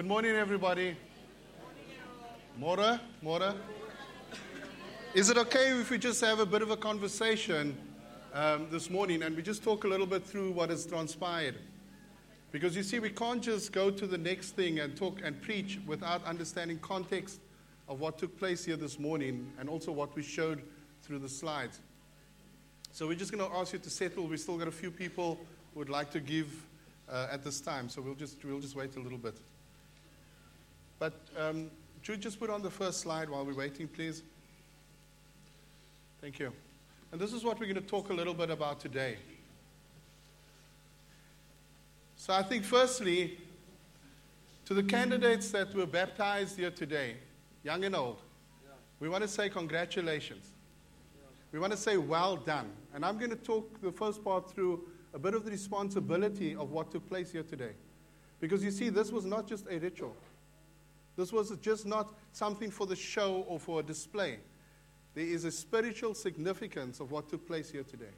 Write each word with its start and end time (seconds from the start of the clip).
Good 0.00 0.08
morning, 0.08 0.30
everybody. 0.30 0.96
Mora, 2.56 3.02
Mora. 3.20 3.54
Is 5.12 5.28
it 5.28 5.36
okay 5.36 5.78
if 5.78 5.90
we 5.90 5.98
just 5.98 6.22
have 6.22 6.38
a 6.38 6.46
bit 6.46 6.62
of 6.62 6.70
a 6.70 6.76
conversation 6.78 7.76
um, 8.32 8.68
this 8.70 8.88
morning 8.88 9.22
and 9.22 9.36
we 9.36 9.42
just 9.42 9.62
talk 9.62 9.84
a 9.84 9.86
little 9.86 10.06
bit 10.06 10.24
through 10.24 10.52
what 10.52 10.70
has 10.70 10.86
transpired? 10.86 11.56
Because 12.50 12.74
you 12.74 12.82
see, 12.82 12.98
we 12.98 13.10
can't 13.10 13.42
just 13.42 13.72
go 13.72 13.90
to 13.90 14.06
the 14.06 14.16
next 14.16 14.52
thing 14.52 14.78
and 14.78 14.96
talk 14.96 15.20
and 15.22 15.38
preach 15.42 15.78
without 15.86 16.24
understanding 16.24 16.78
context 16.78 17.38
of 17.86 18.00
what 18.00 18.16
took 18.16 18.38
place 18.38 18.64
here 18.64 18.76
this 18.76 18.98
morning 18.98 19.52
and 19.58 19.68
also 19.68 19.92
what 19.92 20.16
we 20.16 20.22
showed 20.22 20.62
through 21.02 21.18
the 21.18 21.28
slides. 21.28 21.78
So 22.92 23.06
we're 23.06 23.18
just 23.18 23.32
going 23.32 23.46
to 23.46 23.54
ask 23.54 23.74
you 23.74 23.78
to 23.78 23.90
settle. 23.90 24.26
We've 24.26 24.40
still 24.40 24.56
got 24.56 24.66
a 24.66 24.72
few 24.72 24.90
people 24.90 25.38
who 25.74 25.80
would 25.80 25.90
like 25.90 26.10
to 26.12 26.20
give 26.20 26.48
uh, 27.06 27.26
at 27.30 27.44
this 27.44 27.60
time, 27.60 27.90
so 27.90 28.00
we'll 28.00 28.14
just, 28.14 28.42
we'll 28.42 28.60
just 28.60 28.74
wait 28.74 28.96
a 28.96 29.00
little 29.00 29.18
bit. 29.18 29.36
But 31.00 31.14
um, 31.36 31.70
Jude, 32.02 32.20
just 32.20 32.38
put 32.38 32.50
on 32.50 32.62
the 32.62 32.70
first 32.70 33.00
slide 33.00 33.28
while 33.28 33.44
we're 33.44 33.54
waiting, 33.54 33.88
please. 33.88 34.22
Thank 36.20 36.38
you. 36.38 36.52
And 37.10 37.20
this 37.20 37.32
is 37.32 37.42
what 37.42 37.58
we're 37.58 37.66
going 37.66 37.74
to 37.74 37.80
talk 37.80 38.10
a 38.10 38.14
little 38.14 38.34
bit 38.34 38.50
about 38.50 38.78
today. 38.78 39.16
So 42.16 42.34
I 42.34 42.42
think, 42.42 42.64
firstly, 42.64 43.38
to 44.66 44.74
the 44.74 44.82
candidates 44.82 45.50
that 45.52 45.74
were 45.74 45.86
baptized 45.86 46.58
here 46.58 46.70
today, 46.70 47.16
young 47.64 47.82
and 47.84 47.96
old, 47.96 48.20
we 49.00 49.08
want 49.08 49.22
to 49.22 49.28
say 49.28 49.48
congratulations. 49.48 50.50
We 51.50 51.58
want 51.58 51.72
to 51.72 51.78
say 51.78 51.96
well 51.96 52.36
done. 52.36 52.70
And 52.94 53.04
I'm 53.06 53.16
going 53.16 53.30
to 53.30 53.36
talk 53.36 53.80
the 53.80 53.90
first 53.90 54.22
part 54.22 54.50
through 54.50 54.82
a 55.14 55.18
bit 55.18 55.34
of 55.34 55.46
the 55.46 55.50
responsibility 55.50 56.54
of 56.54 56.70
what 56.70 56.92
took 56.92 57.08
place 57.08 57.32
here 57.32 57.42
today. 57.42 57.72
Because 58.38 58.62
you 58.62 58.70
see, 58.70 58.90
this 58.90 59.10
was 59.10 59.24
not 59.24 59.48
just 59.48 59.66
a 59.70 59.78
ritual, 59.78 60.14
this 61.20 61.32
was 61.32 61.50
just 61.58 61.86
not 61.86 62.14
something 62.32 62.70
for 62.70 62.86
the 62.86 62.96
show 62.96 63.44
or 63.46 63.60
for 63.60 63.80
a 63.80 63.82
display. 63.82 64.38
There 65.14 65.24
is 65.24 65.44
a 65.44 65.50
spiritual 65.50 66.14
significance 66.14 66.98
of 66.98 67.10
what 67.10 67.28
took 67.28 67.46
place 67.46 67.70
here 67.70 67.82
today. 67.82 68.14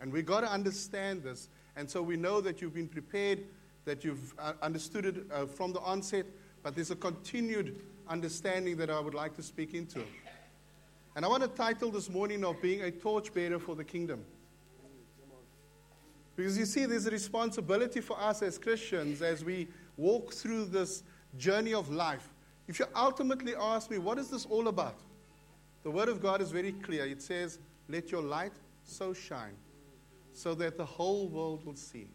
And 0.00 0.12
we've 0.12 0.26
got 0.26 0.42
to 0.42 0.50
understand 0.50 1.24
this. 1.24 1.48
And 1.74 1.90
so 1.90 2.02
we 2.02 2.16
know 2.16 2.40
that 2.40 2.62
you've 2.62 2.74
been 2.74 2.88
prepared, 2.88 3.40
that 3.84 4.04
you've 4.04 4.34
uh, 4.38 4.52
understood 4.62 5.06
it 5.06 5.16
uh, 5.32 5.46
from 5.46 5.72
the 5.72 5.80
onset, 5.80 6.26
but 6.62 6.74
there's 6.74 6.90
a 6.92 6.96
continued 6.96 7.80
understanding 8.08 8.76
that 8.76 8.90
I 8.90 9.00
would 9.00 9.14
like 9.14 9.34
to 9.36 9.42
speak 9.42 9.74
into. 9.74 10.04
And 11.16 11.24
I 11.24 11.28
want 11.28 11.42
to 11.42 11.48
title 11.48 11.90
this 11.90 12.08
morning 12.08 12.44
of 12.44 12.60
being 12.62 12.82
a 12.82 12.90
torchbearer 12.90 13.58
for 13.58 13.74
the 13.74 13.84
kingdom. 13.84 14.24
Because 16.36 16.58
you 16.58 16.66
see, 16.66 16.84
there's 16.84 17.06
a 17.06 17.10
responsibility 17.10 18.00
for 18.00 18.20
us 18.20 18.42
as 18.42 18.58
Christians 18.58 19.22
as 19.22 19.42
we 19.42 19.66
walk 19.96 20.32
through 20.32 20.66
this 20.66 21.02
journey 21.38 21.72
of 21.72 21.90
life. 21.90 22.28
If 22.68 22.78
you 22.78 22.86
ultimately 22.94 23.54
ask 23.54 23.90
me, 23.90 23.98
what 23.98 24.18
is 24.18 24.28
this 24.28 24.46
all 24.46 24.68
about? 24.68 24.98
The 25.84 25.90
Word 25.90 26.08
of 26.08 26.20
God 26.20 26.40
is 26.40 26.50
very 26.50 26.72
clear. 26.72 27.06
It 27.06 27.22
says, 27.22 27.58
Let 27.88 28.10
your 28.10 28.22
light 28.22 28.52
so 28.82 29.12
shine 29.14 29.56
so 30.32 30.54
that 30.56 30.76
the 30.76 30.84
whole 30.84 31.28
world 31.28 31.64
will 31.64 31.76
see 31.76 32.08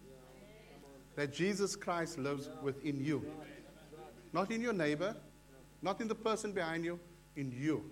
that 1.15 1.33
Jesus 1.33 1.75
Christ 1.75 2.17
lives 2.17 2.49
within 2.61 3.03
you. 3.03 3.25
Not 4.33 4.51
in 4.51 4.61
your 4.61 4.73
neighbor, 4.73 5.15
not 5.81 5.99
in 6.01 6.07
the 6.07 6.15
person 6.15 6.51
behind 6.51 6.85
you, 6.85 6.99
in 7.35 7.51
you. 7.51 7.83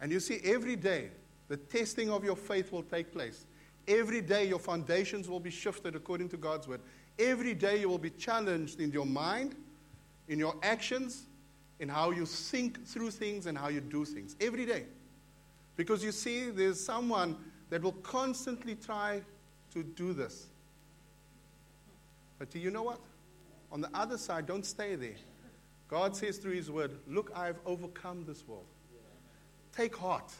And 0.00 0.10
you 0.10 0.20
see, 0.20 0.40
every 0.44 0.76
day, 0.76 1.10
the 1.48 1.56
testing 1.56 2.10
of 2.10 2.24
your 2.24 2.36
faith 2.36 2.72
will 2.72 2.82
take 2.82 3.12
place. 3.12 3.46
Every 3.86 4.20
day, 4.20 4.46
your 4.48 4.58
foundations 4.58 5.28
will 5.28 5.40
be 5.40 5.50
shifted 5.50 5.94
according 5.94 6.28
to 6.30 6.36
God's 6.36 6.66
word. 6.66 6.80
Every 7.18 7.54
day, 7.54 7.80
you 7.80 7.88
will 7.88 7.98
be 7.98 8.10
challenged 8.10 8.80
in 8.80 8.90
your 8.90 9.06
mind, 9.06 9.54
in 10.28 10.38
your 10.38 10.54
actions, 10.62 11.26
in 11.80 11.88
how 11.88 12.10
you 12.10 12.26
think 12.26 12.86
through 12.86 13.10
things 13.10 13.46
and 13.46 13.56
how 13.56 13.68
you 13.68 13.80
do 13.80 14.04
things. 14.04 14.36
Every 14.40 14.66
day. 14.66 14.84
Because 15.76 16.04
you 16.04 16.12
see, 16.12 16.50
there's 16.50 16.82
someone 16.84 17.36
that 17.70 17.82
will 17.82 17.92
constantly 17.92 18.74
try 18.74 19.22
to 19.72 19.82
do 19.82 20.12
this. 20.12 20.46
But 22.38 22.50
do 22.50 22.58
you 22.58 22.70
know 22.70 22.82
what? 22.82 23.00
On 23.70 23.80
the 23.80 23.90
other 23.94 24.18
side, 24.18 24.46
don't 24.46 24.66
stay 24.66 24.94
there. 24.94 25.16
God 25.88 26.14
says 26.16 26.38
through 26.38 26.52
His 26.52 26.70
word, 26.70 26.92
Look, 27.06 27.32
I 27.34 27.46
have 27.46 27.58
overcome 27.64 28.24
this 28.26 28.46
world. 28.46 28.66
Take 29.74 29.96
heart. 29.96 30.30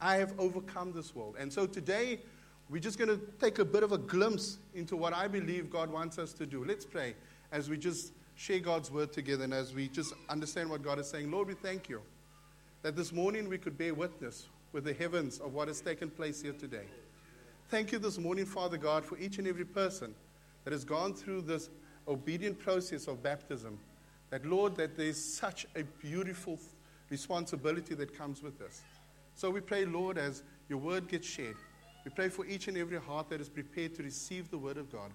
I 0.00 0.16
have 0.16 0.34
overcome 0.38 0.92
this 0.92 1.14
world. 1.14 1.36
And 1.38 1.52
so 1.52 1.66
today, 1.66 2.20
we're 2.68 2.80
just 2.80 2.98
going 2.98 3.08
to 3.08 3.20
take 3.40 3.58
a 3.58 3.64
bit 3.64 3.82
of 3.82 3.92
a 3.92 3.98
glimpse 3.98 4.58
into 4.74 4.96
what 4.96 5.12
I 5.12 5.28
believe 5.28 5.70
God 5.70 5.90
wants 5.90 6.18
us 6.18 6.32
to 6.34 6.46
do. 6.46 6.64
Let's 6.64 6.84
pray 6.84 7.14
as 7.52 7.70
we 7.70 7.76
just 7.76 8.12
share 8.34 8.58
God's 8.58 8.90
word 8.90 9.12
together 9.12 9.44
and 9.44 9.54
as 9.54 9.74
we 9.74 9.88
just 9.88 10.12
understand 10.28 10.70
what 10.70 10.82
God 10.82 10.98
is 10.98 11.08
saying. 11.08 11.30
Lord, 11.30 11.48
we 11.48 11.54
thank 11.54 11.88
you 11.88 12.02
that 12.82 12.96
this 12.96 13.12
morning 13.12 13.48
we 13.48 13.58
could 13.58 13.78
bear 13.78 13.94
witness 13.94 14.48
with 14.72 14.84
the 14.84 14.92
heavens 14.92 15.38
of 15.38 15.54
what 15.54 15.68
has 15.68 15.80
taken 15.80 16.10
place 16.10 16.42
here 16.42 16.52
today. 16.52 16.86
Thank 17.68 17.92
you 17.92 17.98
this 17.98 18.18
morning, 18.18 18.44
Father 18.44 18.76
God, 18.76 19.04
for 19.04 19.16
each 19.18 19.38
and 19.38 19.46
every 19.46 19.64
person 19.64 20.14
that 20.64 20.72
has 20.72 20.84
gone 20.84 21.14
through 21.14 21.42
this 21.42 21.70
obedient 22.08 22.58
process 22.58 23.06
of 23.06 23.22
baptism. 23.22 23.78
That, 24.30 24.44
Lord, 24.44 24.76
that 24.76 24.96
there's 24.96 25.22
such 25.22 25.66
a 25.76 25.84
beautiful 26.02 26.58
responsibility 27.08 27.94
that 27.94 28.16
comes 28.16 28.42
with 28.42 28.58
this. 28.58 28.82
So 29.34 29.50
we 29.50 29.60
pray, 29.60 29.84
Lord, 29.84 30.18
as 30.18 30.42
your 30.68 30.78
word 30.78 31.08
gets 31.08 31.26
shared, 31.26 31.56
we 32.04 32.10
pray 32.10 32.28
for 32.28 32.44
each 32.46 32.68
and 32.68 32.76
every 32.76 32.98
heart 32.98 33.28
that 33.30 33.40
is 33.40 33.48
prepared 33.48 33.94
to 33.94 34.02
receive 34.02 34.50
the 34.50 34.58
word 34.58 34.76
of 34.76 34.90
God. 34.90 35.10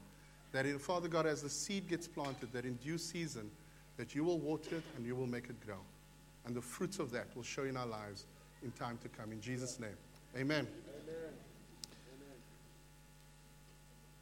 That 0.52 0.66
in 0.66 0.80
Father 0.80 1.08
God, 1.08 1.26
as 1.26 1.44
the 1.44 1.50
seed 1.50 1.88
gets 1.88 2.08
planted, 2.08 2.52
that 2.54 2.66
in 2.66 2.76
due 2.76 2.98
season, 2.98 3.52
that 3.98 4.16
you 4.16 4.24
will 4.24 4.40
water 4.40 4.78
it 4.78 4.84
and 4.98 5.06
you 5.06 5.16
will 5.16 5.28
make 5.28 5.50
it 5.50 5.66
grow. 5.66 5.80
And 6.46 6.56
the 6.56 6.62
fruits 6.62 7.00
of 7.00 7.12
that 7.12 7.28
will 7.36 7.44
show 7.44 7.64
in 7.64 7.78
our 7.78 7.86
lives 7.86 8.26
in 8.64 8.72
time 8.72 8.98
to 9.04 9.10
come. 9.10 9.32
In 9.32 9.42
Jesus' 9.42 9.80
name. 9.80 9.96
Amen. 10.36 10.68
Amen. 10.68 10.70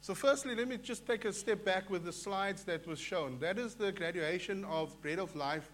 So, 0.00 0.14
firstly, 0.14 0.54
let 0.54 0.68
me 0.68 0.78
just 0.78 1.06
take 1.06 1.24
a 1.26 1.32
step 1.32 1.64
back 1.64 1.90
with 1.90 2.04
the 2.04 2.12
slides 2.12 2.64
that 2.64 2.86
was 2.86 2.98
shown. 2.98 3.38
That 3.40 3.58
is 3.58 3.74
the 3.74 3.92
graduation 3.92 4.64
of 4.64 5.00
Bread 5.02 5.18
of 5.18 5.36
Life. 5.36 5.70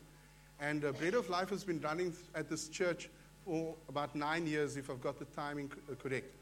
And 0.60 0.84
uh, 0.84 0.92
Bread 0.92 1.14
of 1.14 1.28
Life 1.30 1.50
has 1.50 1.62
been 1.62 1.80
running 1.80 2.14
at 2.34 2.48
this 2.48 2.68
church 2.68 3.10
for 3.44 3.76
about 3.88 4.16
nine 4.16 4.46
years, 4.46 4.76
if 4.76 4.90
I've 4.90 5.00
got 5.00 5.18
the 5.18 5.24
timing 5.26 5.70
uh, 5.90 5.94
correct. 5.94 6.34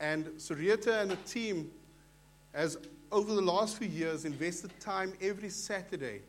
And 0.00 0.26
Surieta 0.36 1.00
and 1.00 1.12
the 1.12 1.16
team 1.16 1.70
has, 2.52 2.76
over 3.12 3.34
the 3.34 3.42
last 3.42 3.76
few 3.76 3.88
years, 3.88 4.24
invested 4.24 4.70
time 4.80 5.12
every 5.20 5.50
Saturday 5.50 6.22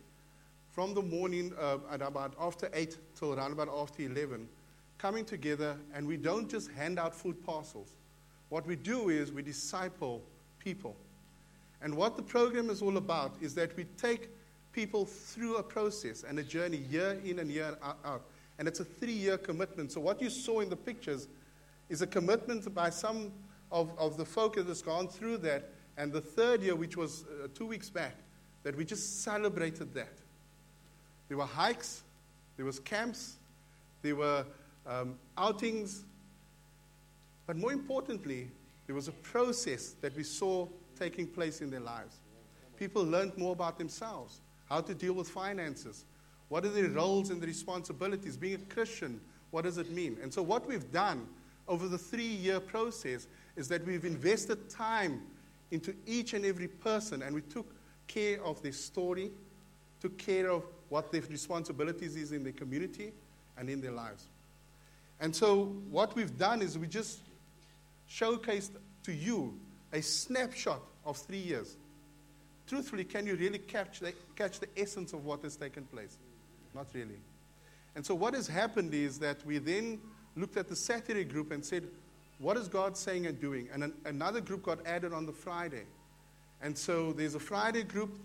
from 0.71 0.93
the 0.93 1.01
morning 1.01 1.53
uh, 1.59 1.77
at 1.91 2.01
about 2.01 2.33
after 2.39 2.69
8 2.73 2.97
till 3.17 3.33
around 3.33 3.53
about 3.53 3.69
after 3.69 4.03
11, 4.03 4.47
coming 4.97 5.25
together, 5.25 5.77
and 5.93 6.07
we 6.07 6.17
don't 6.17 6.49
just 6.49 6.69
hand 6.71 6.99
out 6.99 7.15
food 7.15 7.41
parcels. 7.45 7.95
What 8.49 8.67
we 8.67 8.75
do 8.75 9.09
is 9.09 9.31
we 9.31 9.41
disciple 9.41 10.21
people. 10.59 10.95
And 11.81 11.95
what 11.95 12.15
the 12.17 12.23
program 12.23 12.69
is 12.69 12.81
all 12.81 12.97
about 12.97 13.35
is 13.41 13.53
that 13.55 13.75
we 13.77 13.85
take 13.97 14.29
people 14.73 15.05
through 15.05 15.57
a 15.57 15.63
process 15.63 16.23
and 16.27 16.37
a 16.39 16.43
journey 16.43 16.83
year 16.89 17.19
in 17.23 17.39
and 17.39 17.49
year 17.49 17.77
out. 18.03 18.23
And 18.59 18.67
it's 18.67 18.79
a 18.79 18.85
three 18.85 19.13
year 19.13 19.37
commitment. 19.37 19.91
So, 19.91 20.01
what 20.01 20.21
you 20.21 20.29
saw 20.29 20.59
in 20.59 20.69
the 20.69 20.75
pictures 20.75 21.27
is 21.89 22.01
a 22.01 22.07
commitment 22.07 22.73
by 22.73 22.89
some 22.89 23.31
of, 23.71 23.91
of 23.97 24.17
the 24.17 24.25
folk 24.25 24.55
that 24.55 24.67
has 24.67 24.81
gone 24.81 25.07
through 25.07 25.37
that. 25.39 25.69
And 25.97 26.11
the 26.11 26.21
third 26.21 26.61
year, 26.61 26.75
which 26.75 26.97
was 26.97 27.23
uh, 27.23 27.47
two 27.53 27.65
weeks 27.65 27.89
back, 27.89 28.15
that 28.63 28.75
we 28.75 28.83
just 28.83 29.23
celebrated 29.23 29.93
that. 29.93 30.13
There 31.27 31.37
were 31.37 31.45
hikes, 31.45 32.03
there 32.57 32.65
was 32.65 32.79
camps, 32.79 33.35
there 34.01 34.15
were 34.15 34.45
um, 34.85 35.15
outings, 35.37 36.03
but 37.47 37.57
more 37.57 37.71
importantly, 37.71 38.49
there 38.87 38.95
was 38.95 39.07
a 39.07 39.13
process 39.13 39.95
that 40.01 40.15
we 40.15 40.23
saw 40.23 40.67
taking 40.99 41.27
place 41.27 41.61
in 41.61 41.69
their 41.69 41.79
lives. 41.79 42.17
People 42.77 43.03
learned 43.03 43.37
more 43.37 43.53
about 43.53 43.77
themselves, 43.77 44.41
how 44.69 44.81
to 44.81 44.93
deal 44.93 45.13
with 45.13 45.29
finances, 45.29 46.05
what 46.49 46.65
are 46.65 46.69
their 46.69 46.89
roles 46.89 47.29
and 47.29 47.41
the 47.41 47.47
responsibilities. 47.47 48.37
Being 48.37 48.55
a 48.55 48.73
Christian, 48.73 49.19
what 49.51 49.63
does 49.63 49.77
it 49.77 49.89
mean? 49.91 50.17
And 50.21 50.33
so, 50.33 50.43
what 50.43 50.67
we've 50.67 50.91
done 50.91 51.27
over 51.67 51.87
the 51.87 51.97
three 51.97 52.23
year 52.23 52.59
process 52.59 53.27
is 53.55 53.67
that 53.69 53.85
we've 53.85 54.05
invested 54.05 54.69
time 54.69 55.21
into 55.71 55.95
each 56.05 56.33
and 56.33 56.45
every 56.45 56.67
person 56.67 57.21
and 57.21 57.35
we 57.35 57.41
took 57.41 57.73
care 58.07 58.43
of 58.43 58.61
their 58.61 58.71
story, 58.71 59.31
took 59.99 60.17
care 60.17 60.49
of 60.49 60.63
what 60.89 61.11
their 61.11 61.21
responsibilities 61.21 62.15
is 62.15 62.31
in 62.31 62.43
their 62.43 62.53
community 62.53 63.11
and 63.57 63.69
in 63.69 63.81
their 63.81 63.91
lives. 63.91 64.27
And 65.19 65.35
so 65.35 65.65
what 65.89 66.15
we've 66.15 66.37
done 66.37 66.61
is 66.61 66.77
we 66.77 66.87
just 66.87 67.21
showcased 68.09 68.71
to 69.03 69.13
you 69.13 69.57
a 69.93 70.01
snapshot 70.01 70.81
of 71.05 71.17
three 71.17 71.39
years. 71.39 71.77
Truthfully, 72.67 73.03
can 73.03 73.25
you 73.25 73.35
really 73.35 73.59
catch 73.59 73.99
the, 73.99 74.13
catch 74.35 74.59
the 74.59 74.67
essence 74.75 75.13
of 75.13 75.23
what 75.23 75.43
has 75.43 75.55
taken 75.55 75.85
place? 75.85 76.17
Not 76.73 76.87
really. 76.93 77.19
And 77.95 78.05
so 78.05 78.13
what 78.15 78.33
has 78.33 78.47
happened 78.47 78.93
is 78.93 79.19
that 79.19 79.45
we 79.45 79.59
then 79.59 79.99
looked 80.35 80.57
at 80.57 80.67
the 80.67 80.75
Saturday 80.75 81.23
group 81.23 81.51
and 81.51 81.63
said, 81.63 81.87
what 82.39 82.57
is 82.57 82.67
God 82.67 82.97
saying 82.97 83.27
and 83.27 83.39
doing? 83.39 83.69
And 83.73 83.83
an, 83.83 83.93
another 84.05 84.41
group 84.41 84.63
got 84.63 84.85
added 84.85 85.13
on 85.13 85.25
the 85.25 85.31
Friday. 85.31 85.83
And 86.61 86.77
so 86.77 87.13
there's 87.13 87.35
a 87.35 87.39
Friday 87.39 87.83
group, 87.83 88.17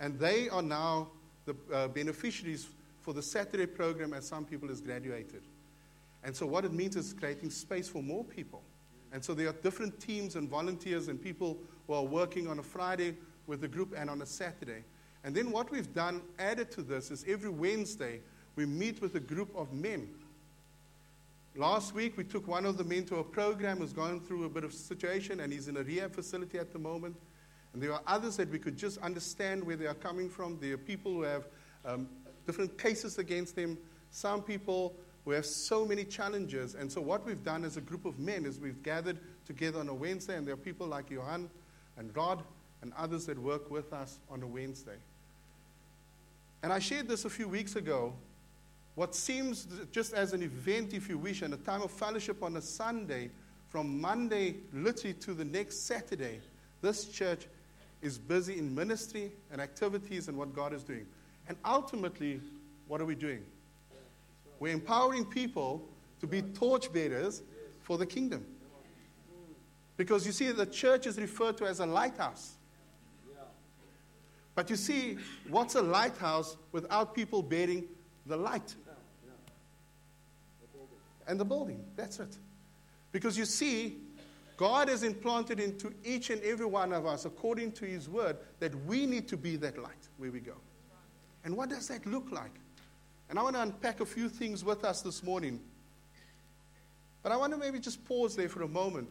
and 0.00 0.18
they 0.18 0.48
are 0.48 0.62
now 0.62 1.08
the 1.44 1.56
uh, 1.72 1.88
beneficiaries 1.88 2.68
for 3.00 3.12
the 3.12 3.22
Saturday 3.22 3.66
program 3.66 4.12
as 4.12 4.26
some 4.26 4.44
people 4.44 4.68
has 4.68 4.80
graduated. 4.80 5.42
And 6.24 6.34
so 6.34 6.46
what 6.46 6.64
it 6.64 6.72
means 6.72 6.96
is 6.96 7.12
creating 7.12 7.50
space 7.50 7.88
for 7.88 8.02
more 8.02 8.24
people. 8.24 8.62
And 9.12 9.24
so 9.24 9.34
there 9.34 9.48
are 9.48 9.52
different 9.52 9.98
teams 10.00 10.36
and 10.36 10.48
volunteers 10.48 11.08
and 11.08 11.20
people 11.20 11.58
who 11.86 11.94
are 11.94 12.02
working 12.02 12.48
on 12.48 12.58
a 12.58 12.62
Friday 12.62 13.16
with 13.46 13.60
the 13.60 13.68
group 13.68 13.94
and 13.96 14.10
on 14.10 14.20
a 14.20 14.26
Saturday. 14.26 14.84
And 15.24 15.34
then 15.34 15.50
what 15.50 15.70
we've 15.70 15.92
done, 15.94 16.20
added 16.38 16.70
to 16.72 16.82
this, 16.82 17.10
is 17.10 17.24
every 17.26 17.50
Wednesday 17.50 18.20
we 18.56 18.66
meet 18.66 19.00
with 19.00 19.14
a 19.14 19.20
group 19.20 19.50
of 19.56 19.72
men. 19.72 20.08
Last 21.58 21.92
week 21.92 22.16
we 22.16 22.22
took 22.22 22.46
one 22.46 22.64
of 22.64 22.78
the 22.78 22.84
men 22.84 23.04
to 23.06 23.16
a 23.16 23.24
program 23.24 23.78
who's 23.78 23.92
going 23.92 24.20
through 24.20 24.44
a 24.44 24.48
bit 24.48 24.62
of 24.62 24.72
situation 24.72 25.40
and 25.40 25.52
he's 25.52 25.66
in 25.66 25.76
a 25.76 25.82
rehab 25.82 26.14
facility 26.14 26.56
at 26.56 26.72
the 26.72 26.78
moment. 26.78 27.16
And 27.72 27.82
there 27.82 27.92
are 27.92 28.00
others 28.06 28.36
that 28.36 28.48
we 28.48 28.60
could 28.60 28.76
just 28.76 28.96
understand 28.98 29.64
where 29.64 29.74
they 29.74 29.86
are 29.86 29.94
coming 29.94 30.30
from. 30.30 30.60
There 30.60 30.74
are 30.74 30.78
people 30.78 31.12
who 31.12 31.22
have 31.22 31.48
um, 31.84 32.08
different 32.46 32.78
cases 32.78 33.18
against 33.18 33.56
them. 33.56 33.76
Some 34.12 34.40
people 34.40 34.94
who 35.24 35.32
have 35.32 35.44
so 35.44 35.84
many 35.84 36.04
challenges. 36.04 36.76
And 36.76 36.92
so, 36.92 37.00
what 37.00 37.26
we've 37.26 37.42
done 37.42 37.64
as 37.64 37.76
a 37.76 37.80
group 37.80 38.04
of 38.04 38.20
men 38.20 38.46
is 38.46 38.60
we've 38.60 38.82
gathered 38.84 39.18
together 39.44 39.80
on 39.80 39.88
a 39.88 39.94
Wednesday, 39.94 40.36
and 40.36 40.46
there 40.46 40.54
are 40.54 40.56
people 40.56 40.86
like 40.86 41.10
Johan 41.10 41.50
and 41.96 42.16
Rod 42.16 42.44
and 42.82 42.92
others 42.96 43.26
that 43.26 43.36
work 43.36 43.68
with 43.68 43.92
us 43.92 44.20
on 44.30 44.44
a 44.44 44.46
Wednesday. 44.46 44.96
And 46.62 46.72
I 46.72 46.78
shared 46.78 47.08
this 47.08 47.24
a 47.24 47.30
few 47.30 47.48
weeks 47.48 47.74
ago. 47.74 48.14
What 48.98 49.14
seems 49.14 49.68
just 49.92 50.12
as 50.12 50.32
an 50.32 50.42
event, 50.42 50.92
if 50.92 51.08
you 51.08 51.18
wish, 51.18 51.42
and 51.42 51.54
a 51.54 51.56
time 51.56 51.82
of 51.82 51.92
fellowship 51.92 52.42
on 52.42 52.56
a 52.56 52.60
Sunday, 52.60 53.30
from 53.68 54.00
Monday 54.00 54.56
literally 54.72 55.14
to 55.20 55.34
the 55.34 55.44
next 55.44 55.86
Saturday, 55.86 56.40
this 56.82 57.04
church 57.04 57.46
is 58.02 58.18
busy 58.18 58.58
in 58.58 58.74
ministry 58.74 59.30
and 59.52 59.60
activities 59.60 60.26
and 60.26 60.36
what 60.36 60.52
God 60.52 60.72
is 60.72 60.82
doing. 60.82 61.06
And 61.46 61.56
ultimately, 61.64 62.40
what 62.88 63.00
are 63.00 63.04
we 63.04 63.14
doing? 63.14 63.44
We're 64.58 64.72
empowering 64.72 65.26
people 65.26 65.88
to 66.18 66.26
be 66.26 66.42
torchbearers 66.42 67.42
for 67.82 67.98
the 67.98 68.06
kingdom. 68.06 68.44
Because 69.96 70.26
you 70.26 70.32
see, 70.32 70.50
the 70.50 70.66
church 70.66 71.06
is 71.06 71.20
referred 71.20 71.56
to 71.58 71.66
as 71.66 71.78
a 71.78 71.86
lighthouse. 71.86 72.56
But 74.56 74.68
you 74.68 74.74
see, 74.74 75.18
what's 75.48 75.76
a 75.76 75.82
lighthouse 75.82 76.56
without 76.72 77.14
people 77.14 77.44
bearing 77.44 77.84
the 78.26 78.36
light? 78.36 78.74
And 81.28 81.38
the 81.38 81.44
building. 81.44 81.84
That's 81.94 82.18
it. 82.18 82.36
Because 83.12 83.38
you 83.38 83.44
see, 83.44 83.98
God 84.56 84.88
has 84.88 85.04
implanted 85.04 85.60
into 85.60 85.94
each 86.04 86.30
and 86.30 86.42
every 86.42 86.66
one 86.66 86.92
of 86.92 87.06
us, 87.06 87.24
according 87.24 87.72
to 87.72 87.84
His 87.84 88.08
word, 88.08 88.36
that 88.58 88.74
we 88.86 89.06
need 89.06 89.28
to 89.28 89.36
be 89.36 89.54
that 89.56 89.78
light 89.78 90.08
where 90.16 90.32
we 90.32 90.40
go. 90.40 90.54
And 91.44 91.56
what 91.56 91.68
does 91.68 91.86
that 91.88 92.04
look 92.06 92.32
like? 92.32 92.50
And 93.30 93.38
I 93.38 93.42
want 93.42 93.56
to 93.56 93.62
unpack 93.62 94.00
a 94.00 94.06
few 94.06 94.28
things 94.28 94.64
with 94.64 94.84
us 94.84 95.02
this 95.02 95.22
morning. 95.22 95.60
But 97.22 97.32
I 97.32 97.36
want 97.36 97.52
to 97.52 97.58
maybe 97.58 97.78
just 97.78 98.04
pause 98.04 98.34
there 98.34 98.48
for 98.48 98.62
a 98.62 98.68
moment. 98.68 99.08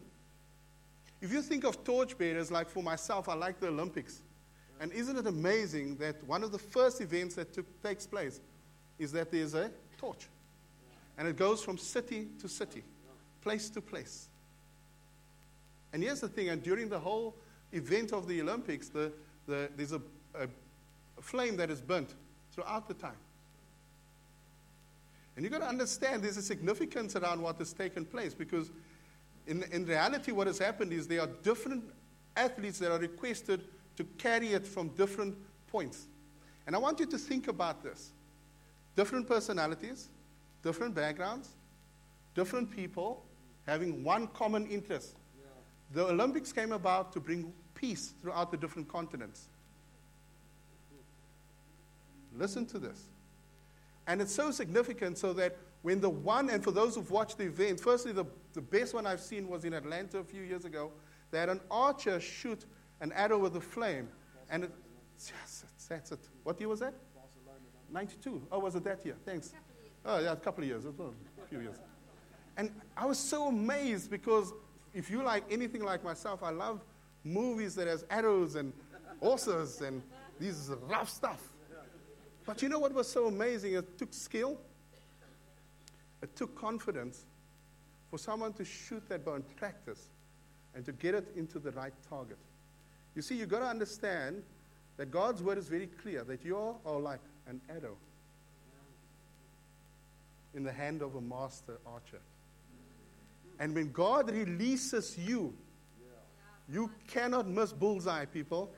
If 1.21 1.31
you 1.31 1.41
think 1.41 1.63
of 1.63 1.83
torchbearers, 1.83 2.51
like 2.51 2.69
for 2.69 2.83
myself, 2.83 3.29
I 3.29 3.33
like 3.35 3.59
the 3.59 3.67
Olympics. 3.67 4.21
And 4.79 4.91
isn't 4.91 5.17
it 5.17 5.27
amazing 5.27 5.95
that 5.97 6.23
one 6.25 6.43
of 6.43 6.51
the 6.51 6.59
first 6.59 7.01
events 7.01 7.35
that 7.35 7.53
took, 7.53 7.65
takes 7.81 8.05
place 8.05 8.39
is 8.99 9.11
that 9.13 9.31
there's 9.31 9.53
a 9.53 9.71
torch? 9.97 10.27
And 11.17 11.27
it 11.27 11.35
goes 11.35 11.63
from 11.63 11.77
city 11.77 12.27
to 12.39 12.47
city, 12.47 12.83
place 13.41 13.69
to 13.71 13.81
place. 13.81 14.29
And 15.93 16.03
here's 16.03 16.21
the 16.21 16.27
thing, 16.27 16.49
and 16.49 16.61
during 16.61 16.89
the 16.89 16.99
whole 16.99 17.35
event 17.71 18.13
of 18.13 18.27
the 18.27 18.41
Olympics, 18.41 18.89
the, 18.89 19.11
the, 19.47 19.69
there's 19.75 19.93
a, 19.93 20.01
a, 20.35 20.47
a 21.17 21.21
flame 21.21 21.57
that 21.57 21.69
is 21.69 21.81
burnt 21.81 22.13
throughout 22.51 22.87
the 22.87 22.93
time. 22.93 23.17
And 25.35 25.43
you've 25.43 25.53
got 25.53 25.59
to 25.59 25.67
understand 25.67 26.23
there's 26.23 26.37
a 26.37 26.41
significance 26.41 27.15
around 27.15 27.41
what 27.41 27.57
has 27.59 27.71
taken 27.71 28.05
place 28.05 28.33
because, 28.33 28.71
in, 29.45 29.63
in 29.71 29.85
reality, 29.85 30.31
what 30.31 30.47
has 30.47 30.57
happened 30.57 30.91
is 30.91 31.07
there 31.07 31.21
are 31.21 31.29
different 31.43 31.83
athletes 32.35 32.79
that 32.79 32.91
are 32.91 32.99
requested 32.99 33.61
to 33.97 34.03
carry 34.17 34.53
it 34.53 34.65
from 34.65 34.89
different 34.89 35.35
points. 35.67 36.07
And 36.65 36.75
I 36.75 36.79
want 36.79 36.99
you 36.99 37.05
to 37.05 37.17
think 37.17 37.47
about 37.47 37.83
this 37.83 38.11
different 38.95 39.27
personalities, 39.27 40.09
different 40.63 40.95
backgrounds, 40.95 41.49
different 42.35 42.71
people 42.71 43.23
having 43.65 44.03
one 44.03 44.27
common 44.27 44.67
interest. 44.67 45.15
Yeah. 45.39 45.47
The 45.93 46.07
Olympics 46.07 46.51
came 46.53 46.71
about 46.71 47.11
to 47.13 47.19
bring 47.19 47.53
peace 47.75 48.13
throughout 48.21 48.51
the 48.51 48.57
different 48.57 48.87
continents. 48.87 49.47
Listen 52.35 52.65
to 52.67 52.79
this. 52.79 53.03
And 54.07 54.21
it's 54.21 54.33
so 54.33 54.51
significant 54.51 55.17
so 55.17 55.33
that 55.33 55.57
when 55.81 55.99
the 55.99 56.09
one, 56.09 56.49
and 56.49 56.63
for 56.63 56.71
those 56.71 56.95
who've 56.95 57.11
watched 57.11 57.37
the 57.37 57.45
event, 57.45 57.79
firstly, 57.79 58.11
the, 58.11 58.25
the 58.53 58.61
best 58.61 58.93
one 58.93 59.05
I've 59.05 59.21
seen 59.21 59.47
was 59.47 59.65
in 59.65 59.73
Atlanta 59.73 60.19
a 60.19 60.23
few 60.23 60.43
years 60.43 60.65
ago. 60.65 60.91
They 61.31 61.39
had 61.39 61.49
an 61.49 61.59
archer 61.69 62.19
shoot 62.19 62.65
an 63.01 63.11
arrow 63.13 63.37
with 63.37 63.55
a 63.55 63.61
flame. 63.61 64.09
And 64.49 64.65
it, 64.65 64.71
yes, 65.19 65.65
that's 65.87 66.11
it. 66.11 66.19
What 66.43 66.59
year 66.59 66.69
was 66.69 66.79
that? 66.79 66.93
92. 67.91 68.47
Oh, 68.51 68.59
was 68.59 68.75
it 68.75 68.83
that 68.83 69.05
year? 69.05 69.15
Thanks. 69.25 69.53
Oh, 70.09 70.19
yeah, 70.19 70.31
a 70.31 70.35
couple 70.37 70.63
of 70.63 70.69
years. 70.69 70.85
A 70.85 70.93
few 71.49 71.59
years. 71.59 71.75
And 72.55 72.71
I 72.95 73.05
was 73.05 73.19
so 73.19 73.49
amazed 73.49 74.09
because 74.09 74.53
if 74.93 75.11
you 75.11 75.21
like 75.21 75.43
anything 75.51 75.83
like 75.83 76.01
myself, 76.01 76.41
I 76.43 76.49
love 76.49 76.81
movies 77.25 77.75
that 77.75 77.87
has 77.87 78.05
arrows 78.09 78.55
and 78.55 78.71
horses 79.19 79.81
and 79.81 80.01
these 80.39 80.71
rough 80.87 81.09
stuff. 81.09 81.41
But 82.45 82.61
you 82.61 82.69
know 82.69 82.79
what 82.79 82.93
was 82.93 83.11
so 83.11 83.27
amazing? 83.27 83.73
It 83.73 83.97
took 83.97 84.13
skill, 84.13 84.57
it 86.23 86.33
took 86.37 86.55
confidence 86.55 87.25
for 88.09 88.17
someone 88.17 88.53
to 88.53 88.63
shoot 88.63 89.03
that 89.09 89.25
bow 89.25 89.33
and 89.33 89.55
practice 89.57 90.07
and 90.73 90.85
to 90.85 90.93
get 90.93 91.15
it 91.15 91.27
into 91.35 91.59
the 91.59 91.71
right 91.71 91.93
target. 92.09 92.37
You 93.13 93.21
see, 93.21 93.35
you've 93.35 93.49
got 93.49 93.59
to 93.59 93.67
understand 93.67 94.41
that 94.95 95.11
God's 95.11 95.43
word 95.43 95.57
is 95.57 95.67
very 95.67 95.87
clear 95.87 96.23
that 96.23 96.45
you 96.45 96.55
are 96.57 96.99
like 96.99 97.19
an 97.47 97.59
arrow 97.69 97.97
in 100.57 100.63
the 100.63 100.71
hand 100.71 101.03
of 101.03 101.15
a 101.15 101.21
master 101.21 101.77
archer. 101.85 102.19
And 103.59 103.75
when 103.75 103.91
God 103.91 104.31
releases 104.31 105.15
you, 105.15 105.53
you 106.67 106.91
cannot 107.07 107.47
miss 107.47 107.71
bullseye, 107.71 108.25
people. 108.25 108.71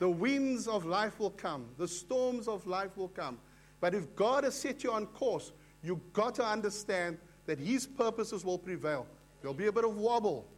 The 0.00 0.10
winds 0.10 0.66
of 0.66 0.84
life 0.84 1.20
will 1.20 1.30
come, 1.30 1.66
the 1.78 1.86
storms 1.86 2.48
of 2.48 2.66
life 2.66 2.96
will 2.96 3.08
come. 3.08 3.38
But 3.80 3.94
if 3.94 4.14
God 4.16 4.42
has 4.42 4.56
set 4.56 4.82
you 4.82 4.92
on 4.92 5.06
course, 5.06 5.52
you've 5.84 6.12
got 6.12 6.34
to 6.34 6.44
understand 6.44 7.18
that 7.46 7.60
His 7.60 7.86
purposes 7.86 8.44
will 8.44 8.58
prevail. 8.58 9.06
There'll 9.40 9.54
be 9.54 9.66
a 9.66 9.72
bit 9.72 9.84
of 9.84 9.96
wobble, 9.96 10.48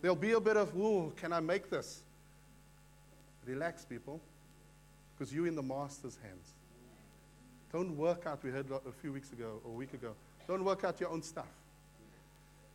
there'll 0.00 0.16
be 0.16 0.32
a 0.32 0.40
bit 0.40 0.56
of, 0.56 0.74
ooh, 0.76 1.12
can 1.16 1.32
I 1.32 1.40
make 1.40 1.68
this? 1.68 2.04
Relax, 3.44 3.84
people, 3.84 4.20
because 5.16 5.34
you're 5.34 5.48
in 5.48 5.56
the 5.56 5.62
Master's 5.62 6.16
hands. 6.22 6.54
Don't 7.72 7.96
work 7.96 8.24
out, 8.26 8.42
we 8.42 8.50
heard 8.50 8.66
a 8.70 8.92
few 8.92 9.12
weeks 9.12 9.32
ago, 9.32 9.60
or 9.64 9.72
a 9.72 9.74
week 9.74 9.92
ago, 9.92 10.12
don't 10.46 10.64
work 10.64 10.84
out 10.84 11.00
your 11.00 11.10
own 11.10 11.22
stuff. 11.22 11.48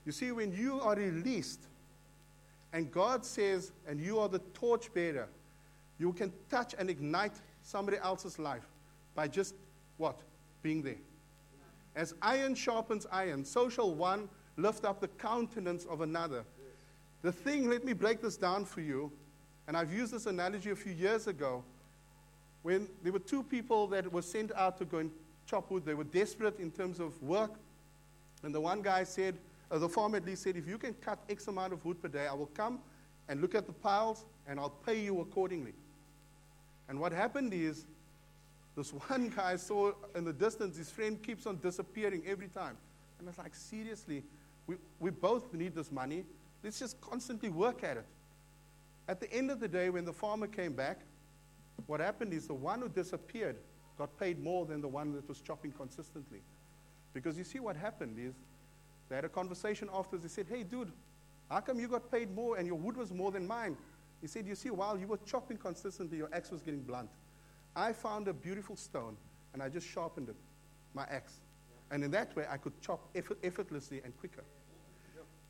You 0.05 0.11
see, 0.11 0.31
when 0.31 0.51
you 0.51 0.79
are 0.81 0.95
released, 0.95 1.61
and 2.73 2.91
God 2.91 3.25
says, 3.25 3.71
and 3.87 3.99
you 3.99 4.19
are 4.19 4.29
the 4.29 4.39
torchbearer, 4.53 5.27
you 5.99 6.13
can 6.13 6.31
touch 6.49 6.75
and 6.77 6.89
ignite 6.89 7.33
somebody 7.61 7.97
else's 7.97 8.37
life 8.37 8.67
by 9.15 9.27
just 9.27 9.55
what? 9.97 10.19
Being 10.61 10.81
there. 10.81 10.97
As 11.95 12.13
iron 12.21 12.55
sharpens 12.55 13.05
iron, 13.11 13.45
so 13.45 13.69
shall 13.69 13.93
one 13.93 14.27
lift 14.57 14.85
up 14.85 14.99
the 14.99 15.07
countenance 15.07 15.85
of 15.85 16.01
another. 16.01 16.43
The 17.21 17.31
thing, 17.31 17.69
let 17.69 17.85
me 17.85 17.93
break 17.93 18.21
this 18.21 18.37
down 18.37 18.65
for 18.65 18.81
you, 18.81 19.11
and 19.67 19.77
I've 19.77 19.93
used 19.93 20.11
this 20.11 20.25
analogy 20.25 20.71
a 20.71 20.75
few 20.75 20.91
years 20.93 21.27
ago. 21.27 21.63
When 22.63 22.87
there 23.03 23.11
were 23.13 23.19
two 23.19 23.43
people 23.43 23.87
that 23.87 24.11
were 24.11 24.21
sent 24.21 24.51
out 24.55 24.77
to 24.79 24.85
go 24.85 24.97
and 24.99 25.11
chop 25.45 25.69
wood, 25.69 25.85
they 25.85 25.93
were 25.93 26.05
desperate 26.05 26.59
in 26.59 26.71
terms 26.71 26.99
of 26.99 27.21
work. 27.21 27.51
And 28.41 28.55
the 28.55 28.61
one 28.61 28.81
guy 28.81 29.03
said, 29.03 29.35
uh, 29.69 29.77
the 29.77 29.89
farmer 29.89 30.17
at 30.17 30.25
least 30.25 30.43
said, 30.43 30.55
if 30.55 30.67
you 30.67 30.77
can 30.77 30.93
cut 30.95 31.19
X 31.29 31.47
amount 31.47 31.73
of 31.73 31.83
wood 31.85 32.01
per 32.01 32.07
day, 32.07 32.27
I 32.27 32.33
will 32.33 32.49
come 32.53 32.79
and 33.27 33.41
look 33.41 33.55
at 33.55 33.65
the 33.65 33.73
piles 33.73 34.25
and 34.47 34.59
I'll 34.59 34.69
pay 34.69 35.01
you 35.01 35.21
accordingly. 35.21 35.73
And 36.89 36.99
what 36.99 37.11
happened 37.11 37.53
is, 37.53 37.85
this 38.75 38.91
one 39.07 39.29
guy 39.35 39.55
saw 39.57 39.91
in 40.15 40.23
the 40.23 40.33
distance 40.33 40.77
his 40.77 40.89
friend 40.89 41.21
keeps 41.21 41.45
on 41.45 41.57
disappearing 41.57 42.23
every 42.25 42.47
time. 42.47 42.77
And 43.19 43.27
I 43.27 43.29
was 43.29 43.37
like, 43.37 43.55
seriously, 43.55 44.23
we, 44.67 44.75
we 44.99 45.09
both 45.09 45.53
need 45.53 45.75
this 45.75 45.91
money. 45.91 46.25
Let's 46.63 46.79
just 46.79 46.99
constantly 47.01 47.49
work 47.49 47.83
at 47.83 47.97
it. 47.97 48.05
At 49.07 49.19
the 49.19 49.31
end 49.33 49.51
of 49.51 49.59
the 49.59 49.67
day, 49.67 49.89
when 49.89 50.05
the 50.05 50.13
farmer 50.13 50.47
came 50.47 50.73
back, 50.73 50.99
what 51.87 51.99
happened 51.99 52.33
is 52.33 52.47
the 52.47 52.53
one 52.53 52.81
who 52.81 52.89
disappeared 52.89 53.57
got 53.97 54.17
paid 54.19 54.41
more 54.41 54.65
than 54.65 54.81
the 54.81 54.87
one 54.87 55.13
that 55.13 55.27
was 55.27 55.41
chopping 55.41 55.71
consistently. 55.71 56.39
Because 57.13 57.37
you 57.37 57.43
see, 57.43 57.59
what 57.59 57.75
happened 57.75 58.17
is 58.19 58.33
they 59.09 59.15
had 59.15 59.25
a 59.25 59.29
conversation 59.29 59.89
afterwards. 59.93 60.23
They 60.23 60.29
said, 60.29 60.47
Hey, 60.49 60.63
dude, 60.63 60.91
how 61.49 61.59
come 61.59 61.79
you 61.79 61.87
got 61.87 62.11
paid 62.11 62.33
more 62.33 62.57
and 62.57 62.65
your 62.65 62.77
wood 62.77 62.97
was 62.97 63.11
more 63.11 63.31
than 63.31 63.45
mine? 63.45 63.77
He 64.21 64.27
said, 64.27 64.47
You 64.47 64.55
see, 64.55 64.69
while 64.69 64.97
you 64.97 65.07
were 65.07 65.19
chopping 65.25 65.57
consistently, 65.57 66.17
your 66.17 66.29
axe 66.33 66.49
was 66.49 66.61
getting 66.61 66.81
blunt. 66.81 67.09
I 67.75 67.93
found 67.93 68.27
a 68.27 68.33
beautiful 68.33 68.75
stone 68.75 69.17
and 69.53 69.61
I 69.61 69.69
just 69.69 69.87
sharpened 69.87 70.29
it, 70.29 70.35
my 70.93 71.03
axe. 71.03 71.41
And 71.91 72.03
in 72.03 72.11
that 72.11 72.35
way, 72.35 72.45
I 72.49 72.57
could 72.57 72.79
chop 72.81 73.07
effort, 73.13 73.37
effortlessly 73.43 74.01
and 74.03 74.17
quicker. 74.17 74.43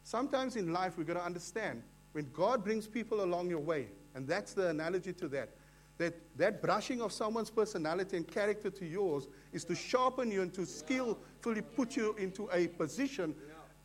Sometimes 0.04 0.58
in 0.58 0.74
life, 0.74 0.98
we've 0.98 1.08
got 1.08 1.14
to 1.14 1.24
understand 1.24 1.82
when 2.12 2.30
God 2.34 2.64
brings 2.64 2.88
people 2.88 3.24
along 3.24 3.50
your 3.50 3.60
way, 3.60 3.88
and 4.14 4.28
that's 4.28 4.54
the 4.54 4.68
analogy 4.68 5.14
to 5.14 5.28
that, 5.30 5.50
that 5.98 6.14
that 6.38 6.62
brushing 6.62 7.02
of 7.02 7.12
someone's 7.12 7.50
personality 7.50 8.18
and 8.18 8.28
character 8.28 8.70
to 8.70 8.86
yours 8.86 9.28
is 9.52 9.64
to 9.66 9.76
sharpen 9.76 10.32
you 10.32 10.42
and 10.42 10.54
to 10.54 10.66
skillfully 10.66 11.62
put 11.62 11.96
you 11.96 12.16
into 12.18 12.50
a 12.52 12.68
position 12.68 13.36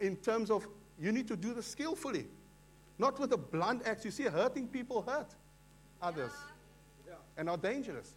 in 0.01 0.17
terms 0.17 0.51
of 0.51 0.67
you 0.99 1.13
need 1.13 1.29
to 1.29 1.37
do 1.37 1.53
this 1.55 1.67
skillfully, 1.67 2.27
not 2.99 3.19
with 3.21 3.33
a 3.33 3.37
blunt 3.37 3.87
axe. 3.87 4.05
You 4.05 4.11
see, 4.11 4.25
hurting 4.25 4.69
people 4.69 5.03
hurt 5.03 5.35
others 6.01 6.33
and 7.37 7.49
are 7.49 7.57
dangerous 7.57 8.15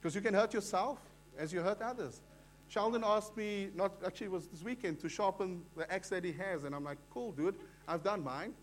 because 0.00 0.14
you 0.14 0.20
can 0.20 0.34
hurt 0.34 0.54
yourself 0.54 0.98
as 1.38 1.52
you 1.52 1.60
hurt 1.60 1.82
others. 1.82 2.22
Sheldon 2.68 3.02
asked 3.04 3.36
me, 3.36 3.68
not 3.74 3.92
actually, 4.04 4.26
it 4.26 4.32
was 4.32 4.46
this 4.46 4.62
weekend, 4.62 4.98
to 5.00 5.08
sharpen 5.08 5.62
the 5.76 5.90
axe 5.92 6.08
that 6.08 6.24
he 6.24 6.32
has. 6.32 6.64
And 6.64 6.74
I'm 6.74 6.84
like, 6.84 6.98
cool, 7.10 7.32
dude, 7.32 7.56
I've 7.86 8.02
done 8.02 8.24
mine. 8.24 8.54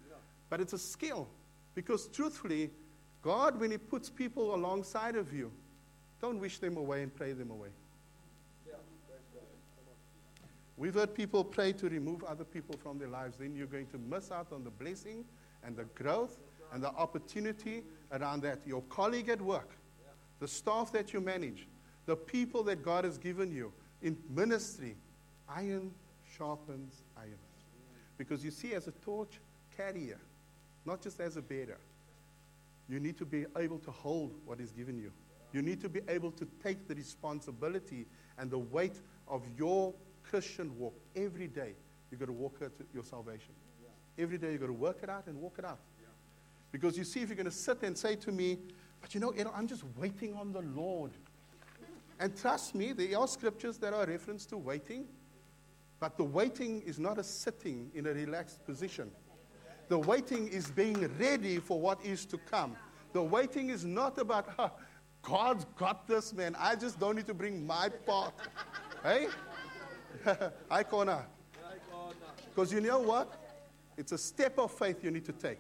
But 0.50 0.60
it's 0.62 0.74
a 0.74 0.78
skill. 0.78 1.30
Because 1.74 2.08
truthfully, 2.08 2.70
God, 3.24 3.60
when 3.60 3.72
He 3.72 3.78
puts 3.78 4.10
people 4.10 4.54
alongside 4.54 5.16
of 5.16 5.34
you, 5.34 5.52
don't 6.22 6.40
wish 6.40 6.60
them 6.60 6.78
away 6.78 7.04
and 7.04 7.14
pray 7.14 7.34
them 7.34 7.52
away. 7.52 7.70
We've 10.76 10.94
heard 10.94 11.14
people 11.14 11.44
pray 11.44 11.72
to 11.74 11.88
remove 11.88 12.24
other 12.24 12.44
people 12.44 12.76
from 12.82 12.98
their 12.98 13.08
lives. 13.08 13.38
Then 13.38 13.56
you're 13.56 13.68
going 13.68 13.88
to 13.88 13.98
miss 13.98 14.32
out 14.32 14.48
on 14.52 14.64
the 14.64 14.72
blessing 14.72 15.24
and 15.64 15.78
the 15.78 15.84
growth 15.96 16.40
and 16.74 16.84
the 16.84 16.90
opportunity 16.90 17.84
around 18.12 18.42
that. 18.42 18.60
Your 18.66 18.82
colleague 18.84 19.30
at 19.30 19.42
work, 19.42 19.70
the 20.40 20.48
staff 20.48 20.92
that 20.92 21.14
you 21.14 21.22
manage, 21.22 21.68
the 22.06 22.16
people 22.16 22.64
that 22.64 22.84
God 22.84 23.06
has 23.06 23.18
given 23.18 23.52
you 23.52 23.72
in 24.02 24.18
ministry, 24.30 24.96
iron 25.48 25.92
sharpens 26.38 27.04
iron. 27.16 27.38
Because 28.18 28.44
you 28.44 28.52
see, 28.52 28.74
as 28.74 28.88
a 28.88 28.92
torch 28.92 29.40
carrier, 29.78 30.20
not 30.86 31.02
just 31.02 31.20
as 31.20 31.38
a 31.38 31.42
bearer, 31.42 31.78
you 32.90 33.00
need 33.00 33.18
to 33.18 33.26
be 33.26 33.46
able 33.58 33.80
to 33.80 33.92
hold 33.92 34.34
what 34.46 34.60
is 34.60 34.72
given 34.72 34.98
you. 34.98 35.12
You 35.54 35.62
need 35.62 35.82
to 35.82 35.90
be 35.90 36.02
able 36.08 36.32
to 36.32 36.48
take 36.64 36.88
the 36.88 36.96
responsibility 36.96 38.08
and 38.38 38.50
the 38.50 38.58
weight 38.58 39.00
of 39.28 39.44
your 39.58 39.94
Christian 40.24 40.78
walk 40.78 40.96
every 41.16 41.48
day. 41.48 41.74
You've 42.10 42.20
got 42.20 42.26
to 42.28 42.34
walk 42.34 42.60
out 42.64 42.72
your 42.94 43.04
salvation. 43.04 43.54
Every 44.18 44.38
day 44.38 44.52
you've 44.52 44.62
got 44.62 44.68
to 44.68 44.74
work 44.74 45.00
it 45.04 45.10
out 45.10 45.28
and 45.28 45.40
walk 45.40 45.56
it 45.60 45.66
out. 45.66 45.80
Because 46.72 46.98
you 46.98 47.04
see, 47.04 47.22
if 47.22 47.30
you're 47.30 47.36
going 47.36 47.46
to 47.46 47.52
sit 47.52 47.84
and 47.84 47.98
say 47.98 48.16
to 48.16 48.32
me, 48.32 48.58
but 49.00 49.14
you 49.14 49.20
know, 49.20 49.34
I'm 49.54 49.68
just 49.68 49.84
waiting 49.98 50.34
on 50.34 50.52
the 50.52 50.62
Lord. 50.62 51.12
And 52.20 52.36
trust 52.36 52.74
me, 52.74 52.94
there 52.94 53.20
are 53.20 53.28
scriptures 53.28 53.78
that 53.78 53.94
are 53.94 54.06
reference 54.06 54.46
to 54.48 54.58
waiting, 54.58 55.06
but 56.00 56.18
the 56.18 56.24
waiting 56.24 56.82
is 56.82 57.00
not 57.00 57.18
a 57.18 57.24
sitting 57.24 57.92
in 57.94 58.08
a 58.08 58.14
relaxed 58.14 58.66
position. 58.66 59.12
The 59.90 59.98
waiting 59.98 60.48
is 60.48 60.72
being 60.72 61.10
ready 61.20 61.60
for 61.60 61.80
what 61.80 62.04
is 62.04 62.26
to 62.28 62.38
come. 62.38 62.76
The 63.14 63.22
waiting 63.22 63.70
is 63.70 63.86
not 63.86 64.18
about, 64.18 64.50
huh, 64.58 64.70
God's 65.22 65.66
got 65.78 66.08
this, 66.08 66.34
man. 66.34 66.56
I 66.60 66.76
just 66.76 67.00
don't 67.00 67.16
need 67.16 67.28
to 67.28 67.34
bring 67.34 67.66
my 67.66 67.90
part. 67.90 68.34
hey? 69.04 69.28
Hi, 70.70 70.84
Kona. 70.84 71.26
Because 72.54 72.72
you 72.72 72.82
know 72.82 73.00
what? 73.00 73.40
It's 73.98 74.12
a 74.12 74.18
step 74.18 74.58
of 74.58 74.72
faith 74.72 75.04
you 75.04 75.12
need 75.12 75.26
to 75.26 75.32
take. 75.32 75.60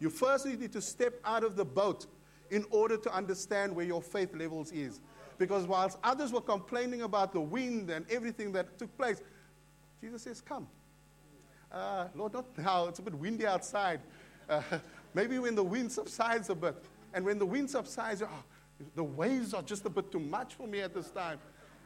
You 0.00 0.10
first 0.10 0.46
need 0.46 0.72
to 0.72 0.80
step 0.80 1.14
out 1.24 1.44
of 1.44 1.56
the 1.56 1.64
boat 1.64 2.06
in 2.50 2.64
order 2.70 2.96
to 2.96 3.14
understand 3.14 3.74
where 3.74 3.84
your 3.84 4.02
faith 4.02 4.34
levels 4.34 4.72
is. 4.72 5.00
Because 5.38 5.66
whilst 5.66 5.98
others 6.04 6.32
were 6.32 6.40
complaining 6.40 7.02
about 7.02 7.32
the 7.32 7.40
wind 7.40 7.90
and 7.90 8.04
everything 8.10 8.52
that 8.52 8.78
took 8.78 8.96
place, 8.96 9.20
Jesus 10.00 10.22
says, 10.22 10.40
Come. 10.40 10.68
Uh, 11.74 12.06
Lord, 12.14 12.32
not 12.32 12.46
now. 12.56 12.86
It's 12.86 13.00
a 13.00 13.02
bit 13.02 13.14
windy 13.14 13.46
outside. 13.46 14.00
Uh, 14.48 14.62
maybe 15.14 15.38
when 15.40 15.56
the 15.56 15.64
wind 15.64 15.90
subsides 15.90 16.48
a 16.48 16.54
bit. 16.54 16.76
And 17.12 17.24
when 17.24 17.38
the 17.38 17.46
wind 17.46 17.68
subsides, 17.68 18.22
oh, 18.22 18.44
the 18.94 19.02
waves 19.02 19.52
are 19.54 19.62
just 19.62 19.84
a 19.84 19.90
bit 19.90 20.12
too 20.12 20.20
much 20.20 20.54
for 20.54 20.68
me 20.68 20.80
at 20.80 20.94
this 20.94 21.10
time. 21.10 21.38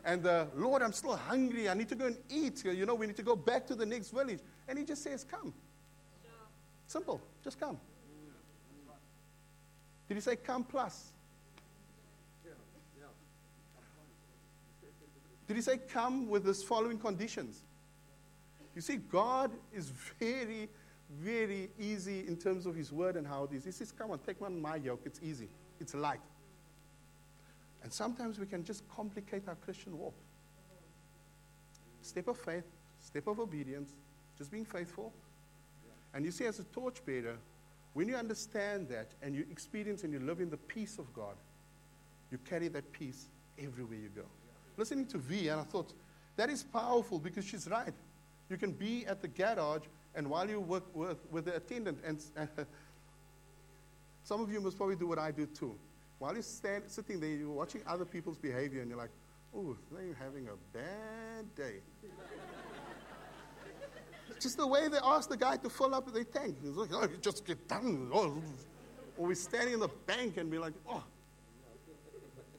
And 0.04 0.26
uh, 0.26 0.46
Lord, 0.54 0.82
I'm 0.82 0.92
still 0.92 1.16
hungry. 1.16 1.68
I 1.68 1.74
need 1.74 1.88
to 1.88 1.94
go 1.94 2.06
and 2.06 2.16
eat. 2.28 2.64
You 2.64 2.84
know, 2.84 2.94
we 2.94 3.06
need 3.06 3.16
to 3.16 3.22
go 3.22 3.34
back 3.34 3.66
to 3.68 3.74
the 3.74 3.86
next 3.86 4.10
village. 4.10 4.40
And 4.68 4.78
he 4.78 4.84
just 4.84 5.02
says, 5.02 5.24
Come. 5.24 5.54
Simple. 6.86 7.20
Just 7.42 7.58
come. 7.58 7.78
Did 10.08 10.14
he 10.14 10.20
say, 10.20 10.36
Come 10.36 10.64
plus? 10.64 11.12
Did 15.46 15.56
he 15.56 15.62
say, 15.62 15.78
Come 15.90 16.28
with 16.28 16.44
this 16.44 16.62
following 16.62 16.98
conditions? 16.98 17.62
You 18.78 18.82
see, 18.82 18.98
God 18.98 19.50
is 19.74 19.90
very, 20.20 20.68
very 21.20 21.68
easy 21.80 22.20
in 22.28 22.36
terms 22.36 22.64
of 22.64 22.76
his 22.76 22.92
word 22.92 23.16
and 23.16 23.26
how 23.26 23.42
it 23.42 23.52
is. 23.52 23.64
He 23.64 23.72
says, 23.72 23.90
Come 23.90 24.12
on, 24.12 24.20
take 24.20 24.40
on 24.40 24.62
my 24.62 24.76
yoke. 24.76 25.00
It's 25.04 25.18
easy, 25.20 25.48
it's 25.80 25.96
light. 25.96 26.20
And 27.82 27.92
sometimes 27.92 28.38
we 28.38 28.46
can 28.46 28.62
just 28.62 28.88
complicate 28.88 29.48
our 29.48 29.56
Christian 29.56 29.98
walk. 29.98 30.14
Step 32.02 32.28
of 32.28 32.38
faith, 32.38 32.62
step 33.00 33.26
of 33.26 33.40
obedience, 33.40 33.96
just 34.36 34.52
being 34.52 34.64
faithful. 34.64 35.12
And 36.14 36.24
you 36.24 36.30
see, 36.30 36.46
as 36.46 36.60
a 36.60 36.64
torchbearer, 36.64 37.36
when 37.94 38.06
you 38.06 38.14
understand 38.14 38.88
that 38.90 39.08
and 39.22 39.34
you 39.34 39.44
experience 39.50 40.04
and 40.04 40.12
you 40.12 40.20
live 40.20 40.38
in 40.38 40.50
the 40.50 40.56
peace 40.56 41.00
of 41.00 41.12
God, 41.12 41.34
you 42.30 42.38
carry 42.48 42.68
that 42.68 42.92
peace 42.92 43.26
everywhere 43.58 43.98
you 43.98 44.10
go 44.14 44.22
listening 44.76 45.06
to 45.06 45.18
V, 45.18 45.48
and 45.48 45.60
I 45.60 45.64
thought, 45.64 45.92
that 46.36 46.48
is 46.48 46.62
powerful 46.62 47.18
because 47.18 47.44
she's 47.44 47.68
right. 47.68 47.92
You 48.48 48.56
can 48.56 48.72
be 48.72 49.04
at 49.06 49.20
the 49.20 49.28
garage, 49.28 49.84
and 50.14 50.28
while 50.28 50.48
you 50.48 50.60
work 50.60 50.84
with, 50.94 51.18
with 51.30 51.44
the 51.44 51.56
attendant, 51.56 51.98
and 52.04 52.22
some 54.22 54.40
of 54.40 54.50
you 54.52 54.60
must 54.60 54.76
probably 54.76 54.96
do 54.96 55.06
what 55.06 55.18
I 55.18 55.30
do 55.30 55.46
too. 55.46 55.74
While 56.18 56.32
you're 56.32 56.42
stand, 56.42 56.84
sitting 56.86 57.20
there, 57.20 57.30
you're 57.30 57.50
watching 57.50 57.82
other 57.86 58.04
people's 58.04 58.38
behavior, 58.38 58.80
and 58.80 58.90
you're 58.90 58.98
like, 58.98 59.10
oh, 59.54 59.76
they're 59.92 60.14
having 60.14 60.48
a 60.48 60.76
bad 60.76 61.54
day. 61.54 61.80
just 64.40 64.56
the 64.56 64.66
way 64.66 64.88
they 64.88 64.98
ask 65.04 65.28
the 65.28 65.36
guy 65.36 65.56
to 65.56 65.70
fill 65.70 65.94
up 65.94 66.12
their 66.12 66.24
tank. 66.24 66.56
He's 66.62 66.76
like, 66.76 66.90
oh, 66.92 67.02
you 67.02 67.18
just 67.20 67.44
get 67.44 67.68
done. 67.68 68.08
Or 68.12 68.34
we're 69.16 69.34
standing 69.34 69.74
in 69.74 69.80
the 69.80 69.90
bank 70.06 70.36
and 70.36 70.50
be 70.50 70.58
like, 70.58 70.74
oh, 70.88 71.04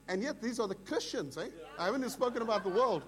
and 0.10 0.24
yet, 0.24 0.42
these 0.42 0.60
are 0.60 0.68
the 0.68 0.76
Christians, 0.76 1.38
eh? 1.38 1.50
I 1.78 1.86
haven't 1.86 2.02
even 2.02 2.10
spoken 2.10 2.42
about 2.42 2.64
the 2.64 2.72
world. 2.72 3.04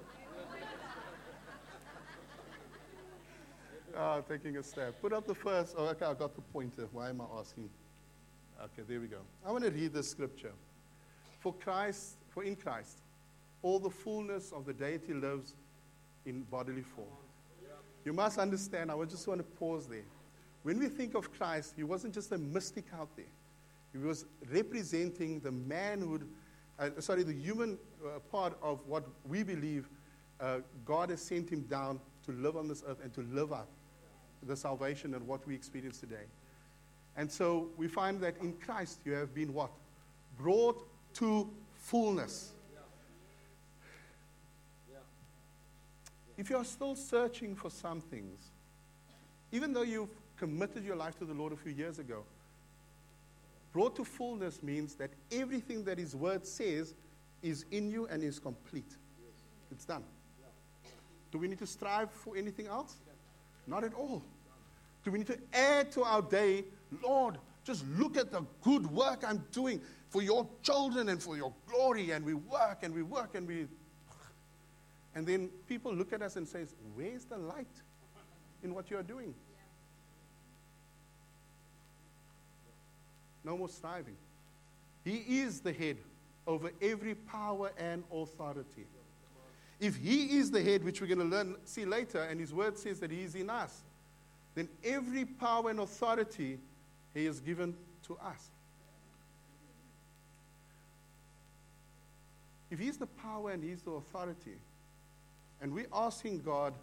Oh, 4.04 4.20
taking 4.28 4.58
a 4.58 4.64
step. 4.64 5.00
Put 5.00 5.14
up 5.14 5.28
the 5.28 5.36
first. 5.36 5.76
Oh, 5.78 5.86
okay, 5.90 6.06
I 6.06 6.16
got 6.16 6.34
the 6.34 6.42
pointer. 6.42 6.88
Why 6.92 7.10
am 7.10 7.22
I 7.22 7.26
asking? 7.40 7.70
Okay, 8.60 8.82
there 8.88 9.00
we 9.00 9.06
go. 9.06 9.20
I 9.46 9.52
want 9.52 9.64
to 9.64 9.70
read 9.70 9.94
the 9.94 10.02
scripture. 10.02 10.54
For 11.40 11.54
Christ, 11.54 12.16
for 12.30 12.44
in 12.44 12.56
Christ, 12.56 12.98
all 13.62 13.78
the 13.78 13.92
fullness 13.92 14.52
of 14.54 14.66
the 14.66 14.74
deity 14.74 15.14
lives 15.14 15.54
in 16.26 16.42
bodily 16.42 16.82
form. 16.82 17.10
You 18.04 18.14
must 18.14 18.40
understand, 18.40 18.90
I 18.90 18.96
just 19.06 19.28
want 19.28 19.40
to 19.40 19.44
pause 19.44 19.86
there. 19.86 20.08
When 20.64 20.80
we 20.80 20.88
think 20.88 21.14
of 21.14 21.32
Christ, 21.32 21.76
he 21.78 21.84
wasn't 21.84 22.16
just 22.16 22.32
a 22.32 22.40
mystic 22.40 22.86
out 23.00 23.16
there, 23.16 23.26
he 23.92 24.00
was 24.00 24.26
representing 24.52 25.42
the 25.42 25.52
manhood 25.52 26.28
uh, 26.80 26.90
sorry, 27.00 27.22
the 27.22 27.34
human 27.34 27.78
uh, 28.04 28.18
part 28.32 28.58
of 28.64 28.80
what 28.88 29.04
we 29.28 29.44
believe 29.44 29.88
uh, 30.40 30.58
God 30.86 31.12
has 31.12 31.22
sent 31.22 31.52
him 31.52 31.62
down 31.70 32.00
to 32.26 32.32
live 32.32 32.58
on 32.58 32.68
this 32.68 32.84
earth 32.88 32.98
and 33.04 33.14
to 33.14 33.22
live 33.22 33.54
out 33.54 33.68
the 34.44 34.56
salvation 34.56 35.14
and 35.14 35.26
what 35.28 35.46
we 35.48 35.56
experience 35.56 36.00
today. 36.00 36.26
And 37.18 37.32
so 37.32 37.70
we 37.78 37.88
find 37.88 38.20
that 38.22 38.38
in 38.42 38.54
Christ 38.54 39.00
you 39.06 39.14
have 39.14 39.34
been 39.34 39.54
what? 39.54 39.72
Brought 40.38 40.88
to 41.16 41.50
fullness. 41.76 42.52
If 46.38 46.50
you 46.50 46.58
are 46.58 46.66
still 46.66 46.96
searching 46.96 47.56
for 47.56 47.70
some 47.70 48.02
things, 48.02 48.50
even 49.52 49.74
though 49.74 49.84
you've 49.84 50.10
committed 50.38 50.84
your 50.84 50.96
life 50.96 51.20
to 51.20 51.26
the 51.26 51.34
Lord 51.34 51.54
a 51.54 51.58
few 51.58 51.72
years 51.72 52.00
ago, 52.00 52.24
Brought 53.72 53.96
to 53.96 54.04
fullness 54.04 54.62
means 54.62 54.96
that 54.96 55.12
everything 55.32 55.84
that 55.86 55.98
His 55.98 56.16
Word 56.16 56.46
says 56.46 56.94
is 57.42 57.66
in 57.72 57.90
you 57.90 58.06
and 58.08 58.24
is 58.24 58.38
complete. 58.38 58.98
It's 59.72 59.86
done. 59.86 60.04
Do 61.32 61.38
we 61.38 61.48
need 61.48 61.60
to 61.60 61.68
strive 61.68 62.12
for 62.12 62.36
anything 62.36 62.68
else? 62.68 62.98
Not 63.72 63.86
at 63.86 63.94
all. 63.94 64.22
Do 65.06 65.12
we 65.12 65.20
need 65.20 65.28
to 65.28 65.40
add 65.54 65.94
to 65.94 66.04
our 66.04 66.22
day, 66.22 66.66
Lord, 67.02 67.38
just 67.64 67.86
look 67.98 68.18
at 68.18 68.30
the 68.30 68.46
good 68.62 68.86
work 68.86 69.24
I'm 69.26 69.42
doing 69.54 69.80
for 70.10 70.22
your 70.22 70.46
children 70.62 71.08
and 71.08 71.24
for 71.24 71.38
your 71.38 71.54
glory, 71.70 72.12
and 72.12 72.26
we 72.26 72.34
work 72.34 72.80
and 72.84 72.94
we 72.94 73.02
work 73.02 73.34
and 73.34 73.48
we. 73.48 73.68
And 75.16 75.26
then 75.26 75.50
people 75.70 75.94
look 75.94 76.12
at 76.12 76.22
us 76.22 76.36
and 76.36 76.46
say, 76.46 76.66
Where's 76.96 77.24
the 77.24 77.38
light 77.38 77.66
in 78.62 78.76
what 78.76 78.92
you 78.92 78.98
are 78.98 79.04
doing? 79.04 79.34
No 83.46 83.58
more 83.58 83.70
striving. 83.70 84.18
He 85.06 85.16
is 85.40 85.62
the 85.62 85.72
head 85.72 85.96
over 86.46 86.72
every 86.82 87.16
power 87.16 87.72
and 87.78 88.04
authority. 88.14 88.86
If 89.82 89.96
he 89.96 90.38
is 90.38 90.52
the 90.52 90.62
head, 90.62 90.84
which 90.84 91.02
we're 91.02 91.08
going 91.08 91.20
to 91.20 91.26
learn, 91.26 91.56
see 91.66 91.86
later, 91.86 92.22
and 92.22 92.40
his 92.40 92.54
word 92.54 92.78
says 92.78 93.00
that 93.00 93.10
he 93.10 93.24
is 93.24 93.34
in 93.34 93.50
us, 93.50 93.82
then 94.54 94.70
every 94.84 95.26
power 95.26 95.72
and 95.72 95.80
authority 95.80 96.60
he 97.16 97.26
has 97.26 97.40
given 97.40 97.76
to 98.06 98.16
us. 98.24 98.52
If 102.70 102.78
he's 102.78 102.98
the 102.98 103.08
power 103.08 103.50
and 103.50 103.64
he's 103.64 103.82
the 103.82 103.92
authority, 103.92 104.56
and 105.62 105.74
we're 105.74 105.88
asking 105.92 106.42
God 106.42 106.76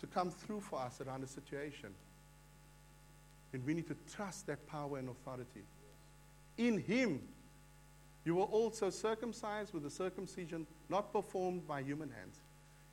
to 0.00 0.06
come 0.08 0.30
through 0.30 0.60
for 0.60 0.80
us 0.80 1.00
around 1.00 1.22
a 1.22 1.28
situation, 1.28 1.94
then 3.52 3.62
we 3.64 3.74
need 3.74 3.86
to 3.86 3.96
trust 4.12 4.48
that 4.48 4.66
power 4.66 4.98
and 4.98 5.08
authority. 5.08 5.62
In 6.58 6.78
him, 6.78 7.22
you 8.30 8.36
were 8.36 8.44
also 8.44 8.90
circumcised 8.90 9.74
with 9.74 9.84
a 9.84 9.90
circumcision 9.90 10.64
not 10.88 11.12
performed 11.12 11.66
by 11.66 11.82
human 11.82 12.08
hands. 12.10 12.38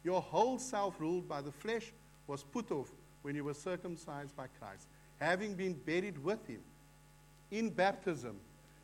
Your 0.03 0.19
whole 0.19 0.57
self, 0.57 0.99
ruled 0.99 1.29
by 1.29 1.41
the 1.41 1.51
flesh, 1.51 1.93
was 2.25 2.41
put 2.41 2.71
off 2.71 2.89
when 3.21 3.35
you 3.35 3.43
were 3.43 3.53
circumcised 3.53 4.35
by 4.35 4.47
Christ, 4.59 4.87
having 5.19 5.53
been 5.53 5.73
buried 5.73 6.17
with 6.23 6.43
him 6.47 6.61
in 7.51 7.69
baptism, 7.69 8.37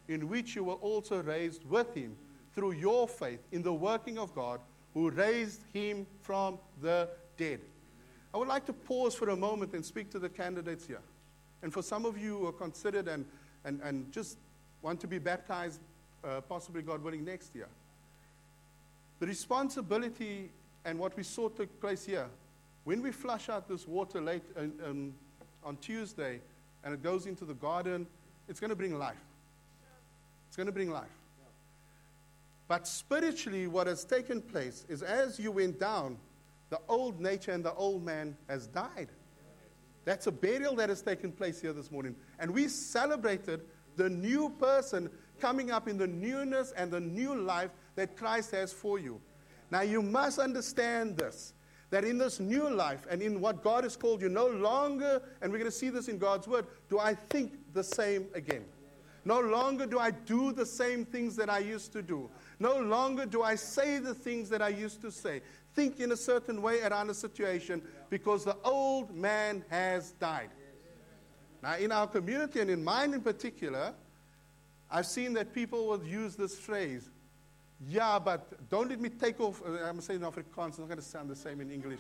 in 0.08 0.30
which 0.30 0.56
you 0.56 0.66
were 0.66 0.76
also 0.76 1.24
raised 1.24 1.68
with 1.68 1.92
him 1.96 2.16
through 2.54 2.74
your 2.74 3.08
faith 3.08 3.40
in 3.52 3.64
the 3.64 3.74
working 3.74 4.20
of 4.20 4.36
God 4.36 4.60
who 4.94 5.10
raised 5.10 5.64
him 5.74 6.06
from 6.22 6.60
the 6.84 7.10
dead. 7.36 7.62
I 8.32 8.38
would 8.38 8.48
like 8.48 8.68
to 8.68 8.74
pause 8.74 9.16
for 9.16 9.30
a 9.30 9.36
moment 9.36 9.74
and 9.74 9.84
speak 9.84 10.12
to 10.12 10.20
the 10.20 10.30
candidates 10.30 10.86
here. 10.86 11.02
And 11.64 11.74
for 11.74 11.82
some 11.82 12.06
of 12.06 12.16
you 12.16 12.38
who 12.38 12.46
are 12.46 12.52
considered 12.52 13.08
and, 13.08 13.26
and, 13.66 13.82
and 13.82 14.12
just 14.12 14.38
want 14.84 15.00
to 15.00 15.08
be 15.08 15.18
baptized, 15.18 15.80
uh, 16.24 16.42
possibly 16.42 16.82
God 16.82 17.04
willing, 17.04 17.26
next 17.26 17.56
year. 17.56 17.68
The 19.20 19.28
responsibility 19.28 20.50
and 20.86 21.00
what 21.00 21.16
we 21.16 21.24
saw 21.24 21.50
took 21.50 21.80
place 21.80 22.06
here. 22.06 22.28
When 22.84 23.02
we 23.02 23.12
flush 23.12 23.50
out 23.50 23.68
this 23.68 23.88
water 23.88 24.20
late 24.20 24.44
um, 24.58 24.74
um, 24.86 25.14
on 25.64 25.78
Tuesday 25.78 26.42
and 26.84 26.94
it 26.94 27.02
goes 27.02 27.26
into 27.26 27.46
the 27.46 27.54
garden, 27.54 28.06
it's 28.50 28.60
going 28.60 28.70
to 28.70 28.76
bring 28.76 28.98
life. 28.98 29.16
It's 30.48 30.58
going 30.58 30.68
to 30.68 30.74
bring 30.74 30.92
life. 30.92 31.10
But 32.68 32.88
spiritually, 32.88 33.68
what 33.68 33.88
has 33.88 34.04
taken 34.04 34.42
place 34.42 34.86
is 34.90 35.04
as 35.04 35.40
you 35.40 35.52
went 35.52 35.80
down, 35.80 36.18
the 36.70 36.80
old 36.88 37.20
nature 37.22 37.52
and 37.52 37.64
the 37.64 37.74
old 37.74 38.04
man 38.04 38.36
has 38.50 38.68
died. 38.68 39.10
That's 40.06 40.28
a 40.28 40.32
burial 40.32 40.76
that 40.76 40.90
has 40.90 41.02
taken 41.02 41.32
place 41.32 41.62
here 41.62 41.72
this 41.72 41.92
morning. 41.92 42.16
And 42.40 42.52
we 42.52 42.68
celebrated 42.68 43.62
the 43.96 44.10
new 44.10 44.50
person 44.60 45.10
coming 45.44 45.72
up 45.72 45.90
in 45.90 45.98
the 45.98 46.08
newness 46.08 46.72
and 46.78 46.90
the 46.90 47.02
new 47.02 47.36
life 47.36 47.70
that 47.96 48.16
Christ 48.16 48.52
has 48.52 48.72
for 48.72 48.98
you. 48.98 49.20
Now, 49.72 49.82
you 49.82 50.02
must 50.02 50.40
understand 50.40 51.18
this 51.18 51.54
that 51.90 52.06
in 52.06 52.18
this 52.18 52.40
new 52.40 52.70
life 52.70 53.06
and 53.10 53.22
in 53.22 53.42
what 53.42 53.62
God 53.62 53.84
has 53.84 53.98
called 53.98 54.22
you, 54.22 54.30
no 54.30 54.48
longer, 54.48 55.22
and 55.42 55.52
we're 55.52 55.60
going 55.60 55.70
to 55.70 55.78
see 55.78 55.90
this 55.90 56.08
in 56.08 56.18
God's 56.18 56.48
word, 56.48 56.66
do 56.90 56.98
I 56.98 57.14
think 57.14 57.60
the 57.74 57.84
same 57.84 58.28
again. 58.34 58.64
No 59.26 59.42
longer 59.42 59.86
do 59.86 60.00
I 60.00 60.12
do 60.12 60.54
the 60.54 60.66
same 60.66 61.06
things 61.06 61.36
that 61.36 61.50
I 61.50 61.60
used 61.60 61.92
to 61.92 62.02
do. 62.02 62.30
No 62.60 62.80
longer 62.80 63.26
do 63.26 63.44
I 63.44 63.56
say 63.56 64.00
the 64.00 64.14
things 64.14 64.50
that 64.50 64.62
I 64.62 64.70
used 64.70 65.02
to 65.02 65.12
say. 65.12 65.42
Think 65.76 66.00
in 66.00 66.14
a 66.14 66.18
certain 66.18 66.62
way 66.62 66.82
around 66.82 67.10
a 67.10 67.14
situation 67.14 67.82
because 68.10 68.46
the 68.46 68.56
old 68.64 69.14
man 69.14 69.64
has 69.70 70.14
died. 70.14 70.50
Now, 71.62 71.76
in 71.76 71.92
our 71.92 72.08
community 72.08 72.62
and 72.62 72.70
in 72.70 72.84
mine 72.84 73.14
in 73.14 73.22
particular, 73.22 73.94
I've 74.94 75.08
seen 75.08 75.34
that 75.34 75.56
people 75.56 75.88
will 75.88 76.04
use 76.04 76.36
this 76.36 76.56
phrase, 76.56 77.10
yeah, 77.90 78.20
but 78.20 78.70
don't 78.70 78.88
let 78.90 79.02
me 79.02 79.10
take 79.10 79.42
off. 79.42 79.60
Uh, 79.66 79.84
I'm 79.84 80.00
saying 80.02 80.22
in 80.22 80.26
Afrikaans, 80.28 80.70
it's 80.70 80.78
not 80.78 80.88
going 80.88 81.00
to 81.00 81.02
sound 81.02 81.32
the 81.32 81.36
same 81.36 81.62
in 81.62 81.72
English. 81.72 82.00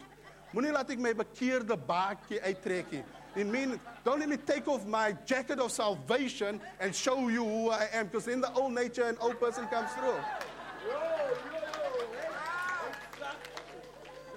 Moenie 0.53 0.71
laat 0.71 0.91
ek 0.91 0.99
my 0.99 1.13
bekeerde 1.13 1.75
baadjie 1.87 2.39
uittrek. 2.43 3.03
It 3.35 3.47
means 3.47 3.79
don't 4.05 4.19
let 4.19 4.29
me 4.29 4.37
take 4.37 4.67
off 4.67 4.85
my 4.85 5.13
jacket 5.25 5.57
of 5.57 5.71
salvation 5.71 6.61
and 6.79 6.93
show 6.93 7.29
you 7.29 7.43
who 7.43 7.71
I 7.71 7.89
am, 7.93 8.05
because 8.05 8.27
in 8.27 8.41
the 8.41 8.53
old 8.53 8.73
nature, 8.73 9.05
an 9.05 9.17
old 9.19 9.39
person 9.39 9.65
comes 9.65 9.89
through. 9.93 10.19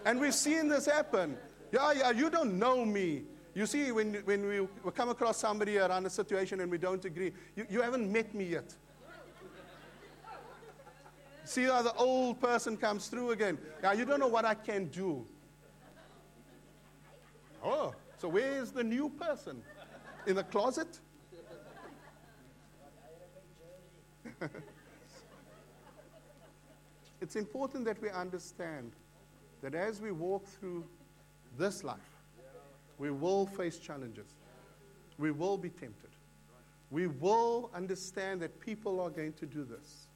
And 0.07 0.19
we've 0.19 0.35
seen 0.35 0.69
this 0.69 0.87
happen. 0.87 1.37
Yeah, 1.73 1.92
yeah, 1.92 2.11
you 2.11 2.31
don't 2.31 2.59
know 2.59 2.87
me. 2.87 3.25
You 3.57 3.64
see, 3.64 3.90
when, 3.90 4.12
when 4.27 4.47
we 4.47 4.69
come 4.92 5.09
across 5.09 5.38
somebody 5.38 5.79
around 5.79 6.05
a 6.05 6.11
situation 6.11 6.61
and 6.61 6.71
we 6.71 6.77
don't 6.77 7.03
agree, 7.07 7.33
you, 7.55 7.66
you 7.71 7.81
haven't 7.81 8.12
met 8.12 8.35
me 8.35 8.45
yet. 8.45 8.75
See 11.45 11.62
how 11.62 11.81
the 11.81 11.95
old 11.95 12.38
person 12.38 12.77
comes 12.77 13.09
through 13.09 13.31
again. 13.31 13.57
Yeah, 13.83 13.95
you 13.95 14.05
don't 14.05 14.21
know 14.21 14.27
what 14.27 14.45
I 14.45 14.53
can 14.53 14.88
do. 14.88 15.27
Oh, 17.64 17.95
so 18.19 18.29
where 18.29 18.61
is 18.61 18.73
the 18.73 18.85
new 18.85 19.09
person? 19.09 19.62
In 20.27 20.37
the 20.37 20.45
closet? 20.45 21.01
it's 27.23 27.37
important 27.37 27.87
that 27.87 28.03
we 28.03 28.11
understand 28.11 28.92
that 29.62 29.75
as 29.75 30.03
we 30.03 30.12
walk 30.12 30.45
through 30.47 30.85
this 31.57 31.83
life, 31.83 32.15
we 32.98 33.11
will 33.11 33.46
face 33.46 33.78
challenges. 33.78 34.35
We 35.18 35.30
will 35.30 35.56
be 35.56 35.70
tempted. 35.70 36.11
We 36.90 37.06
will 37.06 37.70
understand 37.74 38.40
that 38.42 38.61
people 38.61 39.00
are 39.00 39.11
going 39.11 39.32
to 39.35 39.46
do 39.46 39.64
this. 39.64 40.06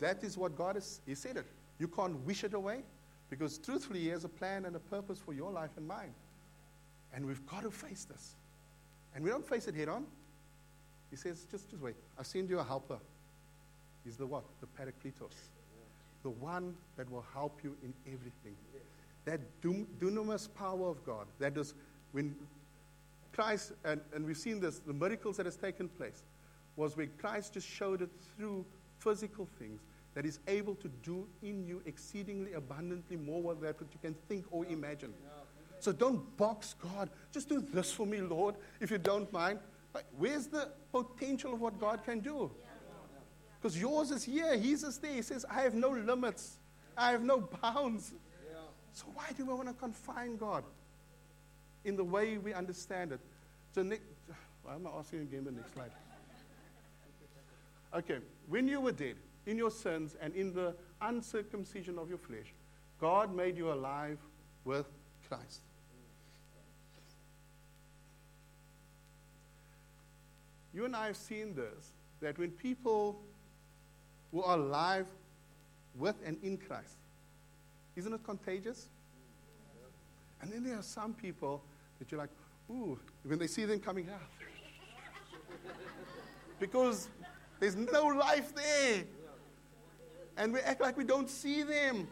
That 0.00 0.22
is 0.22 0.36
what 0.36 0.56
God 0.56 0.76
has 0.76 1.00
He 1.06 1.14
said 1.14 1.36
it. 1.36 1.46
You 1.78 1.88
can't 1.88 2.16
wish 2.26 2.44
it 2.44 2.54
away 2.54 2.82
because 3.30 3.58
truthfully, 3.58 4.00
He 4.00 4.08
has 4.08 4.24
a 4.24 4.28
plan 4.28 4.64
and 4.64 4.74
a 4.76 4.80
purpose 4.80 5.18
for 5.18 5.32
your 5.32 5.50
life 5.50 5.70
and 5.76 5.86
mine. 5.86 6.14
And 7.14 7.26
we've 7.26 7.44
got 7.46 7.62
to 7.62 7.70
face 7.70 8.04
this. 8.04 8.34
And 9.14 9.24
we 9.24 9.30
don't 9.30 9.46
face 9.46 9.66
it 9.66 9.74
head 9.74 9.88
on. 9.88 10.06
He 11.10 11.16
says, 11.16 11.46
just, 11.50 11.70
just 11.70 11.82
wait. 11.82 11.96
I've 12.18 12.26
sent 12.26 12.50
you 12.50 12.58
a 12.58 12.64
helper. 12.64 12.98
He's 14.04 14.16
the 14.16 14.26
what? 14.26 14.44
The 14.60 14.66
Parakletos. 14.66 15.34
The 16.22 16.30
one 16.30 16.74
that 16.96 17.10
will 17.10 17.24
help 17.32 17.60
you 17.64 17.76
in 17.82 17.94
everything. 18.06 18.56
That 19.24 19.40
dunamis 19.62 20.48
power 20.54 20.88
of 20.88 21.04
God. 21.04 21.26
That 21.38 21.56
is 21.56 21.74
when 22.12 22.34
Christ, 23.32 23.72
and, 23.84 24.00
and 24.14 24.26
we've 24.26 24.36
seen 24.36 24.60
this, 24.60 24.80
the 24.80 24.92
miracles 24.92 25.36
that 25.36 25.46
has 25.46 25.56
taken 25.56 25.88
place, 25.88 26.22
was 26.76 26.96
when 26.96 27.10
Christ 27.18 27.54
just 27.54 27.68
showed 27.68 28.02
it 28.02 28.10
through 28.36 28.64
physical 28.98 29.48
things 29.58 29.80
that 30.14 30.26
is 30.26 30.40
able 30.48 30.74
to 30.76 30.88
do 31.02 31.26
in 31.42 31.64
you 31.64 31.80
exceedingly 31.86 32.54
abundantly 32.54 33.16
more 33.16 33.54
than 33.54 33.62
what 33.62 33.80
you 33.80 33.98
can 34.02 34.14
think 34.28 34.44
or 34.50 34.66
imagine. 34.66 35.12
So 35.80 35.92
don't 35.92 36.36
box 36.36 36.74
God. 36.82 37.10
Just 37.30 37.48
do 37.48 37.60
this 37.60 37.92
for 37.92 38.06
me, 38.06 38.20
Lord, 38.20 38.56
if 38.80 38.90
you 38.90 38.98
don't 38.98 39.32
mind. 39.32 39.60
Where's 40.16 40.46
the 40.46 40.70
potential 40.92 41.52
of 41.54 41.60
what 41.60 41.78
God 41.78 42.04
can 42.04 42.20
do? 42.20 42.50
Because 43.60 43.80
yours 43.80 44.10
is 44.10 44.24
here, 44.24 44.56
His 44.56 44.82
is 44.82 44.98
there. 44.98 45.12
He 45.12 45.22
says, 45.22 45.44
I 45.50 45.62
have 45.62 45.74
no 45.74 45.90
limits, 45.90 46.58
I 46.96 47.12
have 47.12 47.22
no 47.22 47.48
bounds. 47.62 48.14
So 48.92 49.06
why 49.14 49.26
do 49.36 49.44
we 49.44 49.54
want 49.54 49.68
to 49.68 49.74
confine 49.74 50.36
God 50.36 50.64
in 51.84 51.96
the 51.96 52.04
way 52.04 52.38
we 52.38 52.52
understand 52.52 53.12
it? 53.12 53.20
So, 53.74 53.82
Nick, 53.82 54.02
why 54.62 54.74
am 54.74 54.86
I 54.86 54.90
asking 54.98 55.20
again 55.20 55.44
the 55.44 55.52
next 55.52 55.74
slide? 55.74 55.90
Okay, 57.94 58.18
when 58.48 58.68
you 58.68 58.80
were 58.80 58.92
dead 58.92 59.16
in 59.46 59.56
your 59.56 59.70
sins 59.70 60.16
and 60.20 60.34
in 60.34 60.52
the 60.52 60.74
uncircumcision 61.00 61.98
of 61.98 62.08
your 62.08 62.18
flesh, 62.18 62.52
God 63.00 63.34
made 63.34 63.56
you 63.56 63.72
alive 63.72 64.18
with 64.64 64.86
Christ. 65.28 65.60
You 70.74 70.84
and 70.84 70.94
I 70.94 71.06
have 71.06 71.16
seen 71.16 71.54
this 71.54 71.92
that 72.20 72.38
when 72.38 72.50
people 72.50 73.20
who 74.32 74.42
are 74.42 74.58
alive 74.58 75.06
with 75.94 76.16
and 76.24 76.36
in 76.42 76.58
Christ, 76.58 76.96
isn't 77.96 78.12
it 78.12 78.22
contagious? 78.22 78.88
And 80.40 80.52
then 80.52 80.64
there 80.64 80.78
are 80.78 80.82
some 80.82 81.14
people 81.14 81.62
that 81.98 82.10
you're 82.10 82.20
like, 82.20 82.30
ooh, 82.70 82.98
when 83.24 83.38
they 83.38 83.46
see 83.46 83.64
them 83.64 83.80
coming 83.80 84.08
out. 84.08 84.20
because 86.60 87.08
there's 87.60 87.76
no 87.76 88.06
life 88.06 88.54
there. 88.54 89.04
And 90.36 90.52
we 90.52 90.60
act 90.60 90.80
like 90.80 90.96
we 90.96 91.04
don't 91.04 91.28
see 91.28 91.62
them. 91.62 92.06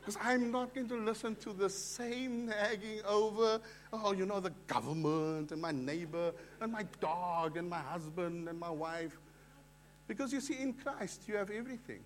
Because 0.00 0.18
I'm 0.22 0.50
not 0.50 0.74
going 0.74 0.88
to 0.88 0.96
listen 0.96 1.36
to 1.36 1.52
the 1.52 1.68
same 1.68 2.46
nagging 2.46 3.02
over, 3.06 3.60
oh, 3.92 4.12
you 4.12 4.24
know, 4.24 4.40
the 4.40 4.52
government 4.66 5.52
and 5.52 5.60
my 5.60 5.72
neighbor 5.72 6.32
and 6.62 6.72
my 6.72 6.84
dog 6.98 7.58
and 7.58 7.68
my 7.68 7.80
husband 7.80 8.48
and 8.48 8.58
my 8.58 8.70
wife. 8.70 9.18
Because 10.06 10.32
you 10.32 10.40
see, 10.40 10.58
in 10.58 10.72
Christ, 10.72 11.24
you 11.26 11.36
have 11.36 11.50
everything. 11.50 12.00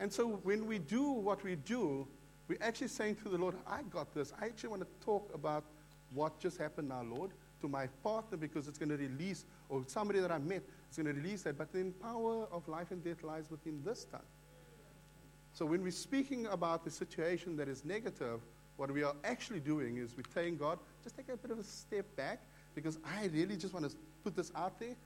And 0.00 0.12
so 0.12 0.40
when 0.42 0.66
we 0.66 0.80
do 0.80 1.12
what 1.12 1.44
we 1.44 1.54
do, 1.54 2.08
we're 2.50 2.58
actually 2.60 2.88
saying 2.88 3.14
to 3.22 3.28
the 3.28 3.38
Lord, 3.38 3.54
I 3.64 3.82
got 3.82 4.12
this. 4.12 4.32
I 4.40 4.46
actually 4.46 4.70
want 4.70 4.82
to 4.82 5.06
talk 5.06 5.30
about 5.32 5.62
what 6.12 6.40
just 6.40 6.58
happened 6.58 6.88
now, 6.88 7.02
Lord. 7.02 7.30
to 7.60 7.68
my 7.68 7.86
partner 8.02 8.36
because 8.36 8.68
it's 8.68 8.78
going 8.78 8.88
to 8.88 8.96
release, 8.96 9.44
or 9.68 9.82
somebody 9.86 10.18
that 10.20 10.32
I 10.32 10.38
met, 10.38 10.62
it's 10.88 10.96
going 10.96 11.06
to 11.06 11.20
release 11.20 11.42
that. 11.42 11.56
But 11.56 11.72
the 11.72 11.84
power 12.02 12.46
of 12.50 12.66
life 12.66 12.90
and 12.90 13.04
death 13.04 13.22
lies 13.22 13.50
within 13.50 13.80
this 13.84 14.04
tongue. 14.10 14.20
So 15.52 15.64
when 15.64 15.82
we're 15.82 15.92
speaking 15.92 16.46
about 16.46 16.84
the 16.84 16.90
situation 16.90 17.56
that 17.56 17.68
is 17.68 17.84
negative, 17.84 18.40
what 18.76 18.90
we 18.90 19.02
are 19.02 19.14
actually 19.24 19.60
doing 19.60 19.98
is 19.98 20.16
we're 20.16 20.22
telling 20.34 20.56
God, 20.56 20.78
just 21.02 21.16
take 21.16 21.28
a 21.28 21.36
bit 21.36 21.50
of 21.50 21.58
a 21.58 21.64
step 21.64 22.06
back 22.16 22.40
because 22.74 22.98
I 23.04 23.26
really 23.26 23.56
just 23.56 23.74
want 23.74 23.88
to 23.88 23.96
put 24.24 24.34
this 24.36 24.50
out 24.56 24.80
there. 24.80 24.96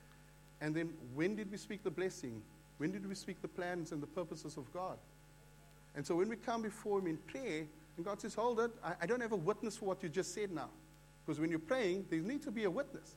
And 0.60 0.74
then 0.74 0.92
when 1.14 1.34
did 1.34 1.50
we 1.50 1.56
speak 1.56 1.82
the 1.82 1.90
blessing? 1.90 2.40
When 2.78 2.92
did 2.92 3.06
we 3.06 3.14
speak 3.14 3.42
the 3.42 3.48
plans 3.48 3.92
and 3.92 4.02
the 4.02 4.06
purposes 4.06 4.56
of 4.56 4.72
God? 4.72 4.96
And 5.94 6.06
so 6.06 6.16
when 6.16 6.28
we 6.28 6.36
come 6.36 6.62
before 6.62 6.98
Him 6.98 7.06
in 7.06 7.16
prayer, 7.18 7.66
and 7.96 8.04
God 8.04 8.20
says, 8.20 8.34
Hold 8.34 8.60
it, 8.60 8.70
I, 8.82 8.94
I 9.02 9.06
don't 9.06 9.20
have 9.20 9.32
a 9.32 9.36
witness 9.36 9.76
for 9.76 9.86
what 9.86 10.02
you 10.02 10.08
just 10.08 10.34
said 10.34 10.50
now. 10.50 10.68
Because 11.24 11.40
when 11.40 11.50
you're 11.50 11.58
praying, 11.58 12.06
there 12.10 12.20
needs 12.20 12.44
to 12.44 12.50
be 12.50 12.64
a 12.64 12.70
witness. 12.70 13.16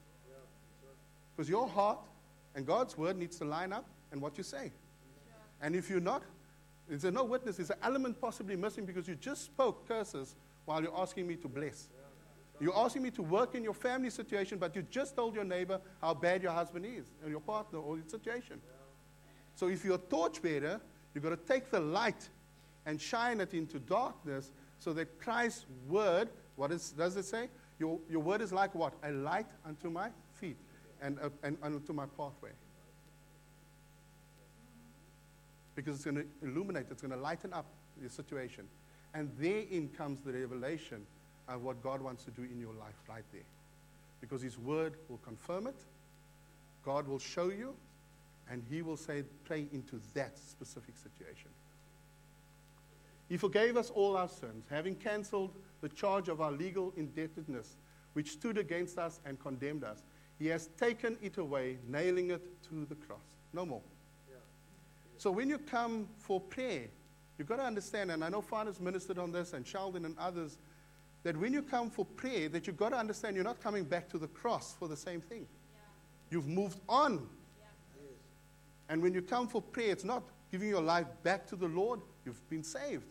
Because 1.35 1.49
your 1.49 1.67
heart 1.67 1.99
and 2.55 2.65
God's 2.65 2.97
word 2.97 3.17
needs 3.17 3.37
to 3.37 3.45
line 3.45 3.73
up 3.73 3.85
and 4.11 4.21
what 4.21 4.37
you 4.37 4.43
say. 4.43 4.71
And 5.61 5.75
if 5.75 5.89
you're 5.89 5.99
not, 5.99 6.23
there's 6.87 7.03
no 7.03 7.23
witness. 7.23 7.57
There's 7.57 7.69
an 7.69 7.77
element 7.83 8.19
possibly 8.21 8.55
missing 8.55 8.85
because 8.85 9.07
you 9.07 9.15
just 9.15 9.45
spoke 9.45 9.87
curses 9.87 10.35
while 10.65 10.81
you're 10.81 10.97
asking 10.97 11.27
me 11.27 11.35
to 11.37 11.47
bless. 11.47 11.89
You're 12.59 12.77
asking 12.77 13.03
me 13.03 13.11
to 13.11 13.21
work 13.21 13.53
in 13.55 13.63
your 13.63 13.73
family 13.73 14.09
situation, 14.09 14.57
but 14.57 14.75
you 14.75 14.81
just 14.89 15.15
told 15.15 15.35
your 15.35 15.43
neighbor 15.43 15.79
how 16.01 16.13
bad 16.13 16.41
your 16.41 16.53
husband 16.53 16.85
is, 16.85 17.05
or 17.23 17.29
your 17.29 17.39
partner, 17.39 17.79
or 17.79 17.97
your 17.97 18.07
situation. 18.07 18.59
So 19.53 19.67
if 19.67 19.85
you're 19.85 19.95
a 19.95 19.99
torchbearer, 19.99 20.81
you've 21.13 21.23
got 21.23 21.29
to 21.29 21.53
take 21.53 21.69
the 21.69 21.79
light 21.79 22.29
and 22.87 22.99
shine 22.99 23.41
it 23.41 23.53
into 23.53 23.77
darkness 23.79 24.51
so 24.79 24.93
that 24.93 25.19
Christ's 25.19 25.65
word, 25.87 26.29
what 26.55 26.71
is, 26.71 26.91
does 26.91 27.17
it 27.17 27.25
say? 27.25 27.49
Your, 27.79 27.99
your 28.09 28.21
word 28.21 28.41
is 28.41 28.51
like 28.51 28.73
what? 28.73 28.93
A 29.03 29.11
light 29.11 29.45
unto 29.65 29.89
my 29.89 30.09
feet 30.39 30.57
and, 31.01 31.19
uh, 31.21 31.29
and 31.43 31.57
unto 31.61 31.93
my 31.93 32.05
pathway. 32.17 32.49
Because 35.75 35.97
it's 35.97 36.05
going 36.05 36.15
to 36.15 36.25
illuminate, 36.41 36.85
it's 36.89 37.01
going 37.01 37.11
to 37.11 37.19
lighten 37.19 37.53
up 37.53 37.65
the 38.01 38.09
situation. 38.09 38.63
And 39.13 39.29
therein 39.37 39.89
comes 39.95 40.21
the 40.21 40.31
revelation 40.31 41.05
of 41.47 41.63
what 41.63 41.83
God 41.83 42.01
wants 42.01 42.23
to 42.23 42.31
do 42.31 42.43
in 42.43 42.59
your 42.59 42.73
life 42.73 42.95
right 43.07 43.23
there. 43.31 43.41
Because 44.21 44.41
His 44.41 44.57
Word 44.57 44.93
will 45.09 45.19
confirm 45.19 45.67
it, 45.67 45.75
God 46.83 47.07
will 47.07 47.19
show 47.19 47.49
you, 47.49 47.75
and 48.49 48.63
He 48.69 48.81
will 48.81 48.97
say, 48.97 49.23
pray 49.43 49.67
into 49.71 49.99
that 50.13 50.37
specific 50.39 50.95
situation. 50.97 51.51
He 53.29 53.37
forgave 53.37 53.75
us 53.75 53.89
all 53.89 54.15
our 54.15 54.29
sins, 54.29 54.65
having 54.69 54.95
cancelled 54.95 55.51
the 55.81 55.89
charge 55.89 56.29
of 56.29 56.41
our 56.41 56.51
legal 56.51 56.93
indebtedness, 56.95 57.75
which 58.13 58.31
stood 58.31 58.57
against 58.57 58.97
us 58.97 59.19
and 59.25 59.39
condemned 59.39 59.83
us. 59.83 60.03
He 60.39 60.47
has 60.47 60.67
taken 60.77 61.17
it 61.21 61.37
away, 61.37 61.77
nailing 61.87 62.31
it 62.31 62.61
to 62.69 62.85
the 62.85 62.95
cross. 62.95 63.35
No 63.53 63.65
more. 63.65 63.81
Yeah. 64.29 64.37
So 65.17 65.31
when 65.31 65.49
you 65.49 65.57
come 65.57 66.07
for 66.17 66.39
prayer, 66.39 66.87
you've 67.37 67.47
got 67.47 67.57
to 67.57 67.63
understand, 67.63 68.11
and 68.11 68.23
I 68.23 68.29
know 68.29 68.41
fathers 68.41 68.79
ministered 68.79 69.17
on 69.17 69.31
this, 69.31 69.53
and 69.53 69.67
Sheldon 69.67 70.05
and 70.05 70.17
others, 70.17 70.57
that 71.23 71.35
when 71.35 71.51
you 71.51 71.61
come 71.61 71.89
for 71.89 72.05
prayer, 72.05 72.47
that 72.49 72.65
you've 72.65 72.77
got 72.77 72.89
to 72.89 72.97
understand 72.97 73.35
you're 73.35 73.43
not 73.43 73.61
coming 73.61 73.83
back 73.83 74.07
to 74.09 74.17
the 74.17 74.27
cross 74.27 74.75
for 74.77 74.87
the 74.87 74.95
same 74.95 75.19
thing. 75.19 75.45
Yeah. 75.73 75.79
You've 76.31 76.47
moved 76.47 76.79
on. 76.87 77.27
Yeah. 77.59 78.03
And 78.89 79.01
when 79.01 79.13
you 79.13 79.21
come 79.21 79.47
for 79.47 79.61
prayer, 79.61 79.91
it's 79.91 80.05
not 80.05 80.23
giving 80.49 80.69
your 80.69 80.81
life 80.81 81.07
back 81.23 81.45
to 81.47 81.55
the 81.55 81.67
Lord. 81.67 81.99
You've 82.25 82.49
been 82.49 82.63
saved. 82.63 83.05